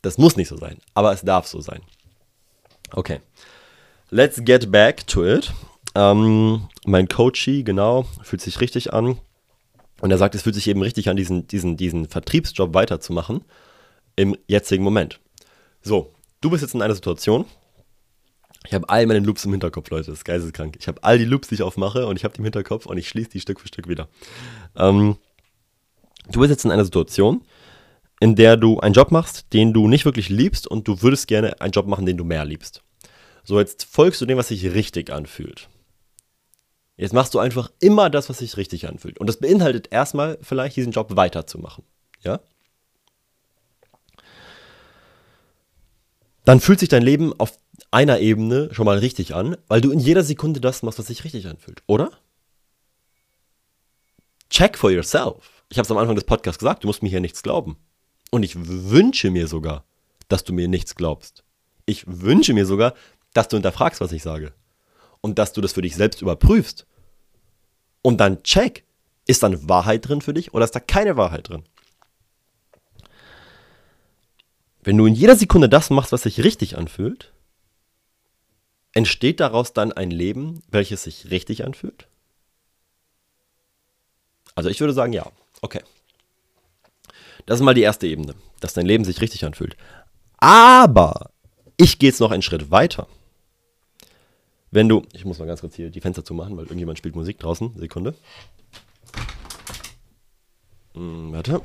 Das 0.02 0.18
muss 0.18 0.36
nicht 0.36 0.48
so 0.48 0.56
sein, 0.56 0.78
aber 0.94 1.12
es 1.12 1.22
darf 1.22 1.46
so 1.46 1.60
sein. 1.60 1.82
Okay. 2.92 3.20
Let's 4.10 4.44
get 4.44 4.72
back 4.72 5.06
to 5.06 5.24
it. 5.24 5.52
Ähm, 5.94 6.68
mein 6.84 7.08
Coachie, 7.08 7.64
genau, 7.64 8.06
fühlt 8.22 8.42
sich 8.42 8.60
richtig 8.60 8.92
an. 8.92 9.18
Und 10.00 10.10
er 10.10 10.18
sagt, 10.18 10.34
es 10.34 10.42
fühlt 10.42 10.54
sich 10.54 10.68
eben 10.68 10.82
richtig 10.82 11.08
an, 11.08 11.16
diesen, 11.16 11.46
diesen, 11.46 11.76
diesen 11.76 12.08
Vertriebsjob 12.08 12.74
weiterzumachen 12.74 13.44
im 14.16 14.36
jetzigen 14.46 14.82
Moment. 14.82 15.20
So, 15.82 16.12
du 16.40 16.50
bist 16.50 16.62
jetzt 16.62 16.74
in 16.74 16.82
einer 16.82 16.94
Situation, 16.94 17.44
ich 18.66 18.74
habe 18.74 18.88
all 18.88 19.06
meine 19.06 19.20
Loops 19.20 19.44
im 19.44 19.52
Hinterkopf, 19.52 19.88
Leute, 19.90 20.10
das 20.10 20.18
ist 20.18 20.24
geisteskrank. 20.24 20.76
Ich 20.78 20.86
habe 20.86 21.02
all 21.02 21.18
die 21.18 21.24
Loops, 21.24 21.48
die 21.48 21.54
ich 21.54 21.62
aufmache 21.62 22.06
und 22.06 22.16
ich 22.16 22.24
habe 22.24 22.34
die 22.34 22.38
im 22.38 22.44
Hinterkopf 22.44 22.86
und 22.86 22.98
ich 22.98 23.08
schließe 23.08 23.30
die 23.30 23.40
Stück 23.40 23.60
für 23.60 23.68
Stück 23.68 23.88
wieder. 23.88 24.08
Ähm, 24.76 25.16
du 26.30 26.40
bist 26.40 26.50
jetzt 26.50 26.64
in 26.64 26.70
einer 26.70 26.84
Situation, 26.84 27.42
in 28.20 28.36
der 28.36 28.58
du 28.58 28.78
einen 28.80 28.92
Job 28.92 29.12
machst, 29.12 29.52
den 29.54 29.72
du 29.72 29.88
nicht 29.88 30.04
wirklich 30.04 30.28
liebst 30.28 30.66
und 30.66 30.86
du 30.86 31.00
würdest 31.00 31.26
gerne 31.26 31.60
einen 31.60 31.72
Job 31.72 31.86
machen, 31.86 32.04
den 32.04 32.18
du 32.18 32.24
mehr 32.24 32.44
liebst. 32.44 32.82
So, 33.44 33.58
jetzt 33.58 33.84
folgst 33.84 34.20
du 34.20 34.26
dem, 34.26 34.36
was 34.36 34.48
sich 34.48 34.74
richtig 34.74 35.10
anfühlt. 35.10 35.68
Jetzt 36.96 37.14
machst 37.14 37.32
du 37.32 37.38
einfach 37.38 37.70
immer 37.80 38.10
das, 38.10 38.28
was 38.28 38.38
sich 38.38 38.58
richtig 38.58 38.86
anfühlt. 38.86 39.18
Und 39.18 39.26
das 39.26 39.38
beinhaltet 39.38 39.88
erstmal 39.90 40.38
vielleicht 40.42 40.76
diesen 40.76 40.92
Job 40.92 41.16
weiterzumachen. 41.16 41.84
Ja? 42.22 42.40
Dann 46.44 46.60
fühlt 46.60 46.80
sich 46.80 46.88
dein 46.88 47.02
Leben 47.02 47.32
auf, 47.38 47.58
einer 47.90 48.20
Ebene 48.20 48.68
schon 48.72 48.86
mal 48.86 48.98
richtig 48.98 49.34
an, 49.34 49.56
weil 49.68 49.80
du 49.80 49.90
in 49.90 49.98
jeder 49.98 50.22
Sekunde 50.22 50.60
das 50.60 50.82
machst, 50.82 50.98
was 50.98 51.06
sich 51.06 51.24
richtig 51.24 51.46
anfühlt, 51.46 51.82
oder? 51.86 52.10
Check 54.48 54.78
for 54.78 54.90
yourself. 54.90 55.64
Ich 55.68 55.78
habe 55.78 55.84
es 55.84 55.90
am 55.90 55.98
Anfang 55.98 56.14
des 56.16 56.24
Podcasts 56.24 56.58
gesagt, 56.58 56.84
du 56.84 56.88
musst 56.88 57.02
mir 57.02 57.08
hier 57.08 57.20
nichts 57.20 57.42
glauben. 57.42 57.76
Und 58.30 58.42
ich 58.42 58.54
wünsche 58.56 59.30
mir 59.30 59.46
sogar, 59.48 59.84
dass 60.28 60.44
du 60.44 60.52
mir 60.52 60.68
nichts 60.68 60.94
glaubst. 60.94 61.44
Ich 61.86 62.04
wünsche 62.06 62.54
mir 62.54 62.66
sogar, 62.66 62.94
dass 63.32 63.48
du 63.48 63.56
hinterfragst, 63.56 64.00
was 64.00 64.12
ich 64.12 64.22
sage. 64.22 64.52
Und 65.20 65.38
dass 65.38 65.52
du 65.52 65.60
das 65.60 65.72
für 65.72 65.82
dich 65.82 65.96
selbst 65.96 66.22
überprüfst. 66.22 66.86
Und 68.02 68.18
dann 68.18 68.42
check, 68.42 68.84
ist 69.26 69.42
da 69.42 69.48
eine 69.48 69.68
Wahrheit 69.68 70.08
drin 70.08 70.20
für 70.20 70.34
dich 70.34 70.54
oder 70.54 70.64
ist 70.64 70.74
da 70.74 70.80
keine 70.80 71.16
Wahrheit 71.16 71.48
drin? 71.48 71.64
Wenn 74.82 74.96
du 74.96 75.06
in 75.06 75.14
jeder 75.14 75.36
Sekunde 75.36 75.68
das 75.68 75.90
machst, 75.90 76.12
was 76.12 76.22
sich 76.22 76.42
richtig 76.42 76.76
anfühlt, 76.76 77.32
entsteht 78.92 79.40
daraus 79.40 79.72
dann 79.72 79.92
ein 79.92 80.10
Leben, 80.10 80.62
welches 80.70 81.04
sich 81.04 81.30
richtig 81.30 81.64
anfühlt? 81.64 82.08
Also 84.54 84.68
ich 84.70 84.80
würde 84.80 84.92
sagen, 84.92 85.12
ja. 85.12 85.30
Okay. 85.62 85.82
Das 87.46 87.58
ist 87.60 87.64
mal 87.64 87.74
die 87.74 87.82
erste 87.82 88.06
Ebene, 88.06 88.34
dass 88.60 88.74
dein 88.74 88.86
Leben 88.86 89.04
sich 89.04 89.20
richtig 89.20 89.44
anfühlt. 89.44 89.76
Aber 90.38 91.30
ich 91.76 91.98
gehe 91.98 92.10
jetzt 92.10 92.20
noch 92.20 92.30
einen 92.30 92.42
Schritt 92.42 92.70
weiter. 92.70 93.06
Wenn 94.70 94.88
du, 94.88 95.02
ich 95.12 95.24
muss 95.24 95.38
mal 95.38 95.46
ganz 95.46 95.60
kurz 95.60 95.74
hier 95.74 95.90
die 95.90 96.00
Fenster 96.00 96.24
zumachen, 96.24 96.56
weil 96.56 96.64
irgendjemand 96.64 96.98
spielt 96.98 97.16
Musik 97.16 97.38
draußen. 97.38 97.76
Sekunde. 97.76 98.14
Hm, 100.94 101.32
warte. 101.32 101.60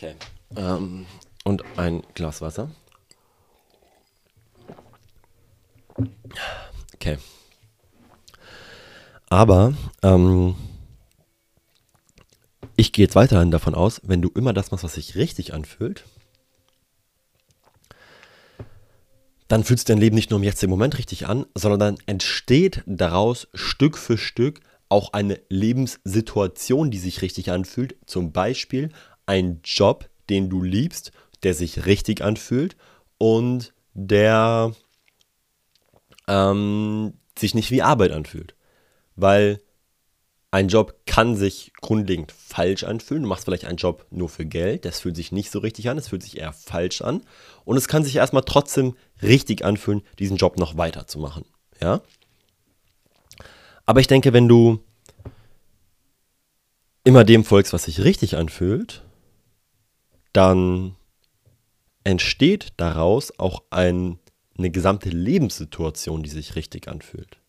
Okay. 0.00 0.14
Ähm, 0.56 1.04
und 1.44 1.62
ein 1.76 2.02
Glas 2.14 2.40
Wasser. 2.40 2.70
Okay. 6.94 7.18
Aber 9.28 9.74
ähm, 10.02 10.54
ich 12.76 12.92
gehe 12.92 13.04
jetzt 13.04 13.14
weiterhin 13.14 13.50
davon 13.50 13.74
aus, 13.74 14.00
wenn 14.02 14.22
du 14.22 14.30
immer 14.30 14.54
das 14.54 14.70
machst, 14.70 14.84
was 14.84 14.94
sich 14.94 15.16
richtig 15.16 15.52
anfühlt, 15.52 16.04
dann 19.48 19.64
fühlst 19.64 19.86
du 19.86 19.92
dein 19.92 20.00
Leben 20.00 20.16
nicht 20.16 20.30
nur 20.30 20.38
im 20.38 20.44
jetzigen 20.44 20.70
Moment 20.70 20.96
richtig 20.96 21.26
an, 21.26 21.44
sondern 21.54 21.78
dann 21.78 21.98
entsteht 22.06 22.82
daraus 22.86 23.48
Stück 23.52 23.98
für 23.98 24.16
Stück 24.16 24.60
auch 24.88 25.12
eine 25.12 25.40
Lebenssituation, 25.48 26.90
die 26.90 26.98
sich 26.98 27.22
richtig 27.22 27.50
anfühlt. 27.50 27.96
Zum 28.06 28.32
Beispiel 28.32 28.90
ein 29.30 29.60
Job, 29.62 30.10
den 30.28 30.50
du 30.50 30.60
liebst, 30.60 31.12
der 31.44 31.54
sich 31.54 31.86
richtig 31.86 32.22
anfühlt 32.22 32.76
und 33.16 33.72
der 33.94 34.74
ähm, 36.26 37.14
sich 37.38 37.54
nicht 37.54 37.70
wie 37.70 37.80
Arbeit 37.80 38.10
anfühlt. 38.10 38.56
Weil 39.14 39.60
ein 40.50 40.66
Job 40.66 40.96
kann 41.06 41.36
sich 41.36 41.72
grundlegend 41.80 42.32
falsch 42.32 42.82
anfühlen. 42.82 43.22
Du 43.22 43.28
machst 43.28 43.44
vielleicht 43.44 43.66
einen 43.66 43.76
Job 43.76 44.04
nur 44.10 44.28
für 44.28 44.44
Geld. 44.44 44.84
Das 44.84 44.98
fühlt 44.98 45.14
sich 45.14 45.30
nicht 45.30 45.52
so 45.52 45.60
richtig 45.60 45.88
an. 45.88 45.96
Es 45.96 46.08
fühlt 46.08 46.24
sich 46.24 46.38
eher 46.38 46.52
falsch 46.52 47.00
an. 47.00 47.22
Und 47.64 47.76
es 47.76 47.86
kann 47.86 48.02
sich 48.02 48.16
erstmal 48.16 48.42
trotzdem 48.42 48.96
richtig 49.22 49.64
anfühlen, 49.64 50.02
diesen 50.18 50.38
Job 50.38 50.58
noch 50.58 50.76
weiterzumachen. 50.76 51.44
Ja? 51.80 52.00
Aber 53.86 54.00
ich 54.00 54.08
denke, 54.08 54.32
wenn 54.32 54.48
du 54.48 54.82
immer 57.04 57.22
dem 57.22 57.44
folgst, 57.44 57.72
was 57.72 57.84
sich 57.84 58.02
richtig 58.02 58.36
anfühlt, 58.36 59.04
dann 60.32 60.96
entsteht 62.04 62.72
daraus 62.76 63.38
auch 63.38 63.62
ein, 63.70 64.18
eine 64.56 64.70
gesamte 64.70 65.10
Lebenssituation, 65.10 66.22
die 66.22 66.30
sich 66.30 66.56
richtig 66.56 66.88
anfühlt 66.88 67.40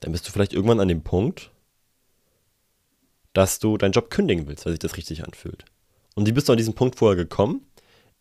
dann 0.00 0.12
bist 0.12 0.26
du 0.26 0.32
vielleicht 0.32 0.52
irgendwann 0.52 0.80
an 0.80 0.88
dem 0.88 1.02
Punkt, 1.02 1.50
dass 3.32 3.58
du 3.58 3.76
deinen 3.76 3.92
Job 3.92 4.10
kündigen 4.10 4.48
willst, 4.48 4.64
weil 4.64 4.72
sich 4.72 4.80
das 4.80 4.96
richtig 4.96 5.24
anfühlt. 5.24 5.64
Und 6.14 6.26
wie 6.26 6.32
bist 6.32 6.48
du 6.48 6.52
an 6.52 6.58
diesen 6.58 6.74
Punkt 6.74 6.96
vorher 6.96 7.16
gekommen? 7.16 7.64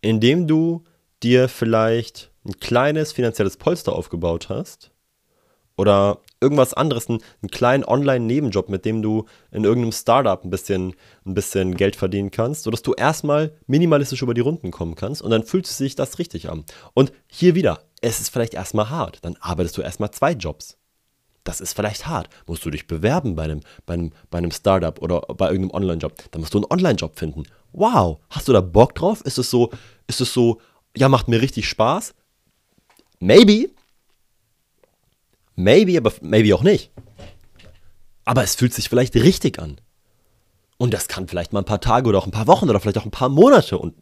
Indem 0.01 0.47
du 0.47 0.83
dir 1.23 1.49
vielleicht 1.49 2.31
ein 2.45 2.59
kleines 2.59 3.11
finanzielles 3.11 3.57
Polster 3.57 3.93
aufgebaut 3.93 4.49
hast 4.49 4.91
oder 5.75 6.21
irgendwas 6.41 6.73
anderes, 6.73 7.09
einen, 7.09 7.19
einen 7.41 7.51
kleinen 7.51 7.83
Online-Nebenjob, 7.83 8.69
mit 8.69 8.85
dem 8.85 9.01
du 9.01 9.25
in 9.51 9.63
irgendeinem 9.63 9.91
Startup 9.91 10.43
ein 10.43 10.49
bisschen, 10.49 10.95
ein 11.25 11.33
bisschen 11.33 11.75
Geld 11.75 11.95
verdienen 11.95 12.31
kannst, 12.31 12.63
sodass 12.63 12.81
du 12.81 12.93
erstmal 12.93 13.53
minimalistisch 13.67 14.21
über 14.21 14.33
die 14.33 14.41
Runden 14.41 14.71
kommen 14.71 14.95
kannst 14.95 15.21
und 15.21 15.31
dann 15.31 15.43
fühlt 15.43 15.67
sich 15.67 15.95
das 15.95 16.19
richtig 16.19 16.49
an. 16.49 16.63
Und 16.93 17.11
hier 17.27 17.55
wieder, 17.55 17.81
es 18.01 18.19
ist 18.19 18.29
vielleicht 18.29 18.53
erstmal 18.53 18.89
hart, 18.89 19.19
dann 19.23 19.35
arbeitest 19.39 19.77
du 19.77 19.81
erstmal 19.81 20.11
zwei 20.11 20.31
Jobs 20.31 20.79
das 21.49 21.61
ist 21.61 21.73
vielleicht 21.73 22.05
hart. 22.05 22.29
Musst 22.45 22.63
du 22.63 22.69
dich 22.69 22.85
bewerben 22.85 23.35
bei 23.35 23.43
einem, 23.43 23.61
bei 23.85 23.95
einem, 23.95 24.11
bei 24.29 24.37
einem 24.37 24.51
Startup 24.51 25.01
oder 25.01 25.21
bei 25.21 25.49
irgendeinem 25.49 25.81
Online-Job. 25.81 26.13
Dann 26.31 26.41
musst 26.41 26.53
du 26.53 26.59
einen 26.59 26.69
Online-Job 26.69 27.17
finden. 27.17 27.43
Wow, 27.71 28.19
hast 28.29 28.47
du 28.47 28.53
da 28.53 28.61
Bock 28.61 28.93
drauf? 28.95 29.21
Ist 29.21 29.39
es 29.39 29.49
so, 29.49 29.71
ist 30.07 30.21
es 30.21 30.31
so, 30.31 30.61
ja, 30.95 31.09
macht 31.09 31.27
mir 31.27 31.41
richtig 31.41 31.67
Spaß? 31.67 32.13
Maybe. 33.19 33.69
Maybe, 35.59 35.97
aber 35.97 36.13
maybe 36.21 36.55
auch 36.55 36.63
nicht. 36.63 36.89
Aber 38.23 38.43
es 38.43 38.55
fühlt 38.55 38.73
sich 38.73 38.87
vielleicht 38.87 39.13
richtig 39.15 39.59
an. 39.59 39.81
Und 40.77 40.93
das 40.93 41.09
kann 41.09 41.27
vielleicht 41.27 41.51
mal 41.51 41.59
ein 41.59 41.65
paar 41.65 41.81
Tage 41.81 42.07
oder 42.07 42.17
auch 42.17 42.25
ein 42.25 42.31
paar 42.31 42.47
Wochen 42.47 42.69
oder 42.69 42.79
vielleicht 42.79 42.97
auch 42.97 43.03
ein 43.03 43.11
paar 43.11 43.27
Monate 43.27 43.77
und 43.77 43.93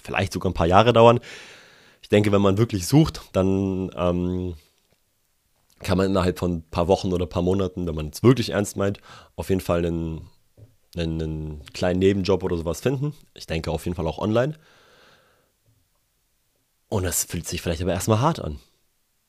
vielleicht 0.00 0.32
sogar 0.32 0.52
ein 0.52 0.54
paar 0.54 0.68
Jahre 0.68 0.92
dauern. 0.92 1.18
Ich 2.00 2.08
denke, 2.08 2.30
wenn 2.30 2.40
man 2.40 2.58
wirklich 2.58 2.86
sucht, 2.86 3.22
dann 3.32 3.90
ähm, 3.96 4.54
kann 5.80 5.98
man 5.98 6.06
innerhalb 6.06 6.38
von 6.38 6.58
ein 6.58 6.62
paar 6.70 6.86
Wochen 6.86 7.12
oder 7.12 7.26
ein 7.26 7.30
paar 7.30 7.42
Monaten, 7.42 7.84
wenn 7.88 7.96
man 7.96 8.10
es 8.10 8.22
wirklich 8.22 8.50
ernst 8.50 8.76
meint, 8.76 9.00
auf 9.34 9.48
jeden 9.48 9.60
Fall 9.60 9.84
einen, 9.84 10.28
einen, 10.96 11.20
einen 11.20 11.62
kleinen 11.72 11.98
Nebenjob 11.98 12.44
oder 12.44 12.56
sowas 12.56 12.80
finden. 12.80 13.14
Ich 13.34 13.48
denke 13.48 13.72
auf 13.72 13.84
jeden 13.84 13.96
Fall 13.96 14.06
auch 14.06 14.18
online. 14.18 14.54
Und 16.88 17.04
es 17.04 17.24
fühlt 17.24 17.48
sich 17.48 17.60
vielleicht 17.62 17.82
aber 17.82 17.92
erstmal 17.92 18.20
hart 18.20 18.38
an. 18.38 18.60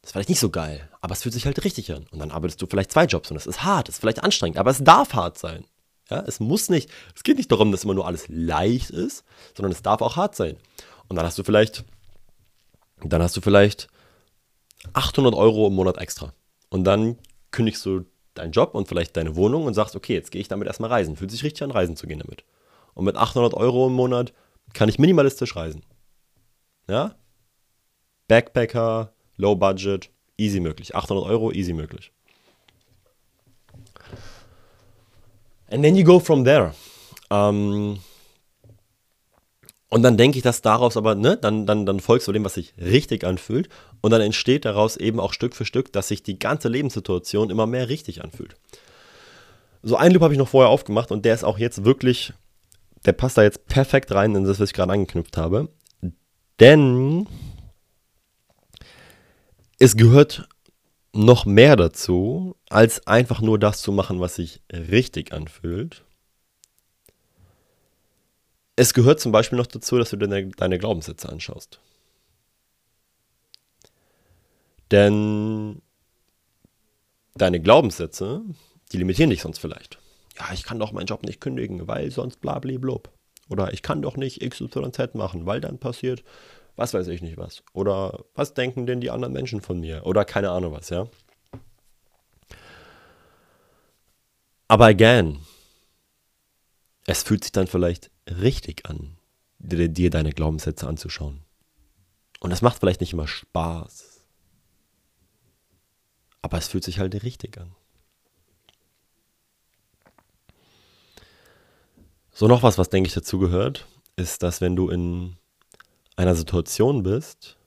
Ist 0.03 0.11
vielleicht 0.11 0.29
nicht 0.29 0.39
so 0.39 0.49
geil, 0.49 0.89
aber 1.01 1.13
es 1.13 1.23
fühlt 1.23 1.33
sich 1.33 1.45
halt 1.45 1.63
richtig 1.63 1.91
an. 1.93 2.05
Und 2.11 2.19
dann 2.19 2.31
arbeitest 2.31 2.61
du 2.61 2.67
vielleicht 2.67 2.91
zwei 2.91 3.05
Jobs 3.05 3.31
und 3.31 3.37
es 3.37 3.47
ist 3.47 3.63
hart, 3.63 3.87
es 3.87 3.95
ist 3.95 4.01
vielleicht 4.01 4.21
anstrengend, 4.21 4.57
aber 4.57 4.69
es 4.69 4.83
darf 4.83 5.13
hart 5.13 5.37
sein. 5.37 5.65
Ja, 6.09 6.21
es 6.27 6.41
muss 6.41 6.69
nicht, 6.69 6.89
es 7.15 7.23
geht 7.23 7.37
nicht 7.37 7.51
darum, 7.51 7.71
dass 7.71 7.85
immer 7.85 7.93
nur 7.93 8.05
alles 8.05 8.25
leicht 8.27 8.89
ist, 8.89 9.23
sondern 9.55 9.71
es 9.71 9.81
darf 9.81 10.01
auch 10.01 10.17
hart 10.17 10.35
sein. 10.35 10.57
Und 11.07 11.15
dann 11.15 11.25
hast 11.25 11.37
du 11.37 11.43
vielleicht, 11.43 11.85
dann 13.01 13.21
hast 13.21 13.37
du 13.37 13.41
vielleicht 13.41 13.87
800 14.91 15.33
Euro 15.33 15.67
im 15.67 15.75
Monat 15.75 15.97
extra. 15.97 16.33
Und 16.69 16.83
dann 16.83 17.17
kündigst 17.51 17.85
du 17.85 18.05
deinen 18.33 18.51
Job 18.51 18.75
und 18.75 18.89
vielleicht 18.89 19.15
deine 19.15 19.35
Wohnung 19.37 19.65
und 19.65 19.73
sagst, 19.73 19.95
okay, 19.95 20.13
jetzt 20.13 20.31
gehe 20.31 20.41
ich 20.41 20.47
damit 20.49 20.67
erstmal 20.67 20.89
reisen. 20.89 21.15
Fühlt 21.15 21.31
sich 21.31 21.43
richtig 21.43 21.63
an, 21.63 21.71
reisen 21.71 21.95
zu 21.95 22.07
gehen 22.07 22.19
damit. 22.19 22.43
Und 22.93 23.05
mit 23.05 23.15
800 23.15 23.53
Euro 23.53 23.87
im 23.87 23.93
Monat 23.93 24.33
kann 24.73 24.89
ich 24.89 24.99
minimalistisch 24.99 25.55
reisen. 25.55 25.83
Ja? 26.87 27.15
Backpacker, 28.27 29.13
Low 29.43 29.55
Budget, 29.55 30.09
easy 30.37 30.61
möglich. 30.61 30.95
800 30.95 31.25
Euro, 31.25 31.51
easy 31.51 31.73
möglich. 31.73 32.11
And 35.69 35.83
then 35.83 35.95
you 35.95 36.05
go 36.05 36.19
from 36.19 36.45
there. 36.45 36.73
Ähm, 37.29 37.99
und 39.89 40.01
dann 40.01 40.17
denke 40.17 40.37
ich, 40.37 40.43
dass 40.43 40.61
daraus 40.61 40.95
aber, 40.97 41.13
ne, 41.15 41.37
dann, 41.37 41.65
dann, 41.65 41.85
dann 41.85 41.99
folgst 41.99 42.27
du 42.27 42.31
dem, 42.31 42.45
was 42.45 42.53
sich 42.53 42.73
richtig 42.77 43.25
anfühlt. 43.25 43.67
Und 44.01 44.11
dann 44.11 44.21
entsteht 44.21 44.65
daraus 44.65 44.95
eben 44.97 45.19
auch 45.19 45.33
Stück 45.33 45.55
für 45.55 45.65
Stück, 45.65 45.91
dass 45.91 46.07
sich 46.07 46.23
die 46.23 46.39
ganze 46.39 46.69
Lebenssituation 46.69 47.49
immer 47.49 47.67
mehr 47.67 47.89
richtig 47.89 48.23
anfühlt. 48.23 48.55
So 49.81 49.97
einen 49.97 50.13
Loop 50.13 50.23
habe 50.23 50.33
ich 50.33 50.39
noch 50.39 50.47
vorher 50.47 50.69
aufgemacht 50.69 51.11
und 51.11 51.25
der 51.25 51.33
ist 51.33 51.43
auch 51.43 51.57
jetzt 51.57 51.83
wirklich, 51.83 52.33
der 53.05 53.11
passt 53.11 53.37
da 53.37 53.43
jetzt 53.43 53.65
perfekt 53.65 54.11
rein 54.13 54.33
in 54.33 54.45
das, 54.45 54.59
was 54.59 54.69
ich 54.69 54.73
gerade 54.73 54.93
angeknüpft 54.93 55.35
habe. 55.35 55.67
Denn 56.59 57.27
es 59.79 59.97
gehört 59.97 60.47
noch 61.13 61.45
mehr 61.45 61.75
dazu, 61.75 62.55
als 62.69 63.05
einfach 63.07 63.41
nur 63.41 63.59
das 63.59 63.81
zu 63.81 63.91
machen, 63.91 64.19
was 64.19 64.35
sich 64.35 64.61
richtig 64.71 65.31
anfühlt, 65.31 66.03
es 68.75 68.93
gehört 68.93 69.19
zum 69.19 69.31
Beispiel 69.31 69.57
noch 69.57 69.67
dazu, 69.67 69.97
dass 69.97 70.09
du 70.09 70.17
deine, 70.17 70.49
deine 70.49 70.79
Glaubenssätze 70.79 71.29
anschaust. 71.29 71.79
Denn 74.91 75.81
deine 77.35 77.59
Glaubenssätze, 77.59 78.41
die 78.91 78.97
limitieren 78.97 79.29
dich 79.29 79.41
sonst 79.41 79.59
vielleicht. 79.59 79.99
Ja, 80.37 80.51
ich 80.53 80.63
kann 80.63 80.79
doch 80.79 80.91
meinen 80.91 81.05
Job 81.05 81.23
nicht 81.23 81.41
kündigen, 81.41 81.87
weil 81.87 82.09
sonst 82.09 82.41
blablablub. 82.41 83.11
Oder 83.49 83.73
ich 83.73 83.81
kann 83.81 84.01
doch 84.01 84.17
nicht 84.17 84.41
XYZ 84.41 85.13
machen, 85.13 85.45
weil 85.45 85.61
dann 85.61 85.77
passiert, 85.77 86.23
was 86.75 86.93
weiß 86.93 87.07
ich 87.07 87.21
nicht 87.21 87.37
was. 87.37 87.63
Oder 87.73 88.25
was 88.33 88.53
denken 88.53 88.85
denn 88.85 89.01
die 89.01 89.11
anderen 89.11 89.33
Menschen 89.33 89.61
von 89.61 89.79
mir? 89.79 90.05
Oder 90.05 90.25
keine 90.25 90.49
Ahnung 90.49 90.73
was, 90.73 90.89
ja. 90.89 91.07
Aber 94.67 94.85
again, 94.87 95.39
es 97.05 97.23
fühlt 97.23 97.43
sich 97.43 97.51
dann 97.51 97.67
vielleicht 97.67 98.09
richtig 98.27 98.87
an, 98.87 99.17
dir, 99.59 99.87
dir 99.89 100.09
deine 100.09 100.31
Glaubenssätze 100.31 100.87
anzuschauen. 100.87 101.43
Und 102.39 102.49
das 102.49 102.61
macht 102.61 102.79
vielleicht 102.79 103.01
nicht 103.01 103.13
immer 103.13 103.27
Spaß. 103.27 104.25
Aber 106.41 106.57
es 106.57 106.67
fühlt 106.67 106.83
sich 106.83 106.99
halt 106.99 107.23
richtig 107.23 107.57
an. 107.57 107.75
So 112.31 112.47
noch 112.47 112.63
was, 112.63 112.77
was 112.77 112.89
denke 112.89 113.07
ich 113.07 113.13
dazu 113.13 113.37
gehört, 113.37 113.85
ist, 114.15 114.41
dass 114.41 114.59
wenn 114.59 114.75
du 114.75 114.89
in 114.89 115.37
einer 116.15 116.35
Situation 116.35 117.03
bist 117.03 117.57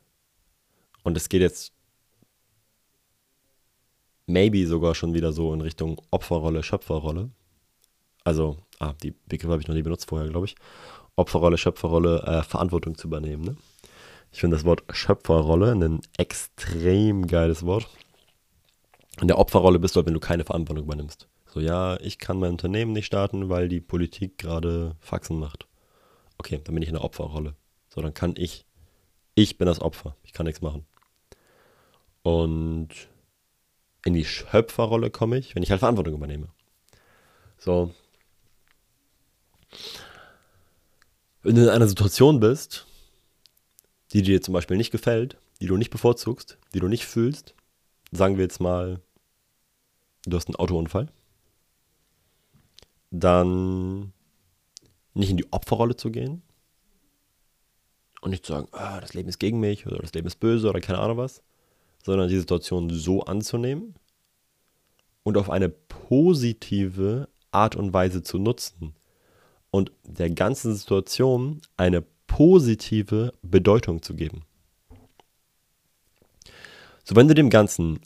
und 1.03 1.17
es 1.17 1.29
geht 1.29 1.41
jetzt 1.41 1.73
maybe 4.27 4.67
sogar 4.67 4.95
schon 4.95 5.15
wieder 5.15 5.33
so 5.33 5.53
in 5.53 5.61
Richtung 5.61 6.01
Opferrolle, 6.11 6.63
Schöpferrolle. 6.63 7.31
Also, 8.25 8.59
ah, 8.81 8.93
die 9.03 9.15
Begriffe 9.29 9.53
habe 9.53 9.63
ich 9.63 9.69
noch 9.69 9.75
nie 9.75 9.83
benutzt 9.83 10.09
vorher, 10.09 10.29
glaube 10.29 10.47
ich. 10.47 10.57
Opferrolle, 11.15 11.59
Schöpferrolle, 11.59 12.23
äh, 12.23 12.43
Verantwortung 12.43 12.97
zu 12.97 13.07
übernehmen. 13.07 13.45
Ne? 13.45 13.57
Ich 14.33 14.41
finde 14.41 14.57
das 14.57 14.65
Wort 14.65 14.83
Schöpferrolle 14.91 15.73
ein 15.73 16.01
extrem 16.19 17.27
geiles 17.27 17.65
Wort. 17.65 17.89
In 19.21 19.29
der 19.29 19.39
Opferrolle 19.39 19.79
bist 19.79 19.95
du 19.95 19.99
halt, 19.99 20.07
wenn 20.07 20.15
du 20.15 20.21
keine 20.21 20.45
Verantwortung 20.45 20.85
übernimmst. 20.85 21.29
So, 21.47 21.61
ja, 21.61 21.99
ich 22.01 22.19
kann 22.19 22.39
mein 22.39 22.51
Unternehmen 22.51 22.93
nicht 22.93 23.07
starten, 23.07 23.49
weil 23.49 23.69
die 23.69 23.81
Politik 23.81 24.37
gerade 24.37 24.95
Faxen 25.01 25.39
macht. 25.39 25.67
Okay, 26.37 26.61
dann 26.63 26.75
bin 26.75 26.83
ich 26.83 26.89
in 26.89 26.97
der 26.97 27.05
Opferrolle. 27.05 27.55
So, 27.97 28.03
dann 28.03 28.13
kann 28.13 28.35
ich, 28.37 28.67
ich 29.35 29.57
bin 29.57 29.67
das 29.67 29.81
Opfer. 29.81 30.17
Ich 30.23 30.35
kann 30.35 30.45
nichts 30.45 30.61
machen. 30.61 30.85
Und 32.23 32.91
in 34.05 34.13
die 34.13 34.27
Schöpferrolle 34.27 35.11
komme 35.11 35.39
ich, 35.39 35.55
wenn 35.55 35.63
ich 35.63 35.71
halt 35.71 35.81
Verantwortung 35.81 36.13
übernehme. 36.13 36.49
So. 37.57 37.95
Wenn 41.43 41.55
du 41.55 41.63
in 41.63 41.71
einer 41.71 41.89
Situation 41.89 42.39
bist, 42.39 42.87
die 44.13 44.21
dir 44.21 44.43
zum 44.43 44.53
Beispiel 44.53 44.77
nicht 44.77 44.91
gefällt, 44.91 45.39
die 45.63 45.67
du 45.67 45.79
nicht 45.79 45.91
bevorzugst, 45.91 46.59
die 46.75 46.81
du 46.81 46.89
nicht 46.89 47.07
fühlst, 47.07 47.55
sagen 48.13 48.37
wir 48.37 48.45
jetzt 48.45 48.61
mal, 48.61 49.01
du 50.27 50.37
hast 50.37 50.49
einen 50.49 50.57
Autounfall, 50.57 51.11
dann 53.11 54.13
nicht 55.15 55.31
in 55.31 55.39
die 55.39 55.51
Opferrolle 55.51 55.97
zu 55.97 56.11
gehen 56.11 56.43
und 58.21 58.31
nicht 58.31 58.47
zu 58.47 58.53
sagen, 58.53 58.69
ah, 58.73 59.01
das 59.01 59.15
Leben 59.15 59.29
ist 59.29 59.39
gegen 59.39 59.61
mich 59.61 59.87
oder 59.87 59.99
das 59.99 60.13
Leben 60.15 60.27
ist 60.27 60.41
böse 60.41 60.69
oder 60.69 60.81
keine 60.81 60.99
Ahnung 60.99 61.19
was, 61.19 61.43
sondern 62.03 62.29
die 62.29 62.39
Situation 62.39 62.91
so 62.91 63.23
anzunehmen 63.23 63.95
und 65.23 65.37
auf 65.37 65.51
eine 65.51 65.69
positive 65.69 67.29
Art 67.51 67.77
und 67.77 67.93
Weise 67.93 68.23
zu 68.23 68.39
nutzen 68.39 68.95
und 69.71 69.93
der 70.05 70.31
ganzen 70.31 70.75
Situation 70.75 71.61
eine 71.77 72.05
positive 72.27 73.33
Bedeutung 73.43 74.03
zu 74.03 74.15
geben. 74.15 74.43
So, 77.05 77.15
wenn 77.17 77.29
du 77.29 77.35
dem 77.35 77.51
Ganzen, 77.51 78.01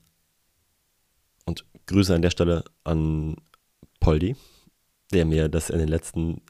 und 1.46 1.64
Grüße 1.86 2.14
an 2.14 2.22
der 2.22 2.30
Stelle 2.30 2.64
an 2.84 3.36
Poldi, 3.98 4.36
der 5.12 5.24
mir 5.24 5.48
das 5.48 5.70
in 5.70 5.78
den 5.78 5.88
letzten 5.88 6.42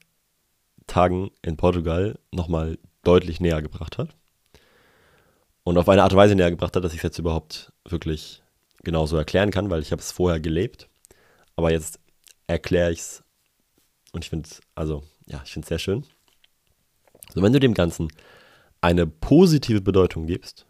Tagen 0.87 1.31
in 1.43 1.57
Portugal 1.57 2.19
nochmal 2.33 2.79
deutlich 3.03 3.41
näher 3.41 3.63
gebracht 3.63 3.99
hat. 3.99 4.17
Und 5.63 5.79
auf 5.79 5.89
eine 5.89 6.03
Art 6.03 6.13
und 6.13 6.19
Weise 6.19 6.35
näher 6.35 6.51
gebracht 6.51 6.75
hat, 6.77 6.85
dass 6.85 6.93
ich 6.93 6.99
es 6.99 7.05
jetzt 7.05 7.19
überhaupt 7.19 7.73
wirklich 7.89 8.43
genauso 8.83 9.17
erklären 9.17 9.51
kann, 9.51 9.71
weil 9.71 9.83
ich 9.83 9.93
habe 9.93 10.01
es 10.01 10.13
vorher 10.13 10.41
gelebt. 10.41 10.89
Aber 11.57 11.71
jetzt 11.71 12.01
erkläre 12.47 12.93
ich 12.93 13.01
es 13.01 13.23
und 14.13 14.25
ich 14.25 14.31
finde 14.31 14.49
es, 14.49 14.61
also 14.75 15.05
ja, 15.27 15.41
ich 15.45 15.53
finde 15.53 15.65
es 15.65 15.69
sehr 15.69 15.79
schön. 15.79 16.07
So, 17.33 17.43
wenn 17.43 17.53
du 17.53 17.61
dem 17.61 17.75
Ganzen 17.75 18.09
eine 18.81 19.07
positive 19.07 19.81
Bedeutung 19.81 20.27
gibst, 20.27 20.67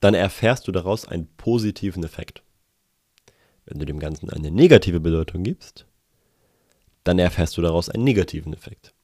dann 0.00 0.14
erfährst 0.14 0.66
du 0.66 0.72
daraus 0.72 1.06
einen 1.06 1.28
positiven 1.36 2.04
Effekt. 2.04 2.42
Wenn 3.66 3.78
du 3.78 3.86
dem 3.86 3.98
Ganzen 3.98 4.30
eine 4.30 4.50
negative 4.50 5.00
Bedeutung 5.00 5.42
gibst, 5.42 5.86
dann 7.04 7.18
erfährst 7.18 7.56
du 7.56 7.62
daraus 7.62 7.88
einen 7.88 8.04
negativen 8.04 8.52
Effekt. 8.52 8.94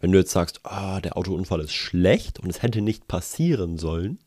Wenn 0.00 0.12
du 0.12 0.18
jetzt 0.18 0.32
sagst, 0.32 0.60
oh, 0.64 1.00
der 1.00 1.16
Autounfall 1.16 1.60
ist 1.60 1.74
schlecht 1.74 2.38
und 2.40 2.50
es 2.50 2.62
hätte 2.62 2.80
nicht 2.80 3.08
passieren 3.08 3.78
sollen, 3.78 4.18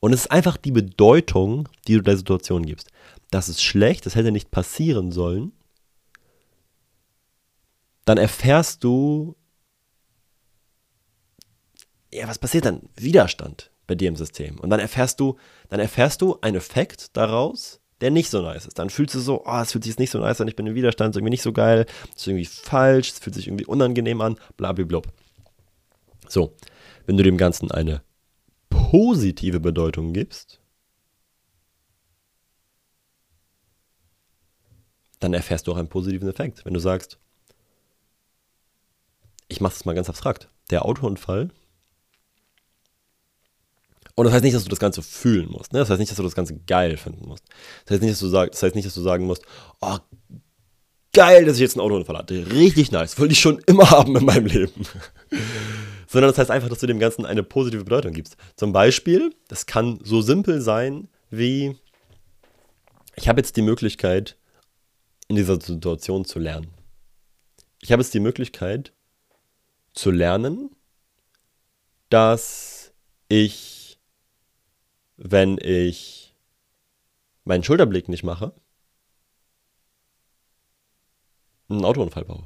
und 0.00 0.12
es 0.12 0.22
ist 0.22 0.30
einfach 0.32 0.56
die 0.56 0.72
Bedeutung, 0.72 1.68
die 1.86 1.94
du 1.94 2.02
der 2.02 2.16
Situation 2.16 2.66
gibst. 2.66 2.90
Das 3.30 3.48
ist 3.48 3.62
schlecht, 3.62 4.04
das 4.04 4.16
hätte 4.16 4.32
nicht 4.32 4.50
passieren 4.50 5.12
sollen, 5.12 5.52
dann 8.04 8.18
erfährst 8.18 8.82
du 8.82 9.36
ja, 12.12 12.28
was 12.28 12.38
passiert 12.38 12.66
dann? 12.66 12.88
Widerstand 12.96 13.70
bei 13.86 13.94
dir 13.94 14.08
im 14.08 14.16
System. 14.16 14.58
Und 14.60 14.70
dann 14.70 14.80
erfährst 14.80 15.18
du, 15.18 15.36
dann 15.68 15.80
erfährst 15.80 16.22
du 16.22 16.38
einen 16.40 16.56
Effekt 16.56 17.16
daraus, 17.16 17.80
der 18.02 18.10
nicht 18.10 18.30
so 18.30 18.42
nice 18.42 18.66
ist. 18.66 18.78
Dann 18.78 18.90
fühlst 18.90 19.14
du 19.14 19.20
so, 19.20 19.44
oh, 19.46 19.60
es 19.60 19.72
fühlt 19.72 19.84
sich 19.84 19.96
nicht 19.96 20.10
so 20.10 20.18
nice 20.18 20.40
an, 20.40 20.48
ich 20.48 20.56
bin 20.56 20.66
im 20.66 20.74
Widerstand, 20.74 21.10
es 21.10 21.16
ist 21.16 21.20
irgendwie 21.20 21.30
nicht 21.30 21.42
so 21.42 21.52
geil, 21.52 21.86
es 22.10 22.22
ist 22.22 22.26
irgendwie 22.26 22.44
falsch, 22.44 23.12
es 23.12 23.18
fühlt 23.20 23.34
sich 23.34 23.46
irgendwie 23.46 23.64
unangenehm 23.64 24.20
an, 24.20 24.36
blablabla. 24.56 25.02
So, 26.28 26.56
wenn 27.06 27.16
du 27.16 27.22
dem 27.22 27.38
Ganzen 27.38 27.70
eine 27.70 28.02
positive 28.68 29.60
Bedeutung 29.60 30.12
gibst, 30.12 30.60
dann 35.20 35.32
erfährst 35.32 35.68
du 35.68 35.72
auch 35.72 35.76
einen 35.76 35.88
positiven 35.88 36.28
Effekt. 36.28 36.64
Wenn 36.64 36.74
du 36.74 36.80
sagst, 36.80 37.20
ich 39.46 39.60
mache 39.60 39.74
es 39.74 39.84
mal 39.84 39.94
ganz 39.94 40.08
abstrakt, 40.08 40.48
der 40.70 40.84
Autounfall 40.84 41.50
und 44.22 44.26
das 44.26 44.34
heißt 44.34 44.44
nicht, 44.44 44.54
dass 44.54 44.62
du 44.62 44.70
das 44.70 44.78
Ganze 44.78 45.02
fühlen 45.02 45.50
musst. 45.50 45.72
Ne? 45.72 45.80
Das 45.80 45.90
heißt 45.90 45.98
nicht, 45.98 46.12
dass 46.12 46.16
du 46.16 46.22
das 46.22 46.36
Ganze 46.36 46.54
geil 46.54 46.96
finden 46.96 47.26
musst. 47.26 47.44
Das 47.84 47.94
heißt 47.94 48.02
nicht, 48.02 48.12
dass 48.12 48.20
du, 48.20 48.28
sag, 48.28 48.52
das 48.52 48.62
heißt 48.62 48.76
nicht, 48.76 48.86
dass 48.86 48.94
du 48.94 49.00
sagen 49.00 49.26
musst, 49.26 49.42
oh, 49.80 49.98
geil, 51.12 51.44
dass 51.44 51.56
ich 51.56 51.60
jetzt 51.62 51.76
einen 51.76 51.84
Autounfall 51.84 52.18
hatte. 52.18 52.46
Richtig 52.52 52.92
nice. 52.92 53.18
Wollte 53.18 53.32
ich 53.32 53.40
schon 53.40 53.58
immer 53.66 53.90
haben 53.90 54.16
in 54.16 54.24
meinem 54.24 54.46
Leben. 54.46 54.86
Sondern 56.06 56.30
das 56.30 56.38
heißt 56.38 56.52
einfach, 56.52 56.68
dass 56.68 56.78
du 56.78 56.86
dem 56.86 57.00
Ganzen 57.00 57.26
eine 57.26 57.42
positive 57.42 57.82
Bedeutung 57.82 58.12
gibst. 58.12 58.36
Zum 58.54 58.72
Beispiel, 58.72 59.34
das 59.48 59.66
kann 59.66 59.98
so 60.04 60.22
simpel 60.22 60.60
sein 60.60 61.08
wie, 61.30 61.76
ich 63.16 63.28
habe 63.28 63.40
jetzt 63.40 63.56
die 63.56 63.62
Möglichkeit, 63.62 64.36
in 65.26 65.34
dieser 65.34 65.60
Situation 65.60 66.24
zu 66.24 66.38
lernen. 66.38 66.68
Ich 67.80 67.90
habe 67.90 68.02
jetzt 68.02 68.14
die 68.14 68.20
Möglichkeit 68.20 68.92
zu 69.94 70.12
lernen, 70.12 70.70
dass 72.10 72.92
ich 73.28 73.71
wenn 75.24 75.56
ich 75.58 76.34
meinen 77.44 77.62
Schulterblick 77.62 78.08
nicht 78.08 78.24
mache, 78.24 78.52
einen 81.68 81.84
Autounfall 81.84 82.24
baue. 82.24 82.44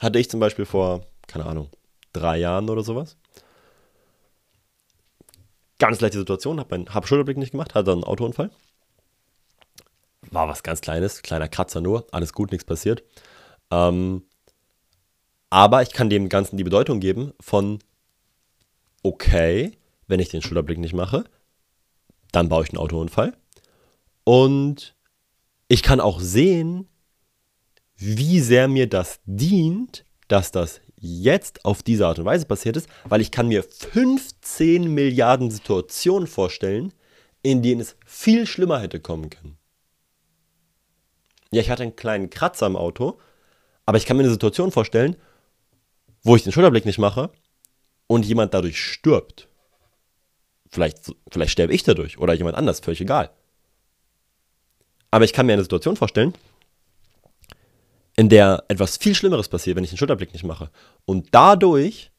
Hatte 0.00 0.18
ich 0.18 0.28
zum 0.28 0.40
Beispiel 0.40 0.64
vor, 0.64 1.06
keine 1.28 1.46
Ahnung, 1.46 1.70
drei 2.12 2.38
Jahren 2.38 2.68
oder 2.68 2.82
sowas. 2.82 3.16
Ganz 5.78 6.00
leichte 6.00 6.18
Situation, 6.18 6.58
habe 6.58 6.70
meinen 6.70 6.92
hab 6.92 7.06
Schulterblick 7.06 7.36
nicht 7.36 7.52
gemacht, 7.52 7.74
hatte 7.74 7.84
dann 7.84 7.98
einen 7.98 8.04
Autounfall. 8.04 8.50
War 10.30 10.48
was 10.48 10.62
ganz 10.62 10.80
Kleines, 10.80 11.22
kleiner 11.22 11.48
Kratzer 11.48 11.80
nur, 11.80 12.06
alles 12.10 12.32
gut, 12.32 12.50
nichts 12.50 12.64
passiert. 12.64 13.04
Ähm, 13.70 14.24
aber 15.50 15.82
ich 15.82 15.92
kann 15.92 16.10
dem 16.10 16.28
Ganzen 16.28 16.56
die 16.56 16.64
Bedeutung 16.64 16.98
geben 16.98 17.32
von, 17.40 17.78
okay, 19.02 19.78
wenn 20.08 20.20
ich 20.20 20.30
den 20.30 20.42
Schulterblick 20.42 20.78
nicht 20.78 20.94
mache, 20.94 21.24
dann 22.32 22.48
baue 22.48 22.64
ich 22.64 22.70
einen 22.70 22.78
Autounfall. 22.78 23.36
Und 24.24 24.96
ich 25.68 25.82
kann 25.82 26.00
auch 26.00 26.20
sehen, 26.20 26.88
wie 27.96 28.40
sehr 28.40 28.68
mir 28.68 28.88
das 28.88 29.20
dient, 29.24 30.04
dass 30.28 30.50
das 30.50 30.80
jetzt 30.96 31.64
auf 31.64 31.82
diese 31.82 32.06
Art 32.06 32.18
und 32.18 32.24
Weise 32.24 32.46
passiert 32.46 32.76
ist, 32.76 32.88
weil 33.04 33.20
ich 33.20 33.30
kann 33.30 33.48
mir 33.48 33.62
15 33.62 34.92
Milliarden 34.92 35.50
Situationen 35.50 36.26
vorstellen, 36.26 36.92
in 37.42 37.62
denen 37.62 37.80
es 37.80 37.96
viel 38.06 38.46
schlimmer 38.46 38.80
hätte 38.80 39.00
kommen 39.00 39.30
können. 39.30 39.58
Ja, 41.50 41.60
ich 41.60 41.70
hatte 41.70 41.82
einen 41.82 41.96
kleinen 41.96 42.30
Kratzer 42.30 42.66
im 42.66 42.76
Auto, 42.76 43.18
aber 43.84 43.98
ich 43.98 44.06
kann 44.06 44.16
mir 44.16 44.22
eine 44.22 44.32
Situation 44.32 44.70
vorstellen, 44.70 45.16
wo 46.22 46.36
ich 46.36 46.44
den 46.44 46.52
Schulterblick 46.52 46.86
nicht 46.86 46.98
mache 46.98 47.30
und 48.06 48.24
jemand 48.24 48.54
dadurch 48.54 48.80
stirbt. 48.80 49.48
Vielleicht, 50.72 51.14
vielleicht 51.30 51.52
sterbe 51.52 51.74
ich 51.74 51.82
dadurch 51.82 52.18
oder 52.18 52.32
jemand 52.32 52.56
anders, 52.56 52.80
völlig 52.80 53.02
egal. 53.02 53.30
Aber 55.10 55.26
ich 55.26 55.34
kann 55.34 55.44
mir 55.44 55.52
eine 55.52 55.62
Situation 55.62 55.96
vorstellen, 55.96 56.32
in 58.16 58.30
der 58.30 58.64
etwas 58.68 58.96
viel 58.96 59.14
Schlimmeres 59.14 59.48
passiert, 59.48 59.76
wenn 59.76 59.84
ich 59.84 59.90
den 59.90 59.98
Schulterblick 59.98 60.32
nicht 60.32 60.44
mache. 60.44 60.70
Und 61.04 61.28
dadurch, 61.32 62.10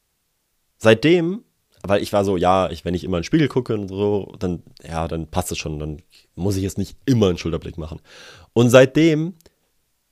seitdem, 0.78 1.44
weil 1.82 2.04
ich 2.04 2.14
war 2.14 2.24
so, 2.24 2.38
ja, 2.38 2.70
ich, 2.70 2.86
wenn 2.86 2.94
ich 2.94 3.04
immer 3.04 3.18
in 3.18 3.22
den 3.22 3.26
Spiegel 3.26 3.48
gucke 3.48 3.74
und 3.74 3.88
so, 3.88 4.32
dann, 4.38 4.62
ja, 4.88 5.08
dann 5.08 5.28
passt 5.28 5.52
es 5.52 5.58
schon, 5.58 5.80
dann 5.80 6.04
muss 6.36 6.56
ich 6.56 6.64
jetzt 6.64 6.78
nicht 6.78 6.96
immer 7.06 7.30
einen 7.30 7.40
Schulterblick 7.40 7.80
machen. 7.80 8.02
Und 8.54 8.70
seitdem 8.70 9.34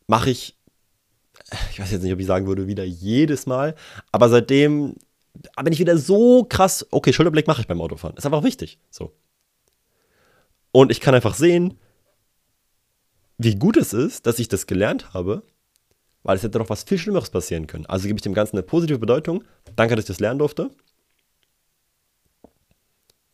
mache 0.08 0.32
ich, 0.32 0.58
ich 1.72 1.80
weiß 1.80 1.92
jetzt 1.92 2.02
nicht, 2.02 2.14
ob 2.14 2.20
ich 2.20 2.26
sagen 2.26 2.48
würde, 2.48 2.66
wieder 2.66 2.84
jedes 2.84 3.46
Mal, 3.46 3.76
aber 4.12 4.30
seitdem 4.30 4.96
bin 5.34 5.74
ich 5.74 5.80
wieder 5.80 5.98
so 5.98 6.44
krass, 6.44 6.86
okay, 6.92 7.14
Schulterblick 7.14 7.48
mache 7.48 7.62
ich 7.62 7.68
beim 7.68 7.82
Autofahren. 7.82 8.18
Ist 8.18 8.26
einfach 8.26 8.44
wichtig. 8.44 8.80
So. 8.90 9.14
Und 10.72 10.92
ich 10.92 11.02
kann 11.02 11.16
einfach 11.16 11.36
sehen, 11.36 11.80
wie 13.38 13.56
gut 13.56 13.78
es 13.78 13.94
ist, 13.94 14.26
dass 14.28 14.40
ich 14.40 14.48
das 14.48 14.68
gelernt 14.68 15.14
habe, 15.14 15.44
weil 16.24 16.38
es 16.38 16.44
hätte 16.44 16.60
noch 16.60 16.70
was 16.70 16.84
viel 16.84 16.98
Schlimmeres 16.98 17.30
passieren 17.30 17.68
können. 17.68 17.86
Also 17.88 18.08
gebe 18.08 18.18
ich 18.18 18.22
dem 18.22 18.34
Ganzen 18.34 18.56
eine 18.56 18.64
positive 18.64 19.00
Bedeutung. 19.00 19.44
Danke, 19.76 19.96
dass 19.96 20.04
ich 20.04 20.08
das 20.08 20.20
lernen 20.20 20.40
durfte. 20.40 20.70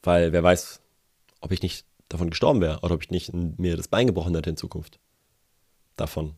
Weil 0.03 0.31
wer 0.31 0.43
weiß, 0.43 0.79
ob 1.41 1.51
ich 1.51 1.61
nicht 1.61 1.85
davon 2.07 2.29
gestorben 2.29 2.61
wäre 2.61 2.79
oder 2.81 2.95
ob 2.95 3.03
ich 3.03 3.11
nicht 3.11 3.33
mir 3.33 3.75
das 3.75 3.89
Bein 3.89 4.07
gebrochen 4.07 4.33
hätte 4.35 4.49
in 4.49 4.57
Zukunft. 4.57 4.99
Davon. 5.97 6.35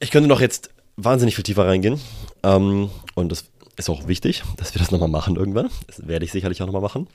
Ich 0.00 0.10
könnte 0.10 0.28
noch 0.28 0.40
jetzt 0.40 0.73
wahnsinnig 0.96 1.34
viel 1.34 1.44
tiefer 1.44 1.66
reingehen. 1.66 2.00
Ähm, 2.42 2.90
und 3.14 3.30
das 3.30 3.44
ist 3.76 3.90
auch 3.90 4.06
wichtig, 4.06 4.42
dass 4.56 4.74
wir 4.74 4.80
das 4.80 4.90
nochmal 4.90 5.08
machen 5.08 5.36
irgendwann. 5.36 5.70
Das 5.86 6.06
werde 6.06 6.24
ich 6.24 6.32
sicherlich 6.32 6.62
auch 6.62 6.66
nochmal 6.66 6.82
machen. 6.82 7.08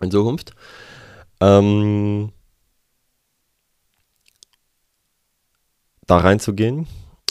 In 0.00 0.10
Zukunft. 0.10 0.54
Ähm, 1.40 2.32
da 6.06 6.18
reinzugehen. 6.18 6.86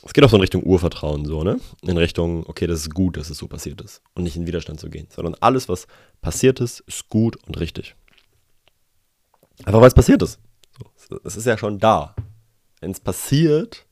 Es 0.05 0.13
geht 0.13 0.23
auch 0.23 0.29
so 0.29 0.37
in 0.37 0.41
Richtung 0.41 0.63
Urvertrauen, 0.63 1.25
so, 1.25 1.43
ne? 1.43 1.59
In 1.81 1.97
Richtung, 1.97 2.45
okay, 2.47 2.67
das 2.67 2.81
ist 2.81 2.93
gut, 2.93 3.17
dass 3.17 3.29
es 3.29 3.37
so 3.37 3.47
passiert 3.47 3.81
ist. 3.81 4.01
Und 4.13 4.23
nicht 4.23 4.37
in 4.37 4.47
Widerstand 4.47 4.79
zu 4.79 4.89
gehen. 4.89 5.07
Sondern 5.13 5.35
alles, 5.41 5.67
was 5.67 5.87
passiert 6.21 6.61
ist, 6.61 6.79
ist 6.81 7.09
gut 7.09 7.35
und 7.45 7.59
richtig. 7.59 7.95
Einfach 9.65 9.81
weil 9.81 9.87
es 9.87 9.93
passiert 9.93 10.21
ist. 10.21 10.39
So, 10.95 11.19
es 11.23 11.35
ist 11.35 11.45
ja 11.45 11.57
schon 11.57 11.79
da. 11.79 12.15
Wenn 12.79 12.91
es 12.91 12.99
passiert, 12.99 13.86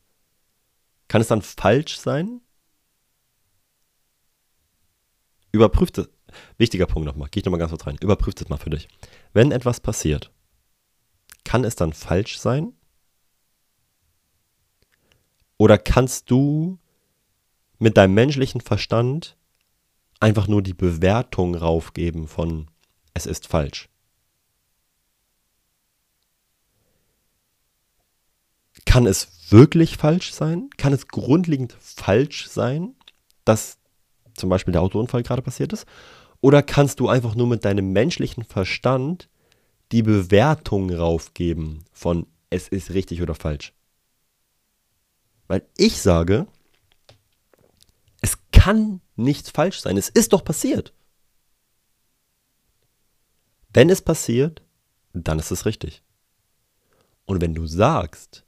kann 1.07 1.21
es 1.21 1.27
dann 1.27 1.41
falsch 1.41 1.97
sein? 1.97 2.41
Überprüft 5.51 5.97
es. 5.97 6.09
Wichtiger 6.57 6.85
Punkt 6.85 7.05
nochmal, 7.05 7.29
gehe 7.29 7.41
ich 7.41 7.45
nochmal 7.45 7.59
ganz 7.59 7.71
kurz 7.71 7.87
rein. 7.87 7.97
Überprüft 8.01 8.41
es 8.41 8.49
mal 8.49 8.57
für 8.57 8.69
dich. 8.69 8.87
Wenn 9.33 9.51
etwas 9.51 9.79
passiert, 9.79 10.31
kann 11.43 11.63
es 11.63 11.75
dann 11.75 11.93
falsch 11.93 12.39
sein? 12.39 12.73
Oder 15.57 15.77
kannst 15.77 16.29
du 16.29 16.79
mit 17.79 17.95
deinem 17.95 18.13
menschlichen 18.13 18.59
Verstand 18.59 19.37
einfach 20.19 20.47
nur 20.47 20.61
die 20.61 20.73
Bewertung 20.73 21.55
raufgeben 21.55 22.27
von 22.27 22.69
es 23.13 23.25
ist 23.25 23.47
falsch? 23.47 23.89
Kann 28.95 29.07
es 29.07 29.51
wirklich 29.51 29.97
falsch 29.97 30.31
sein? 30.31 30.69
Kann 30.77 30.93
es 30.93 31.09
grundlegend 31.09 31.75
falsch 31.81 32.47
sein, 32.47 32.95
dass 33.43 33.77
zum 34.35 34.49
Beispiel 34.49 34.71
der 34.71 34.81
Autounfall 34.81 35.21
gerade 35.21 35.41
passiert 35.41 35.73
ist? 35.73 35.85
Oder 36.39 36.63
kannst 36.63 37.01
du 37.01 37.09
einfach 37.09 37.35
nur 37.35 37.45
mit 37.45 37.65
deinem 37.65 37.91
menschlichen 37.91 38.45
Verstand 38.45 39.27
die 39.91 40.01
Bewertung 40.01 40.93
raufgeben 40.93 41.83
von 41.91 42.25
es 42.49 42.69
ist 42.69 42.91
richtig 42.91 43.21
oder 43.21 43.35
falsch? 43.35 43.73
Weil 45.49 45.67
ich 45.75 46.01
sage, 46.01 46.47
es 48.21 48.37
kann 48.53 49.01
nichts 49.17 49.49
falsch 49.49 49.81
sein. 49.81 49.97
Es 49.97 50.07
ist 50.07 50.31
doch 50.31 50.45
passiert. 50.45 50.93
Wenn 53.73 53.89
es 53.89 54.01
passiert, 54.01 54.61
dann 55.11 55.37
ist 55.37 55.51
es 55.51 55.65
richtig. 55.65 56.01
Und 57.25 57.41
wenn 57.41 57.53
du 57.53 57.67
sagst, 57.67 58.44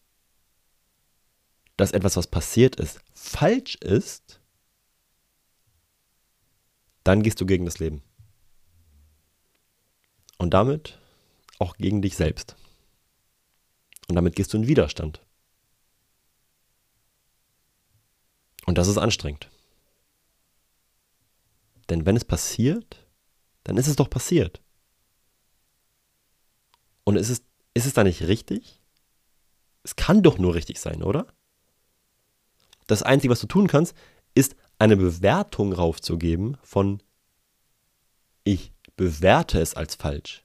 dass 1.78 1.92
etwas, 1.92 2.18
was 2.18 2.28
passiert 2.28 2.76
ist, 2.76 3.00
falsch 3.14 3.76
ist, 3.76 4.42
dann 7.04 7.24
gehst 7.24 7.40
du 7.40 7.46
gegen 7.46 7.66
das 7.66 7.80
Leben. 7.80 8.04
Und 10.38 10.54
damit 10.54 11.00
auch 11.60 11.78
gegen 11.78 12.02
dich 12.02 12.16
selbst. 12.16 12.56
Und 14.10 14.16
damit 14.16 14.36
gehst 14.36 14.54
du 14.54 14.58
in 14.58 14.68
Widerstand. 14.68 15.22
Und 18.66 18.78
das 18.78 18.88
ist 18.88 18.98
anstrengend. 18.98 19.50
Denn 21.90 22.06
wenn 22.06 22.18
es 22.18 22.26
passiert, 22.26 23.08
dann 23.64 23.78
ist 23.78 23.88
es 23.88 23.96
doch 23.96 24.10
passiert. 24.10 24.62
Und 27.06 27.16
ist 27.16 27.30
es, 27.30 27.44
ist 27.74 27.86
es 27.86 27.94
da 27.94 28.04
nicht 28.04 28.24
richtig? 28.24 28.82
Es 29.84 29.96
kann 29.96 30.22
doch 30.22 30.38
nur 30.38 30.56
richtig 30.56 30.80
sein, 30.80 31.02
oder? 31.02 31.28
Das 32.88 33.04
Einzige, 33.04 33.32
was 33.32 33.42
du 33.42 33.48
tun 33.48 33.68
kannst, 33.68 33.96
ist 34.34 34.56
eine 34.80 34.98
Bewertung 34.98 35.74
raufzugeben 35.74 36.58
von 36.64 37.02
ich 38.44 38.72
bewerte 38.96 39.60
es 39.60 39.74
als 39.74 39.96
falsch. 39.96 40.44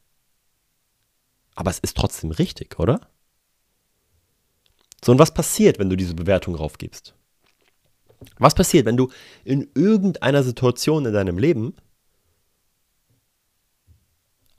Aber 1.54 1.70
es 1.70 1.78
ist 1.78 1.96
trotzdem 1.96 2.30
richtig, 2.32 2.78
oder? 2.80 3.00
So, 5.04 5.12
und 5.12 5.18
was 5.18 5.34
passiert, 5.34 5.78
wenn 5.78 5.90
du 5.90 5.96
diese 5.96 6.14
Bewertung 6.14 6.54
raufgibst? 6.54 7.14
Was 8.38 8.54
passiert, 8.54 8.86
wenn 8.86 8.96
du 8.96 9.10
in 9.44 9.70
irgendeiner 9.74 10.42
Situation 10.42 11.06
in 11.06 11.12
deinem 11.12 11.38
Leben 11.38 11.74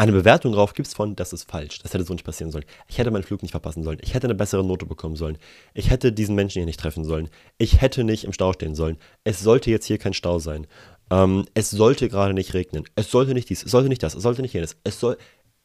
eine 0.03 0.11
Bewertung 0.11 0.51
drauf 0.51 0.73
gibst 0.73 0.95
von, 0.95 1.15
das 1.15 1.31
ist 1.31 1.49
falsch, 1.49 1.79
das 1.79 1.93
hätte 1.93 2.03
so 2.03 2.13
nicht 2.13 2.25
passieren 2.25 2.51
sollen. 2.51 2.65
Ich 2.87 2.97
hätte 2.97 3.09
meinen 3.09 3.23
Flug 3.23 3.41
nicht 3.41 3.51
verpassen 3.51 3.83
sollen. 3.83 3.99
Ich 4.01 4.13
hätte 4.13 4.27
eine 4.27 4.35
bessere 4.35 4.63
Note 4.63 4.85
bekommen 4.85 5.15
sollen. 5.15 5.37
Ich 5.73 5.89
hätte 5.89 6.11
diesen 6.11 6.35
Menschen 6.35 6.59
hier 6.59 6.65
nicht 6.65 6.79
treffen 6.79 7.05
sollen. 7.05 7.29
Ich 7.57 7.79
hätte 7.79 8.03
nicht 8.03 8.25
im 8.25 8.33
Stau 8.33 8.51
stehen 8.51 8.75
sollen. 8.75 8.97
Es 9.23 9.39
sollte 9.39 9.71
jetzt 9.71 9.85
hier 9.85 9.97
kein 9.97 10.13
Stau 10.13 10.39
sein. 10.39 10.67
Ähm, 11.09 11.45
es 11.53 11.69
sollte 11.69 12.09
gerade 12.09 12.33
nicht 12.33 12.53
regnen. 12.53 12.83
Es 12.95 13.11
sollte 13.11 13.33
nicht 13.33 13.49
dies, 13.49 13.63
es 13.63 13.71
sollte 13.71 13.87
nicht 13.87 14.03
das, 14.03 14.13
es 14.13 14.23
sollte 14.23 14.41
nicht 14.41 14.53
jenes. 14.53 14.75
Es 14.83 14.99
soll. 14.99 15.17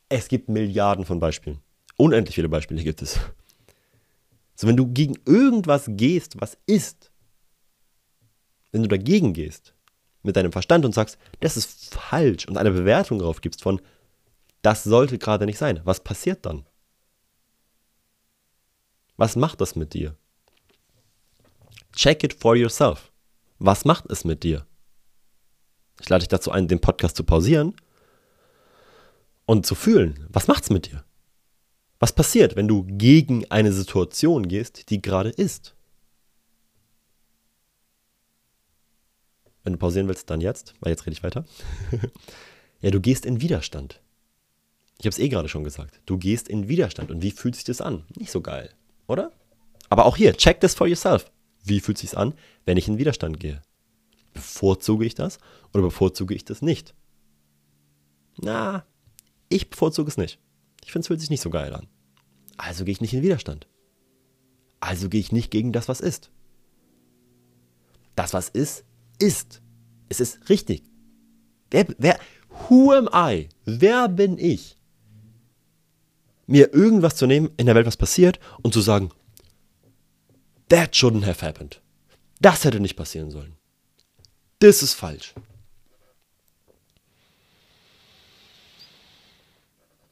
Es 0.09 0.29
gibt 0.29 0.49
Milliarden 0.49 1.05
von 1.05 1.19
Beispielen. 1.19 1.59
Unendlich 1.97 2.37
viele 2.37 2.49
Beispiele 2.49 2.83
gibt 2.83 3.03
es. 3.03 3.19
So, 4.55 4.69
wenn 4.69 4.77
du 4.77 4.87
gegen 4.87 5.17
irgendwas 5.27 5.87
gehst, 5.89 6.41
was 6.41 6.57
ist, 6.67 7.11
wenn 8.71 8.83
du 8.83 8.89
dagegen 8.89 9.33
gehst, 9.33 9.75
mit 10.23 10.37
deinem 10.37 10.53
Verstand 10.53 10.85
und 10.85 10.95
sagst, 10.95 11.19
das 11.41 11.57
ist 11.57 11.95
falsch 11.95 12.47
und 12.47 12.57
eine 12.57 12.71
Bewertung 12.71 13.19
drauf 13.19 13.41
gibst 13.41 13.63
von, 13.63 13.81
das 14.63 14.85
sollte 14.85 15.19
gerade 15.19 15.47
nicht 15.47 15.59
sein. 15.59 15.81
Was 15.85 16.03
passiert 16.03 16.45
dann? 16.47 16.67
Was 19.17 19.37
macht 19.37 19.61
das 19.61 19.77
mit 19.77 19.95
dir? 19.95 20.17
Check 21.93 22.23
it 22.23 22.35
for 22.35 22.55
yourself. 22.55 23.13
Was 23.59 23.85
macht 23.85 24.11
es 24.11 24.25
mit 24.25 24.45
dir? 24.45 24.67
Ich 26.01 26.09
lade 26.09 26.21
dich 26.21 26.29
dazu 26.29 26.53
ein, 26.53 26.69
den 26.69 26.81
Podcast 26.81 27.17
zu 27.17 27.25
pausieren 27.25 27.75
und 29.47 29.67
zu 29.67 29.75
fühlen, 29.75 30.27
was 30.29 30.47
macht 30.47 30.63
es 30.65 30.71
mit 30.71 30.87
dir? 30.87 31.05
Was 31.99 32.13
passiert, 32.13 32.55
wenn 32.55 32.69
du 32.69 32.85
gegen 32.87 33.51
eine 33.51 33.73
Situation 33.73 34.47
gehst, 34.47 34.91
die 34.91 35.03
gerade 35.03 35.31
ist? 35.31 35.75
Wenn 39.65 39.73
du 39.73 39.79
pausieren 39.79 40.07
willst, 40.07 40.31
dann 40.31 40.41
jetzt, 40.41 40.75
weil 40.81 40.91
jetzt 40.91 41.05
rede 41.05 41.15
ich 41.15 41.25
weiter. 41.25 41.45
ja, 42.81 42.91
du 42.91 43.01
gehst 43.01 43.27
in 43.27 43.41
Widerstand. 43.41 44.01
Ich 45.01 45.07
habe 45.07 45.11
es 45.11 45.19
eh 45.19 45.29
gerade 45.29 45.49
schon 45.49 45.65
gesagt. 45.65 46.01
Du 46.07 46.19
gehst 46.19 46.49
in 46.49 46.69
Widerstand. 46.69 47.11
Und 47.11 47.23
wie 47.23 47.31
fühlt 47.31 47.55
sich 47.55 47.65
das 47.65 47.81
an? 47.81 48.05
Nicht 48.17 48.33
so 48.33 48.41
geil, 48.41 48.71
oder? 49.07 49.33
Aber 49.89 50.07
auch 50.07 50.17
hier, 50.17 50.35
check 50.35 50.61
this 50.61 50.75
for 50.75 50.87
yourself. 50.87 51.31
Wie 51.65 51.81
fühlt 51.81 51.99
sich 51.99 52.17
an, 52.17 52.35
wenn 52.65 52.77
ich 52.77 52.89
in 52.89 52.99
Widerstand 52.99 53.39
gehe? 53.39 53.63
Bevorzuge 54.35 55.07
ich 55.07 55.15
das 55.15 55.39
oder 55.73 55.83
bevorzuge 55.83 56.35
ich 56.35 56.45
das 56.45 56.63
nicht? 56.63 56.95
Na, 58.41 58.85
ich 59.49 59.71
bevorzuge 59.71 60.09
es 60.09 60.17
nicht. 60.17 60.39
Ich 60.85 60.93
finde, 60.93 61.03
es 61.05 61.07
fühlt 61.09 61.21
sich 61.21 61.31
nicht 61.31 61.41
so 61.41 61.51
geil 61.51 61.75
an. 61.75 61.89
Also 62.57 62.85
gehe 62.85 62.93
ich 62.93 63.01
nicht 63.01 63.15
in 63.15 63.23
Widerstand. 63.23 63.69
Also 64.81 65.09
gehe 65.09 65.21
ich 65.21 65.33
nicht 65.33 65.51
gegen 65.51 65.73
das, 65.73 65.89
was 65.89 66.01
ist. 66.01 66.31
Das, 68.15 68.35
was 68.35 68.49
ist, 68.49 68.85
ist. 69.19 69.63
Es 70.09 70.21
ist 70.21 70.49
richtig. 70.49 70.83
Wer, 71.71 71.87
wer, 71.99 72.19
who 72.69 72.93
am 72.93 73.09
I? 73.13 73.49
Wer 73.65 74.09
bin 74.09 74.39
ich? 74.39 74.78
Mir 76.49 76.73
irgendwas 76.73 77.15
zu 77.15 77.27
nehmen, 77.27 77.51
in 77.59 77.67
der 77.67 77.75
Welt 77.75 77.87
was 77.87 77.97
passiert 77.97 78.41
und 78.63 78.73
zu 78.73 78.81
sagen, 78.81 79.11
that 80.69 80.95
shouldn't 80.95 81.27
have 81.27 81.47
happened. 81.47 81.81
Das 82.41 82.65
hätte 82.65 82.81
nicht 82.81 82.97
passieren 82.97 83.31
sollen. 83.31 83.57
Das 84.59 84.83
ist 84.83 84.95
falsch. 84.95 85.35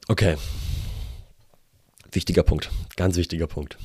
Okay. 0.07 0.37
Wichtiger 2.11 2.43
Punkt. 2.43 2.69
Ganz 2.95 3.17
wichtiger 3.17 3.47
Punkt. 3.47 3.77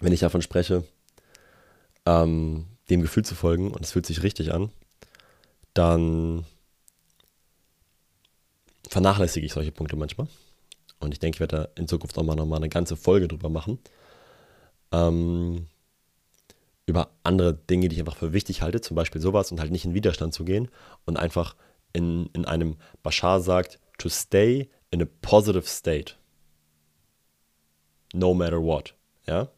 Wenn 0.00 0.12
ich 0.12 0.20
davon 0.20 0.42
spreche, 0.42 0.84
ähm, 2.06 2.66
dem 2.90 3.02
Gefühl 3.02 3.24
zu 3.24 3.34
folgen 3.34 3.70
und 3.70 3.82
es 3.82 3.92
fühlt 3.92 4.06
sich 4.06 4.22
richtig 4.22 4.52
an, 4.52 4.70
dann 5.74 6.44
vernachlässige 8.88 9.46
ich 9.46 9.52
solche 9.52 9.72
Punkte 9.72 9.96
manchmal. 9.96 10.28
Und 11.00 11.12
ich 11.12 11.18
denke, 11.18 11.36
ich 11.36 11.40
werde 11.40 11.56
da 11.56 11.68
in 11.80 11.88
Zukunft 11.88 12.16
auch 12.18 12.22
mal 12.22 12.36
nochmal 12.36 12.58
eine 12.58 12.68
ganze 12.68 12.96
Folge 12.96 13.28
drüber 13.28 13.48
machen. 13.48 13.78
ähm, 14.92 15.66
über 16.86 17.10
andere 17.22 17.54
Dinge, 17.54 17.88
die 17.88 17.94
ich 17.94 18.00
einfach 18.00 18.16
für 18.16 18.32
wichtig 18.32 18.62
halte, 18.62 18.80
zum 18.80 18.96
Beispiel 18.96 19.20
sowas 19.20 19.50
und 19.52 19.60
halt 19.60 19.70
nicht 19.70 19.84
in 19.84 19.94
Widerstand 19.94 20.34
zu 20.34 20.44
gehen 20.44 20.68
und 21.06 21.16
einfach 21.16 21.56
in, 21.92 22.26
in 22.32 22.44
einem 22.44 22.76
Bashar 23.02 23.40
sagt, 23.40 23.78
to 23.98 24.08
stay 24.08 24.68
in 24.90 25.02
a 25.02 25.06
positive 25.22 25.66
state. 25.66 26.14
No 28.12 28.34
matter 28.34 28.60
what. 28.60 28.94
Ja? 29.26 29.48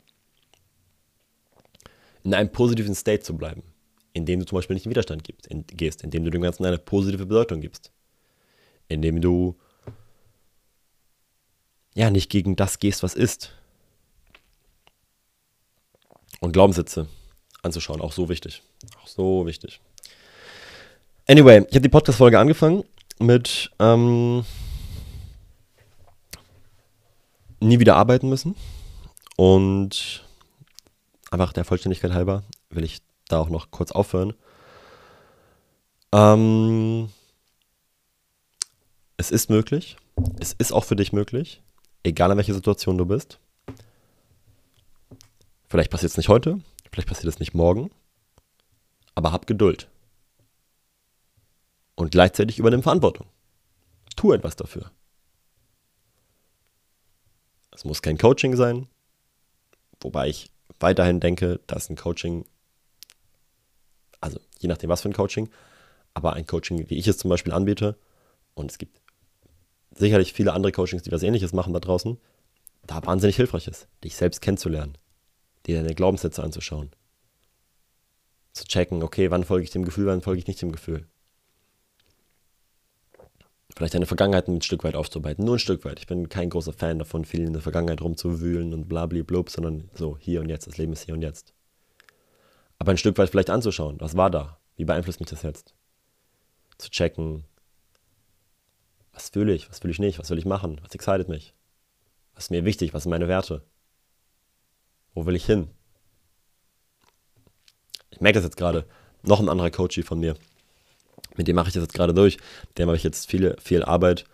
In 2.23 2.35
einem 2.35 2.53
positiven 2.53 2.95
State 2.95 3.23
zu 3.23 3.37
bleiben, 3.37 3.63
indem 4.13 4.41
du 4.41 4.47
zum 4.47 4.57
Beispiel 4.57 4.75
nicht 4.75 4.85
in 4.85 4.91
Widerstand 4.91 5.25
gibst, 5.25 5.47
in, 5.47 5.67
gehst, 5.67 6.03
indem 6.03 6.25
du 6.25 6.31
dem 6.31 6.43
Ganzen 6.43 6.67
eine 6.67 6.79
positive 6.79 7.25
Bedeutung 7.25 7.63
gibst, 7.63 7.91
indem 8.89 9.23
du 9.23 9.57
ja 11.95 12.11
nicht 12.11 12.31
gegen 12.31 12.57
das 12.57 12.79
gehst, 12.79 13.03
was 13.03 13.15
ist. 13.15 13.53
Und 16.41 16.53
Glaubenssätze 16.53 17.07
anzuschauen, 17.63 18.01
auch 18.01 18.13
so 18.13 18.29
wichtig. 18.29 18.63
Auch 19.03 19.07
so 19.07 19.47
wichtig. 19.47 19.81
Anyway, 21.29 21.59
ich 21.69 21.75
habe 21.75 21.83
die 21.83 21.89
Podcast-Folge 21.89 22.39
angefangen 22.39 22.85
mit 23.19 23.71
ähm, 23.79 24.45
nie 27.61 27.79
wieder 27.79 27.97
arbeiten 27.97 28.29
müssen. 28.29 28.57
Und 29.37 30.25
einfach 31.31 31.53
der 31.53 31.65
Vollständigkeit 31.65 32.13
halber 32.13 32.43
will 32.71 32.85
ich 32.85 33.01
da 33.29 33.39
auch 33.39 33.49
noch 33.49 33.71
kurz 33.71 33.93
aufhören. 33.93 34.35
Ähm, 36.13 37.09
es 39.17 39.31
ist 39.31 39.49
möglich. 39.49 39.97
Es 40.39 40.53
ist 40.53 40.73
auch 40.73 40.85
für 40.85 40.97
dich 40.97 41.13
möglich, 41.13 41.63
egal 42.03 42.31
in 42.31 42.37
welcher 42.37 42.55
Situation 42.55 42.99
du 42.99 43.07
bist. 43.07 43.39
Vielleicht 45.69 45.91
passiert 45.91 46.11
es 46.11 46.17
nicht 46.17 46.29
heute, 46.29 46.61
vielleicht 46.91 47.09
passiert 47.09 47.33
es 47.33 47.41
nicht 47.41 47.55
morgen, 47.55 47.91
aber 49.15 49.33
hab 49.33 49.47
Geduld. 49.47 49.89
Und 51.95 52.11
gleichzeitig 52.11 52.59
übernimm 52.59 52.83
Verantwortung. 52.83 53.27
Tu 54.17 54.33
etwas 54.33 54.57
dafür. 54.57 54.91
Es 57.71 57.85
muss 57.85 58.03
kein 58.03 58.19
Coaching 58.19 58.55
sein, 58.57 58.87
wobei 60.01 60.29
ich 60.29 60.51
weiterhin 60.79 61.21
denke, 61.21 61.61
dass 61.67 61.89
ein 61.89 61.97
Coaching, 61.97 62.45
also 64.21 64.39
je 64.59 64.69
nachdem 64.69 64.91
was 64.91 65.01
für 65.01 65.09
ein 65.09 65.15
Coaching, 65.15 65.49
aber 66.13 66.35
ein 66.35 66.47
Coaching, 66.47 66.91
wie 66.91 66.99
ich 66.99 67.09
es 67.09 67.17
zum 67.17 67.31
Beispiel 67.31 67.53
anbiete, 67.53 67.97
und 68.55 68.71
es 68.71 68.77
gibt 68.77 69.02
sicherlich 69.95 70.33
viele 70.33 70.53
andere 70.53 70.73
Coachings, 70.73 71.03
die 71.03 71.13
was 71.13 71.23
ähnliches 71.23 71.53
machen 71.53 71.73
da 71.73 71.81
draußen, 71.81 72.19
da 72.87 73.05
wahnsinnig 73.05 73.37
hilfreich 73.37 73.69
ist, 73.69 73.89
dich 74.05 74.17
selbst 74.17 74.41
kennenzulernen, 74.41 74.99
dir 75.67 75.77
deine 75.81 75.95
Glaubenssätze 75.95 76.43
anzuschauen, 76.43 76.91
zu 78.53 78.65
checken, 78.65 79.03
okay, 79.03 79.31
wann 79.31 79.45
folge 79.45 79.65
ich 79.65 79.71
dem 79.71 79.85
Gefühl, 79.85 80.07
wann 80.07 80.23
folge 80.23 80.41
ich 80.41 80.47
nicht 80.47 80.63
dem 80.63 80.73
Gefühl 80.73 81.07
vielleicht 83.77 83.95
deine 83.95 84.07
Vergangenheit 84.07 84.49
ein 84.49 84.63
Stück 84.63 84.85
weit 84.85 84.95
aufzuarbeiten. 84.95 85.45
Nur 85.45 85.57
ein 85.57 85.61
Stück 85.61 85.85
weit. 85.85 85.99
Ich 85.99 86.07
bin 86.07 86.29
kein 86.29 86.51
großer 86.51 86.73
Fan 86.73 86.99
davon, 86.99 87.25
viel 87.25 87.41
in 87.41 87.53
der 87.53 87.63
Vergangenheit 87.63 88.01
rumzuwühlen 88.01 88.73
und 88.75 88.89
blub, 88.89 89.51
sondern 89.51 89.91
so 89.95 90.17
hier 90.19 90.41
und 90.41 90.49
jetzt. 90.49 90.67
Das 90.67 90.79
Leben 90.79 90.93
ist 90.93 91.05
hier 91.05 91.15
und 91.15 91.23
jetzt. 91.23 91.53
Aber 92.79 92.93
ein 92.93 92.99
Stück 92.99 93.19
weit 93.19 93.31
vielleicht 93.31 93.51
anzuschauen. 93.51 94.01
Was 94.01 94.17
war 94.17 94.31
da? 94.31 94.59
Wie 94.77 94.85
beeinflusst 94.85 95.21
mich 95.21 95.29
das 95.29 95.43
jetzt? 95.43 95.75
Zu 96.79 96.91
checken. 96.91 97.45
Was 99.13 99.31
fühle 99.31 99.53
ich? 99.53 99.69
Was 99.71 99.81
fühle 99.81 99.93
ich 99.93 99.99
nicht? 99.99 100.19
Was 100.19 100.31
will 100.31 100.39
ich 100.39 100.45
machen? 100.45 100.81
Was 100.83 100.95
excited 100.95 101.29
mich? 101.29 101.55
Was 102.35 102.45
ist 102.45 102.51
mir 102.51 102.65
wichtig? 102.65 102.95
Was 102.95 103.05
sind 103.05 103.11
meine 103.11 103.29
Werte? 103.29 103.63
Wo 105.15 105.27
will 105.27 105.37
ich 105.37 105.45
hin? 105.45 105.69
Ich 108.11 108.21
merke 108.21 108.39
das 108.39 108.45
jetzt 108.45 108.57
gerade. 108.57 108.87
Noch 109.23 109.41
ein 109.41 109.49
anderer 109.49 109.71
Coach 109.71 110.01
von 110.03 110.21
mir 110.21 110.37
mit 111.37 111.49
dem 111.49 111.57
mache 111.57 111.69
ich 111.69 111.75
das 111.75 111.83
jetzt 111.83 111.95
gerade 111.95 112.15
durch. 112.15 112.39
Dem 112.79 112.89
habe 112.89 112.97
ich 112.97 113.03
jetzt 113.03 113.31
viele, 113.31 113.57
viel 113.61 113.83
Arbeit 113.83 114.25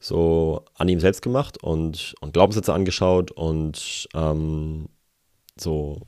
so 0.00 0.64
an 0.74 0.88
ihm 0.88 1.00
selbst 1.00 1.22
gemacht 1.22 1.62
und, 1.62 2.14
und 2.20 2.32
Glaubenssätze 2.32 2.72
angeschaut 2.72 3.30
und 3.30 4.08
ähm, 4.14 4.88
so, 5.56 6.00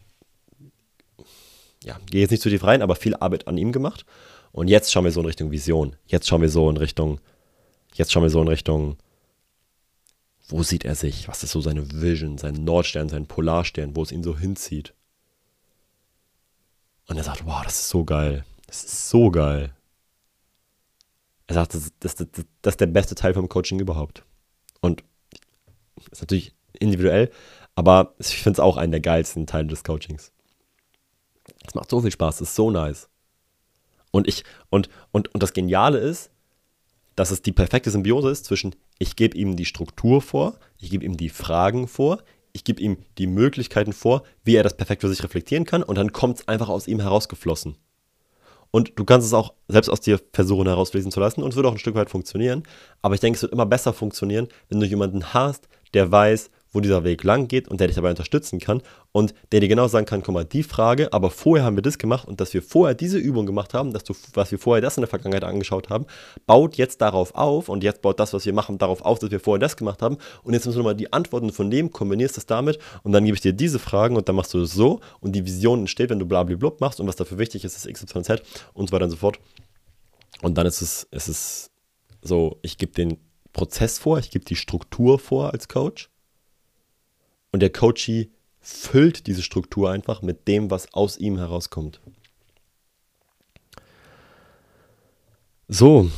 ja, 1.85 1.99
gehe 2.11 2.23
jetzt 2.23 2.31
nicht 2.31 2.43
zu 2.43 2.51
tief 2.51 2.65
rein, 2.65 2.83
aber 2.83 2.97
viel 2.97 3.15
Arbeit 3.15 3.47
an 3.47 3.57
ihm 3.57 3.73
gemacht. 3.73 4.05
Und 4.53 4.69
jetzt 4.69 4.93
schauen 4.93 5.05
wir 5.05 5.13
so 5.13 5.21
in 5.21 5.27
Richtung 5.27 5.51
Vision. 5.51 5.97
Jetzt 6.07 6.29
schauen 6.29 6.43
wir 6.43 6.49
so 6.49 6.69
in 6.71 6.77
Richtung, 6.77 7.21
jetzt 7.95 8.13
schauen 8.13 8.23
wir 8.23 8.31
so 8.31 8.43
in 8.43 8.49
Richtung, 8.49 8.97
wo 10.49 10.63
sieht 10.63 10.85
er 10.85 10.95
sich? 10.95 11.29
Was 11.29 11.43
ist 11.43 11.53
so 11.53 11.61
seine 11.61 12.03
Vision, 12.03 12.39
sein 12.39 12.55
Nordstern, 12.55 13.09
sein 13.09 13.27
Polarstern, 13.27 13.97
wo 13.97 14.03
es 14.03 14.13
ihn 14.13 14.23
so 14.23 14.37
hinzieht? 14.37 14.95
Und 17.07 17.17
er 17.17 17.25
sagt, 17.25 17.47
wow, 17.47 17.63
das 17.65 17.81
ist 17.81 17.89
so 17.89 18.05
geil. 18.05 18.45
Das 18.67 18.85
ist 18.85 19.09
so 19.09 19.31
geil. 19.31 19.75
Er 21.47 21.55
sagt, 21.55 21.75
das, 21.75 21.93
das, 22.01 22.15
das, 22.17 22.29
das 22.63 22.73
ist 22.73 22.81
der 22.81 22.87
beste 22.87 23.15
Teil 23.15 23.35
vom 23.35 23.49
Coaching 23.49 23.79
überhaupt. 23.79 24.25
Und 24.81 25.05
ist 26.11 26.21
natürlich 26.21 26.55
individuell, 26.79 27.31
aber 27.75 28.15
ich 28.19 28.43
finde 28.43 28.57
es 28.57 28.61
auch 28.61 28.77
einen 28.77 28.93
der 28.93 29.01
geilsten 29.01 29.47
Teile 29.47 29.69
des 29.69 29.85
Coachings. 29.85 30.33
Es 31.67 31.75
macht 31.75 31.91
so 31.91 32.01
viel 32.01 32.11
Spaß, 32.11 32.37
es 32.37 32.49
ist 32.49 32.55
so 32.55 32.71
nice. 32.71 33.09
Und 34.11 34.29
ich, 34.29 34.45
und, 34.71 34.89
und, 35.13 35.33
und 35.35 35.43
das 35.43 35.53
Geniale 35.53 35.99
ist, 35.99 36.31
dass 37.17 37.31
es 37.31 37.43
die 37.43 37.53
perfekte 37.53 37.91
Symbiose 37.91 38.31
ist 38.31 38.45
zwischen, 38.45 38.75
ich 38.99 39.17
gebe 39.17 39.37
ihm 39.37 39.57
die 39.57 39.65
Struktur 39.65 40.21
vor, 40.23 40.59
ich 40.79 40.91
gebe 40.91 41.05
ihm 41.05 41.17
die 41.17 41.29
Fragen 41.29 41.89
vor, 41.89 42.23
ich 42.53 42.65
gebe 42.65 42.81
ihm 42.81 42.99
die 43.19 43.27
Möglichkeiten 43.27 43.93
vor, 43.93 44.23
wie 44.45 44.57
er 44.57 44.63
das 44.63 44.77
perfekt 44.77 45.03
für 45.03 45.09
sich 45.09 45.23
reflektieren 45.23 45.65
kann, 45.65 45.83
und 45.83 45.97
dann 45.97 46.13
kommt 46.13 46.39
es 46.39 46.49
einfach 46.49 46.69
aus 46.69 46.87
ihm 46.87 47.01
herausgeflossen. 47.01 47.77
Und 48.71 48.93
du 48.97 49.05
kannst 49.05 49.27
es 49.27 49.35
auch 49.35 49.55
selbst 49.69 49.89
aus 49.89 50.01
dir 50.01 50.21
versuchen 50.33 50.67
herauslesen 50.67 51.13
zu 51.13 51.21
lassen 51.21 51.45
und 51.45 51.51
es 51.51 51.57
wird 51.57 51.65
auch 51.65 51.73
ein 51.73 51.79
Stück 51.79 51.95
weit 51.95 52.11
funktionieren. 52.11 52.65
Aber 53.03 53.15
ich 53.15 53.21
denke, 53.21 53.37
es 53.37 53.43
wird 53.43 53.53
immer 53.53 53.67
besser 53.67 53.93
funktionieren, 53.93 54.49
wenn 54.69 54.81
du 54.81 54.87
jemanden 54.87 55.33
hast, 55.33 55.69
der 55.95 56.11
weiß, 56.11 56.51
wo 56.75 56.81
dieser 56.81 57.05
Weg 57.05 57.23
lang 57.23 57.49
geht 57.49 57.69
und 57.69 57.81
der 57.81 57.87
dich 57.87 57.95
dabei 57.95 58.11
unterstützen 58.11 58.59
kann 58.59 58.83
und 59.13 59.33
der 59.53 59.61
dir 59.61 59.69
genau 59.69 59.89
sagen 59.89 60.05
kann, 60.05 60.23
guck 60.23 60.35
mal, 60.35 60.45
die 60.45 60.65
Frage, 60.65 61.13
aber 61.13 61.31
vorher 61.31 61.65
haben 61.65 61.77
wir 61.77 61.83
das 61.83 61.97
gemacht 61.99 62.29
und 62.29 62.41
dass 62.41 62.53
wir 62.53 62.63
vorher 62.63 62.95
diese 62.95 63.17
Übung 63.17 63.47
gemacht 63.47 63.73
haben, 63.73 63.93
dass 63.93 64.05
du, 64.05 64.15
was 64.35 64.51
wir 64.51 64.59
vorher 64.59 64.83
das 64.83 64.97
in 64.97 65.03
der 65.03 65.09
Vergangenheit 65.09 65.45
angeschaut 65.45 65.89
haben, 65.89 66.05
baut 66.47 66.77
jetzt 66.77 67.01
darauf 67.01 67.35
auf 67.35 67.69
und 67.69 67.85
jetzt 67.85 68.03
baut 68.03 68.21
das, 68.21 68.35
was 68.35 68.45
wir 68.45 68.53
machen, 68.53 68.77
darauf 68.77 69.03
auf, 69.03 69.21
dass 69.21 69.31
wir 69.31 69.41
vorher 69.41 69.61
das 69.61 69.77
gemacht 69.77 70.03
haben 70.03 70.19
und 70.43 70.53
jetzt 70.53 70.67
müssen 70.67 70.79
wir 70.79 70.85
mal 70.85 70.95
die 70.95 71.13
Antworten 71.13 71.53
von 71.53 71.71
dem, 71.71 71.91
kombinierst 71.91 72.37
das 72.37 72.47
damit 72.47 72.79
und 73.05 73.13
dann 73.13 73.25
gebe 73.25 73.37
ich 73.37 73.41
dir 73.41 73.53
diese 73.53 73.79
Fragen 73.79 74.17
und 74.17 74.29
dann 74.29 74.37
machst 74.37 74.53
du 74.53 74.61
es 74.61 74.73
so 74.73 75.01
und 75.21 75.33
die 75.33 75.47
Vision 75.47 75.81
entsteht, 75.81 76.11
wenn 76.11 76.19
du 76.19 76.27
blablablub 76.27 76.81
machst 76.81 76.99
und 76.99 77.07
was 77.07 77.17
dafür 77.17 77.39
wichtig 77.39 77.65
ist, 77.65 77.77
ist 77.77 77.93
XYZ 77.93 78.43
und 78.75 78.91
so 78.91 78.93
weiter 78.93 79.05
und 79.05 79.11
so 79.13 79.17
fort. 79.17 79.39
Und 80.43 80.59
dann 80.59 80.67
ist 80.67 80.83
es, 80.83 81.05
ist 81.13 81.29
es 81.29 81.71
so, 82.21 82.59
ich 82.63 82.77
gebe 82.77 82.93
den 82.93 83.19
Prozess 83.53 83.99
vor, 83.99 84.19
ich 84.19 84.31
gebe 84.31 84.45
die 84.45 84.57
Struktur 84.57 85.21
vor 85.21 85.53
als 85.53 85.69
Coach 85.69 86.11
und 87.55 87.61
der 87.61 87.71
Coachee 87.71 88.31
füllt 88.61 89.29
diese 89.29 89.41
Struktur 89.41 89.89
einfach 89.89 90.23
mit 90.23 90.49
dem, 90.49 90.73
was 90.73 90.93
aus 90.93 91.17
ihm 91.17 91.39
herauskommt. 91.39 92.01
So, 95.69 96.11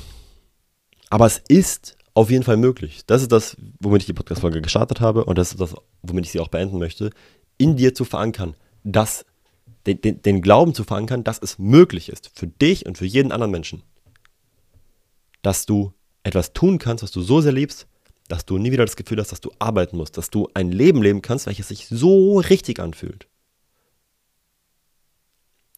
aber 1.10 1.26
es 1.26 1.42
ist 1.46 1.98
auf 2.14 2.30
jeden 2.30 2.42
Fall 2.42 2.56
möglich. 2.56 3.02
Das 3.06 3.20
ist 3.20 3.32
das, 3.32 3.54
womit 3.80 4.00
ich 4.00 4.06
die 4.06 4.14
Podcast-Folge 4.14 4.62
gestartet 4.62 5.02
habe 5.02 5.26
und 5.26 5.36
das 5.36 5.50
ist 5.50 5.60
das, 5.60 5.74
womit 6.00 6.24
ich 6.24 6.32
sie 6.32 6.40
auch 6.40 6.48
beenden 6.48 6.78
möchte, 6.78 7.10
in 7.58 7.76
dir 7.76 7.94
zu 7.94 8.06
verankern, 8.06 8.54
dass 8.82 9.26
den, 9.84 10.00
den, 10.00 10.22
den 10.22 10.40
Glauben 10.40 10.72
zu 10.72 10.84
verankern, 10.84 11.22
dass 11.22 11.38
es 11.38 11.58
möglich 11.58 12.08
ist 12.08 12.30
für 12.32 12.46
dich 12.46 12.86
und 12.86 12.96
für 12.96 13.04
jeden 13.04 13.30
anderen 13.30 13.52
Menschen, 13.52 13.82
dass 15.42 15.66
du 15.66 15.92
etwas 16.22 16.54
tun 16.54 16.78
kannst, 16.78 17.04
was 17.04 17.10
du 17.10 17.20
so 17.20 17.42
sehr 17.42 17.52
liebst, 17.52 17.86
dass 18.28 18.46
du 18.46 18.58
nie 18.58 18.72
wieder 18.72 18.84
das 18.84 18.96
Gefühl 18.96 19.18
hast, 19.18 19.32
dass 19.32 19.40
du 19.40 19.50
arbeiten 19.58 19.96
musst, 19.96 20.16
dass 20.16 20.30
du 20.30 20.48
ein 20.54 20.72
Leben 20.72 21.02
leben 21.02 21.22
kannst, 21.22 21.46
welches 21.46 21.68
sich 21.68 21.86
so 21.88 22.38
richtig 22.38 22.80
anfühlt. 22.80 23.26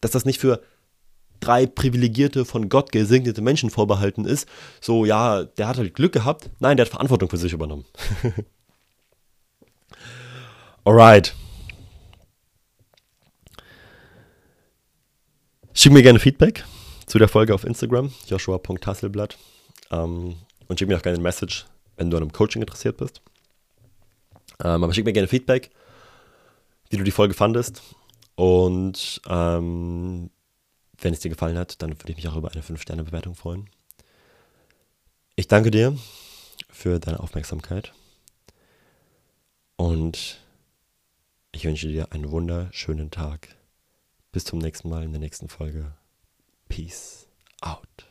Dass 0.01 0.11
das 0.11 0.25
nicht 0.25 0.39
für 0.39 0.61
drei 1.39 1.65
privilegierte, 1.65 2.45
von 2.45 2.69
Gott 2.69 2.91
gesegnete 2.91 3.41
Menschen 3.41 3.69
vorbehalten 3.69 4.25
ist, 4.25 4.47
so, 4.81 5.05
ja, 5.05 5.43
der 5.43 5.67
hat 5.67 5.77
halt 5.77 5.93
Glück 5.93 6.13
gehabt. 6.13 6.49
Nein, 6.59 6.77
der 6.77 6.85
hat 6.85 6.91
Verantwortung 6.91 7.29
für 7.29 7.37
sich 7.37 7.53
übernommen. 7.53 7.85
Alright. 10.83 11.35
Schick 15.73 15.93
mir 15.93 16.01
gerne 16.01 16.19
Feedback 16.19 16.65
zu 17.05 17.19
der 17.19 17.27
Folge 17.27 17.53
auf 17.53 17.63
Instagram, 17.63 18.11
joshua.hasselblatt. 18.27 19.37
Ähm, 19.91 20.35
und 20.67 20.79
schick 20.79 20.87
mir 20.87 20.97
auch 20.97 21.01
gerne 21.01 21.17
ein 21.17 21.23
Message 21.23 21.65
wenn 21.99 22.09
du 22.09 22.17
an 22.17 22.23
einem 22.23 22.31
Coaching 22.31 22.61
interessiert 22.61 22.97
bist. 22.97 23.21
Ähm, 24.63 24.83
aber 24.83 24.93
schick 24.93 25.05
mir 25.05 25.13
gerne 25.13 25.27
Feedback, 25.27 25.69
wie 26.89 26.97
du 26.97 27.03
die 27.03 27.11
Folge 27.11 27.33
fandest. 27.33 27.81
Und 28.35 29.21
ähm, 29.27 30.29
wenn 31.01 31.13
es 31.13 31.19
dir 31.19 31.29
gefallen 31.29 31.57
hat, 31.57 31.81
dann 31.81 31.91
würde 31.91 32.11
ich 32.11 32.15
mich 32.15 32.27
auch 32.27 32.37
über 32.37 32.51
eine 32.51 32.61
5-Sterne-Bewertung 32.61 33.35
freuen. 33.35 33.69
Ich 35.35 35.47
danke 35.47 35.71
dir 35.71 35.97
für 36.69 36.99
deine 36.99 37.19
Aufmerksamkeit. 37.19 37.93
Und 39.75 40.39
Ich 41.51 41.65
wünsche 41.65 41.87
dir 41.87 42.11
einen 42.13 42.31
wunderschönen 42.31 43.11
Tag. 43.11 43.55
Bis 44.31 44.45
zum 44.45 44.59
nächsten 44.59 44.89
Mal 44.89 45.03
in 45.03 45.11
der 45.11 45.19
nächsten 45.19 45.49
Folge. 45.49 45.93
Peace 46.67 47.27
out. 47.61 48.08